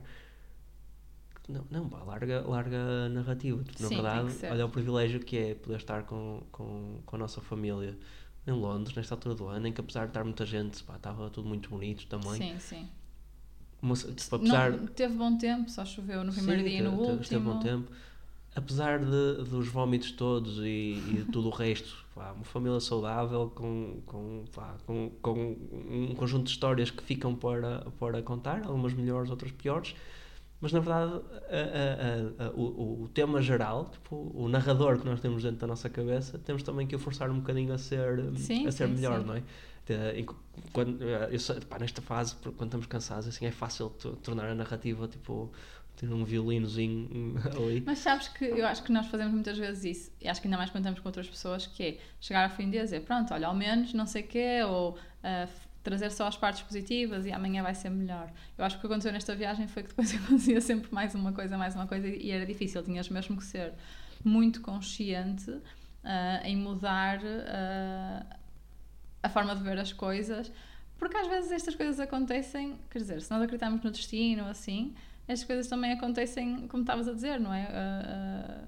não, 1.47 1.65
não 1.71 1.87
pá, 1.87 2.03
larga, 2.03 2.45
larga 2.45 2.77
a 3.05 3.09
narrativa. 3.09 3.63
Tipo, 3.63 3.83
na 3.83 3.89
Sim, 3.89 3.95
tem 3.95 4.03
verdade, 4.03 4.45
olha 4.51 4.65
o 4.65 4.69
privilégio 4.69 5.19
que 5.19 5.37
é 5.37 5.55
poder 5.55 5.77
estar 5.77 6.03
com, 6.03 6.41
com, 6.51 6.99
com 7.05 7.15
a 7.15 7.19
nossa 7.19 7.39
família 7.39 7.97
em 8.47 8.51
Londres, 8.53 8.95
nesta 8.95 9.13
altura 9.15 9.35
do 9.35 9.47
ano, 9.47 9.67
em 9.67 9.73
que 9.73 9.81
apesar 9.81 10.01
de 10.05 10.11
estar 10.11 10.23
muita 10.23 10.45
gente, 10.45 10.81
pá, 10.83 10.95
estava 10.95 11.29
tudo 11.29 11.47
muito 11.47 11.69
bonito 11.69 12.07
também. 12.07 12.33
Sim, 12.33 12.55
sim. 12.59 12.87
Uma- 13.81 13.95
tipo, 13.95 14.35
apesar, 14.35 14.71
Não, 14.71 14.87
teve 14.87 15.13
bom 15.15 15.37
tempo, 15.37 15.69
só 15.69 15.85
choveu 15.85 16.23
no 16.23 16.31
primeiro 16.33 16.63
Sim, 16.63 16.69
dia 16.69 16.79
e 16.79 16.81
no 16.81 16.91
te- 16.91 16.95
te- 16.95 16.99
último. 17.09 17.21
Esteve 17.21 17.43
bom 17.43 17.59
tempo. 17.59 17.91
Apesar 18.55 18.99
de, 18.99 19.43
dos 19.47 19.67
vómitos 19.67 20.11
todos 20.13 20.57
e, 20.59 20.63
e 20.97 21.27
tudo 21.31 21.49
o 21.49 21.51
resto, 21.51 21.95
pá, 22.15 22.31
uma 22.31 22.43
família 22.43 22.79
saudável 22.79 23.51
com, 23.53 24.01
com, 24.07 24.45
pá, 24.55 24.75
com, 24.87 25.11
com 25.21 25.55
um 25.91 26.15
conjunto 26.15 26.45
de 26.45 26.51
histórias 26.51 26.89
que 26.89 27.03
ficam 27.03 27.35
para, 27.35 27.85
para 27.99 28.19
contar, 28.23 28.63
algumas 28.65 28.93
melhores, 28.93 29.29
outras 29.29 29.51
piores. 29.51 29.93
Mas 30.59 30.71
na 30.71 30.79
verdade, 30.79 31.11
a- 31.49 32.43
a- 32.43 32.47
a- 32.47 32.49
o, 32.51 33.03
o 33.03 33.09
tema 33.13 33.41
geral, 33.41 33.89
tipo, 33.91 34.31
o 34.33 34.49
narrador 34.49 34.97
que 34.99 35.05
nós 35.05 35.19
temos 35.21 35.43
dentro 35.43 35.59
da 35.59 35.67
nossa 35.67 35.89
cabeça, 35.89 36.39
temos 36.39 36.63
também 36.63 36.87
que 36.87 36.95
o 36.95 36.99
forçar 36.99 37.29
um 37.29 37.39
bocadinho 37.39 37.71
a 37.73 37.77
ser, 37.77 38.23
Sim, 38.35 38.65
a 38.65 38.71
ser 38.71 38.87
sim, 38.87 38.95
melhor, 38.95 39.19
sim. 39.21 39.25
não 39.27 39.35
é? 39.35 39.43
De- 39.85 40.25
Quando, 40.73 41.01
eu 41.03 41.39
sei, 41.39 41.59
pá, 41.61 41.77
nesta 41.79 42.01
fase, 42.01 42.35
quando 42.35 42.63
estamos 42.65 42.87
cansados, 42.87 43.27
assim, 43.27 43.45
é 43.45 43.51
fácil 43.51 43.89
to- 43.91 44.15
tornar 44.17 44.45
a 44.49 44.55
narrativa 44.55 45.07
tipo 45.07 45.51
ter 45.95 46.11
um 46.11 46.23
violinozinho 46.25 47.35
ali. 47.55 47.81
Mas 47.85 47.99
sabes 47.99 48.27
que 48.27 48.45
eu 48.45 48.65
acho 48.67 48.83
que 48.83 48.91
nós 48.91 49.07
fazemos 49.07 49.33
muitas 49.33 49.57
vezes 49.57 49.83
isso, 49.97 50.11
e 50.21 50.27
acho 50.27 50.41
que 50.41 50.47
ainda 50.47 50.57
mais 50.57 50.69
quando 50.69 50.83
estamos 50.83 50.99
com 50.99 51.07
outras 51.07 51.27
pessoas, 51.27 51.65
que 51.67 51.83
é 51.83 51.97
chegar 52.19 52.49
ao 52.49 52.55
fim 52.55 52.65
do 52.65 52.71
dia 52.71 52.81
e 52.81 52.83
dizer, 52.83 53.01
pronto, 53.01 53.33
olha, 53.33 53.47
ao 53.47 53.55
menos 53.55 53.93
não 53.93 54.05
sei 54.05 54.23
o 54.23 54.27
quê, 54.27 54.61
ou 54.67 54.97
f- 55.23 55.66
trazer 55.87 56.11
só 56.11 56.27
as 56.27 56.35
partes 56.35 56.61
positivas 56.63 57.25
e 57.25 57.31
amanhã 57.31 57.63
vai 57.63 57.73
ser 57.73 57.89
melhor. 57.89 58.29
Eu 58.57 58.65
acho 58.65 58.75
que 58.75 58.79
o 58.79 58.81
que 58.81 58.87
aconteceu 58.87 59.13
nesta 59.13 59.33
viagem 59.33 59.69
foi 59.69 59.83
que 59.83 59.89
depois 59.89 60.13
acontecia 60.21 60.59
sempre 60.59 60.93
mais 60.93 61.15
uma 61.15 61.31
coisa, 61.31 61.57
mais 61.57 61.75
uma 61.75 61.87
coisa, 61.87 62.07
e 62.07 62.29
era 62.29 62.45
difícil, 62.45 62.83
tinhas 62.83 63.07
mesmo 63.07 63.37
que 63.37 63.45
ser 63.45 63.73
muito 64.21 64.59
consciente 64.59 65.49
ah, 66.03 66.41
em 66.43 66.57
mudar 66.57 67.19
ah, 67.23 68.25
a 69.23 69.29
forma 69.29 69.55
de 69.55 69.63
ver 69.63 69.79
as 69.79 69.93
coisas, 69.93 70.51
porque 70.97 71.15
às 71.15 71.27
vezes 71.27 71.51
estas 71.53 71.73
coisas 71.73 72.01
acontecem, 72.01 72.75
quer 72.89 72.99
dizer, 72.99 73.21
se 73.21 73.31
nós 73.31 73.41
acreditamos 73.41 73.81
no 73.81 73.89
destino, 73.89 74.45
assim, 74.45 74.93
estas 75.25 75.47
coisas 75.47 75.67
também 75.67 75.93
acontecem, 75.93 76.67
como 76.67 76.83
estavas 76.83 77.07
a 77.07 77.13
dizer, 77.13 77.39
não 77.39 77.53
é? 77.53 77.65
Ah, 77.71 78.63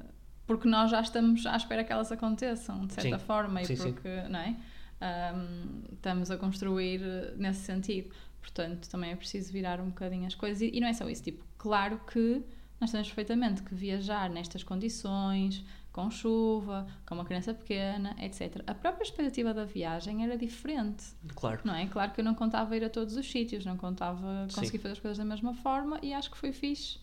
porque 0.48 0.70
nós 0.70 0.90
já 0.90 1.02
estamos 1.02 1.46
à 1.46 1.58
espera 1.58 1.84
que 1.84 1.92
elas 1.92 2.12
aconteçam, 2.14 2.88
de 2.88 2.94
certa 2.94 3.20
Sim. 3.20 3.26
forma, 3.26 3.62
e 3.62 3.66
Sim, 3.66 3.76
sim. 3.76 3.92
porque, 3.92 4.22
não 4.30 4.40
é? 4.40 4.56
Ahm, 5.02 5.84
estamos 5.94 6.30
a 6.30 6.38
construir 6.38 7.02
eh, 7.02 7.34
nesse 7.38 7.62
sentido. 7.62 8.10
Portanto, 8.42 8.90
também 8.90 9.12
é 9.12 9.16
preciso 9.16 9.52
virar 9.52 9.80
um 9.80 9.90
bocadinho 9.90 10.26
as 10.26 10.36
coisas. 10.36 10.62
E, 10.62 10.72
e 10.74 10.80
não 10.80 10.88
é 10.88 10.94
só 10.94 11.10
isso, 11.10 11.24
tipo, 11.24 11.44
claro 11.58 12.00
que 12.12 12.44
nós 12.80 12.90
sabemos 12.90 13.10
perfeitamente 13.10 13.62
que 13.64 13.76
viajar 13.76 14.30
nestas 14.30 14.64
condições, 14.64 15.66
com 15.92 16.10
chuva, 16.10 16.88
com 17.06 17.16
uma 17.16 17.26
criança 17.26 17.54
pequena, 17.54 18.16
etc. 18.20 18.64
A 18.66 18.74
própria 18.74 19.04
expectativa 19.04 19.54
da 19.54 19.66
viagem 19.66 20.24
era 20.24 20.38
diferente. 20.38 21.06
Claro. 21.36 21.62
Não 21.64 21.76
é? 21.76 21.88
Claro 21.88 22.12
que 22.12 22.22
eu 22.22 22.26
não 22.26 22.34
contava 22.34 22.76
ir 22.78 22.84
a 22.84 22.90
todos 22.90 23.16
os 23.18 23.30
sítios, 23.30 23.66
não 23.66 23.76
contava 23.76 24.48
Sim. 24.50 24.56
conseguir 24.56 24.78
fazer 24.78 24.94
as 24.94 25.00
coisas 25.00 25.18
da 25.18 25.26
mesma 25.26 25.54
forma 25.54 26.00
e 26.02 26.14
acho 26.14 26.32
que 26.32 26.38
foi 26.38 26.54
fixe 26.54 27.00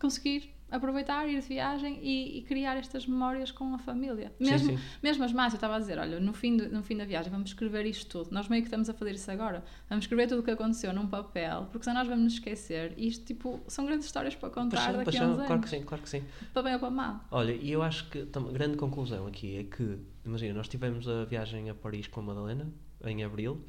conseguir 0.00 0.55
aproveitar, 0.70 1.28
ir 1.28 1.40
de 1.40 1.46
viagem 1.46 1.98
e, 2.02 2.38
e 2.38 2.42
criar 2.42 2.76
estas 2.76 3.06
memórias 3.06 3.50
com 3.52 3.72
a 3.74 3.78
família. 3.78 4.32
Mesmo, 4.40 4.70
sim, 4.70 4.76
sim. 4.76 4.82
mesmo 5.02 5.22
as 5.24 5.32
más, 5.32 5.52
eu 5.52 5.56
estava 5.56 5.76
a 5.76 5.78
dizer, 5.78 5.98
olha, 5.98 6.18
no 6.18 6.32
fim, 6.32 6.56
do- 6.56 6.68
no 6.68 6.82
fim 6.82 6.96
da 6.96 7.04
viagem 7.04 7.30
vamos 7.30 7.50
escrever 7.50 7.86
isto 7.86 8.06
tudo. 8.08 8.34
Nós 8.34 8.48
meio 8.48 8.62
que 8.62 8.66
estamos 8.66 8.88
a 8.90 8.94
fazer 8.94 9.12
isso 9.14 9.30
agora. 9.30 9.64
Vamos 9.88 10.04
escrever 10.04 10.26
tudo 10.26 10.40
o 10.40 10.42
que 10.42 10.50
aconteceu 10.50 10.92
num 10.92 11.06
papel, 11.06 11.68
porque 11.70 11.84
senão 11.84 11.98
nós 12.00 12.08
vamos 12.08 12.24
nos 12.24 12.32
esquecer. 12.34 12.94
E 12.96 13.06
isto, 13.06 13.24
tipo, 13.24 13.60
são 13.68 13.86
grandes 13.86 14.06
histórias 14.06 14.34
para 14.34 14.50
contar 14.50 14.78
são, 14.78 14.92
daqui 14.94 15.04
pois 15.04 15.16
a 15.20 15.26
uns 15.28 15.34
claro 15.36 15.52
anos. 15.54 15.64
que 15.70 15.76
sim, 15.76 15.82
claro 15.84 16.02
que 16.02 16.08
sim. 16.08 16.24
Para 16.52 16.62
bem 16.62 16.74
ou 16.74 16.80
para 16.80 16.90
mal. 16.90 17.20
Olha, 17.30 17.52
e 17.52 17.70
eu 17.70 17.82
acho 17.82 18.08
que 18.10 18.18
a 18.20 18.40
grande 18.52 18.76
conclusão 18.76 19.26
aqui 19.26 19.58
é 19.58 19.62
que, 19.64 19.98
imagina, 20.24 20.54
nós 20.54 20.66
tivemos 20.68 21.08
a 21.08 21.24
viagem 21.24 21.70
a 21.70 21.74
Paris 21.74 22.08
com 22.08 22.20
a 22.20 22.22
Madalena 22.24 22.72
em 23.04 23.22
abril, 23.22 23.64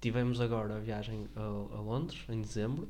tivemos 0.00 0.40
agora 0.40 0.76
a 0.76 0.78
viagem 0.80 1.26
a, 1.34 1.40
a 1.40 1.80
Londres 1.80 2.24
em 2.28 2.40
dezembro, 2.40 2.88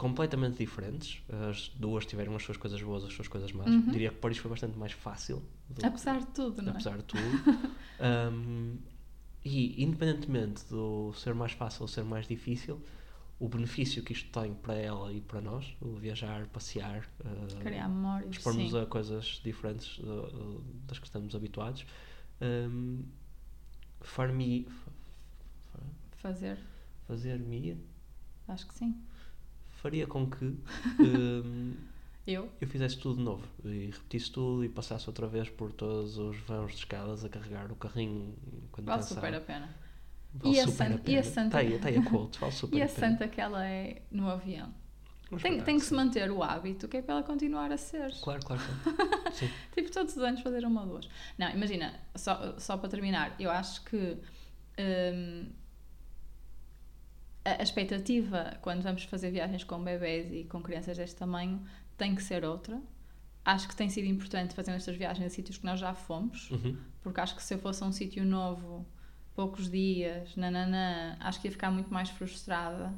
completamente 0.00 0.56
diferentes. 0.56 1.22
As 1.50 1.68
duas 1.76 2.06
tiveram 2.06 2.34
as 2.34 2.42
suas 2.42 2.56
coisas 2.56 2.82
boas, 2.82 3.04
as 3.04 3.12
suas 3.12 3.28
coisas 3.28 3.52
más. 3.52 3.66
Uhum. 3.68 3.90
Diria 3.90 4.08
que 4.08 4.16
Paris 4.16 4.38
foi 4.38 4.50
bastante 4.50 4.78
mais 4.78 4.92
fácil, 4.92 5.42
do 5.68 5.82
que- 5.82 5.86
Apesar 5.86 6.20
de 6.20 6.26
tudo, 6.28 6.62
não 6.62 6.68
é? 6.68 6.70
apesar 6.72 6.96
de 6.96 7.04
tudo. 7.04 7.20
Um, 8.02 8.78
e 9.44 9.84
independentemente 9.84 10.64
do 10.70 11.12
ser 11.12 11.34
mais 11.34 11.52
fácil 11.52 11.82
ou 11.82 11.88
ser 11.88 12.02
mais 12.02 12.26
difícil, 12.26 12.82
o 13.38 13.46
benefício 13.46 14.02
que 14.02 14.14
isto 14.14 14.30
tem 14.32 14.54
para 14.54 14.72
ela 14.72 15.12
e 15.12 15.20
para 15.20 15.42
nós, 15.42 15.76
o 15.82 15.96
viajar, 15.96 16.46
passear, 16.46 17.06
uh, 17.20 17.62
memórias, 17.62 18.36
expormos 18.36 18.74
a 18.74 18.86
coisas 18.86 19.38
diferentes 19.44 19.98
uh, 19.98 20.64
das 20.86 20.98
que 20.98 21.04
estamos 21.04 21.34
habituados, 21.34 21.84
um, 22.40 23.04
far-me 24.00 24.66
Fazer, 26.12 26.58
fazer-me 27.06 27.76
acho 28.48 28.66
que 28.66 28.74
sim. 28.74 28.96
Faria 29.80 30.06
com 30.06 30.28
que 30.30 30.44
um, 31.00 31.74
Eu? 32.26 32.48
eu 32.60 32.68
fizesse 32.68 32.98
tudo 32.98 33.16
de 33.16 33.22
novo 33.22 33.44
e 33.64 33.86
repetisse 33.86 34.30
tudo 34.30 34.64
e 34.64 34.68
passasse 34.68 35.08
outra 35.08 35.26
vez 35.26 35.48
por 35.48 35.72
todos 35.72 36.16
os 36.18 36.36
vãos 36.40 36.70
de 36.72 36.78
escadas 36.78 37.24
a 37.24 37.28
carregar 37.28 37.72
o 37.72 37.74
carrinho 37.74 38.34
quando 38.70 38.86
Vale 38.86 39.00
cansava. 39.02 39.20
super 39.20 39.34
a 39.34 39.40
pena. 39.40 39.74
Vale 40.34 40.54
E 40.56 40.60
a 40.60 40.68
Santa- 40.68 40.84
a 40.84 40.96
e 40.96 40.98
pena. 41.00 41.18
a 41.20 41.22
Santa- 41.24 41.50
Tá 41.50 41.58
aí, 41.58 41.78
tá 41.78 41.88
aí 41.88 41.96
a 41.96 42.02
quote, 42.04 42.38
vale 42.38 42.52
super 42.54 42.76
E 42.76 42.82
a 42.82 42.84
a 42.84 42.88
pena. 42.88 42.98
santa 43.08 43.26
que 43.28 43.40
ela 43.40 43.66
é 43.66 44.02
no 44.10 44.28
avião? 44.28 44.72
Tem, 45.40 45.60
tem 45.62 45.78
que 45.78 45.84
se 45.84 45.94
manter 45.94 46.28
o 46.30 46.42
hábito, 46.42 46.88
que 46.88 46.96
é 46.96 47.02
para 47.02 47.14
ela 47.14 47.22
continuar 47.22 47.70
a 47.72 47.76
ser. 47.76 48.12
Claro, 48.20 48.44
claro, 48.44 48.60
claro. 48.84 49.32
Tipo, 49.72 49.90
todos 49.92 50.16
os 50.16 50.22
anos 50.22 50.40
fazer 50.40 50.64
uma 50.64 50.82
ou 50.82 50.88
duas. 50.88 51.08
Não, 51.38 51.48
imagina, 51.50 51.98
só, 52.16 52.58
só 52.58 52.76
para 52.76 52.88
terminar, 52.88 53.34
eu 53.38 53.48
acho 53.48 53.82
que 53.84 54.18
hum, 54.78 55.46
a, 57.44 57.60
a 57.60 57.62
expectativa 57.62 58.56
quando 58.62 58.82
vamos 58.82 59.04
fazer 59.04 59.30
viagens 59.30 59.64
com 59.64 59.82
bebés 59.82 60.30
e 60.32 60.44
com 60.44 60.60
crianças 60.62 60.96
deste 60.96 61.16
tamanho 61.16 61.62
tem 61.96 62.14
que 62.14 62.22
ser 62.22 62.44
outra. 62.44 62.80
Acho 63.44 63.68
que 63.68 63.74
tem 63.76 63.88
sido 63.88 64.06
importante 64.06 64.54
fazer 64.54 64.72
estas 64.72 64.96
viagens 64.96 65.26
a 65.26 65.30
sítios 65.30 65.56
que 65.58 65.64
nós 65.64 65.80
já 65.80 65.94
fomos, 65.94 66.50
Uhum. 66.50 66.76
porque 67.02 67.20
acho 67.20 67.34
que 67.34 67.42
se 67.42 67.54
eu 67.54 67.58
fosse 67.58 67.82
a 67.82 67.86
um 67.86 67.92
sítio 67.92 68.24
novo, 68.24 68.86
poucos 69.34 69.70
dias, 69.70 70.36
nananã, 70.36 71.16
acho 71.20 71.40
que 71.40 71.48
ia 71.48 71.52
ficar 71.52 71.70
muito 71.70 71.92
mais 71.92 72.10
frustrada 72.10 72.92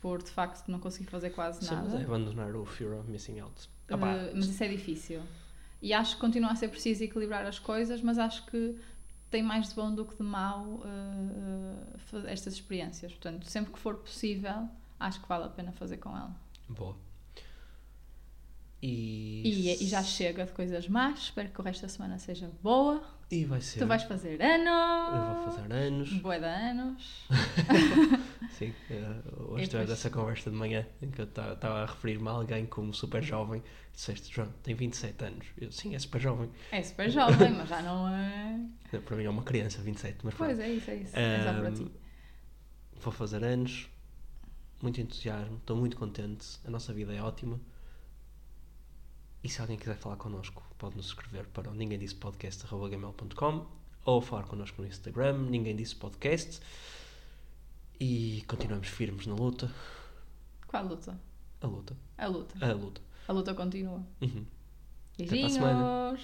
por 0.00 0.22
de 0.22 0.30
facto 0.30 0.68
não 0.70 0.78
conseguir 0.78 1.10
fazer 1.10 1.30
quase 1.30 1.64
Sim, 1.66 1.74
nada. 1.74 1.88
mas 1.90 2.00
é 2.00 2.04
abandonar 2.04 2.54
o 2.56 2.64
fear 2.64 2.98
of 2.98 3.10
missing 3.10 3.40
out. 3.40 3.68
Ah, 3.90 3.96
mas 4.34 4.46
isso 4.46 4.64
é 4.64 4.68
difícil. 4.68 5.20
E 5.82 5.92
acho 5.92 6.14
que 6.14 6.20
continua 6.20 6.50
a 6.52 6.56
ser 6.56 6.68
preciso 6.68 7.04
equilibrar 7.04 7.44
as 7.44 7.58
coisas, 7.58 8.00
mas 8.00 8.18
acho 8.18 8.46
que 8.46 8.74
tem 9.34 9.42
mais 9.42 9.70
de 9.70 9.74
bom 9.74 9.92
do 9.92 10.04
que 10.04 10.16
de 10.16 10.22
mau 10.22 10.64
uh, 10.64 12.26
estas 12.28 12.54
experiências. 12.54 13.10
Portanto, 13.10 13.50
sempre 13.50 13.72
que 13.72 13.80
for 13.80 13.96
possível, 13.96 14.68
acho 15.00 15.20
que 15.20 15.28
vale 15.28 15.46
a 15.46 15.48
pena 15.48 15.72
fazer 15.72 15.96
com 15.96 16.10
ela. 16.10 16.32
Boa. 16.68 16.94
E... 18.86 19.40
E, 19.44 19.84
e 19.84 19.86
já 19.88 20.02
chega 20.02 20.44
de 20.44 20.52
coisas 20.52 20.86
más. 20.88 21.18
Espero 21.20 21.48
que 21.48 21.58
o 21.58 21.64
resto 21.64 21.82
da 21.82 21.88
semana 21.88 22.18
seja 22.18 22.50
boa. 22.62 23.02
E 23.30 23.44
vai 23.46 23.60
ser. 23.62 23.78
Tu 23.78 23.86
vais 23.86 24.02
fazer 24.02 24.42
anos. 24.42 25.16
Eu 25.16 25.34
vou 25.34 25.44
fazer 25.52 25.72
anos. 25.72 26.12
Bué 26.20 26.38
de 26.38 26.44
anos. 26.44 27.26
Sim, 28.58 28.74
eh, 28.90 28.96
hoje 29.48 29.64
tivemos 29.66 29.68
depois- 29.70 29.90
essa 29.90 30.10
conversa 30.10 30.50
de 30.50 30.56
manhã 30.56 30.86
em 31.00 31.10
que 31.10 31.18
eu 31.20 31.24
estava 31.24 31.82
a 31.82 31.86
referir-me 31.86 32.28
a 32.28 32.32
alguém 32.32 32.66
como 32.66 32.92
super 32.92 33.22
jovem. 33.22 33.62
Disseste, 33.92 34.32
João, 34.32 34.48
tem 34.62 34.74
27 34.74 35.24
anos. 35.24 35.46
Eu, 35.58 35.72
sim, 35.72 35.94
é 35.94 35.98
super 35.98 36.20
jovem. 36.20 36.50
É 36.70 36.82
super 36.82 37.10
jovem, 37.10 37.52
mas 37.52 37.68
já 37.68 37.80
não 37.80 38.08
é. 38.08 38.60
Eh, 38.92 38.98
Para 39.00 39.16
mim 39.16 39.24
é 39.24 39.30
uma 39.30 39.42
criança, 39.44 39.80
27, 39.80 40.18
mas 40.24 40.34
Pois 40.34 40.56
pronto. 40.58 40.62
é 40.62 40.70
isso, 40.74 40.90
é 40.90 40.94
isso. 40.96 41.16
É 41.18 41.42
só 41.42 41.54
para 41.60 41.72
ti. 41.72 41.90
Vou 43.00 43.12
fazer 43.12 43.42
anos, 43.42 43.88
muito 44.82 45.00
entusiasmo, 45.00 45.56
estou 45.56 45.76
muito 45.76 45.96
contente, 45.96 46.58
a 46.66 46.70
nossa 46.70 46.92
vida 46.92 47.14
é 47.14 47.22
ótima. 47.22 47.58
E 49.44 49.48
se 49.50 49.60
alguém 49.60 49.76
quiser 49.76 49.96
falar 49.96 50.16
connosco, 50.16 50.62
pode 50.78 50.96
nos 50.96 51.06
escrever 51.06 51.46
para 51.48 51.70
o 51.70 51.74
ninguém 51.74 51.98
disse 51.98 52.14
podcast.gmail.com 52.14 53.66
ou 54.06 54.20
falar 54.22 54.44
connosco 54.44 54.80
no 54.80 54.88
Instagram, 54.88 55.36
ninguém 55.50 55.76
disse 55.76 55.94
podcast. 55.94 56.60
E 58.00 58.42
continuamos 58.48 58.88
firmes 58.88 59.26
na 59.26 59.34
luta. 59.34 59.70
Qual 60.66 60.86
luta? 60.86 61.20
A 61.60 61.66
luta. 61.66 61.96
A 62.16 62.26
luta. 62.26 62.66
A 62.66 62.72
luta. 62.72 63.00
A 63.28 63.32
luta 63.32 63.54
continua. 63.54 64.02
Uhum. 64.22 64.46
Até 65.12 65.24
para 65.24 65.24
a 65.24 65.28
Beijinhos. 65.28 65.52
semana. 65.52 66.18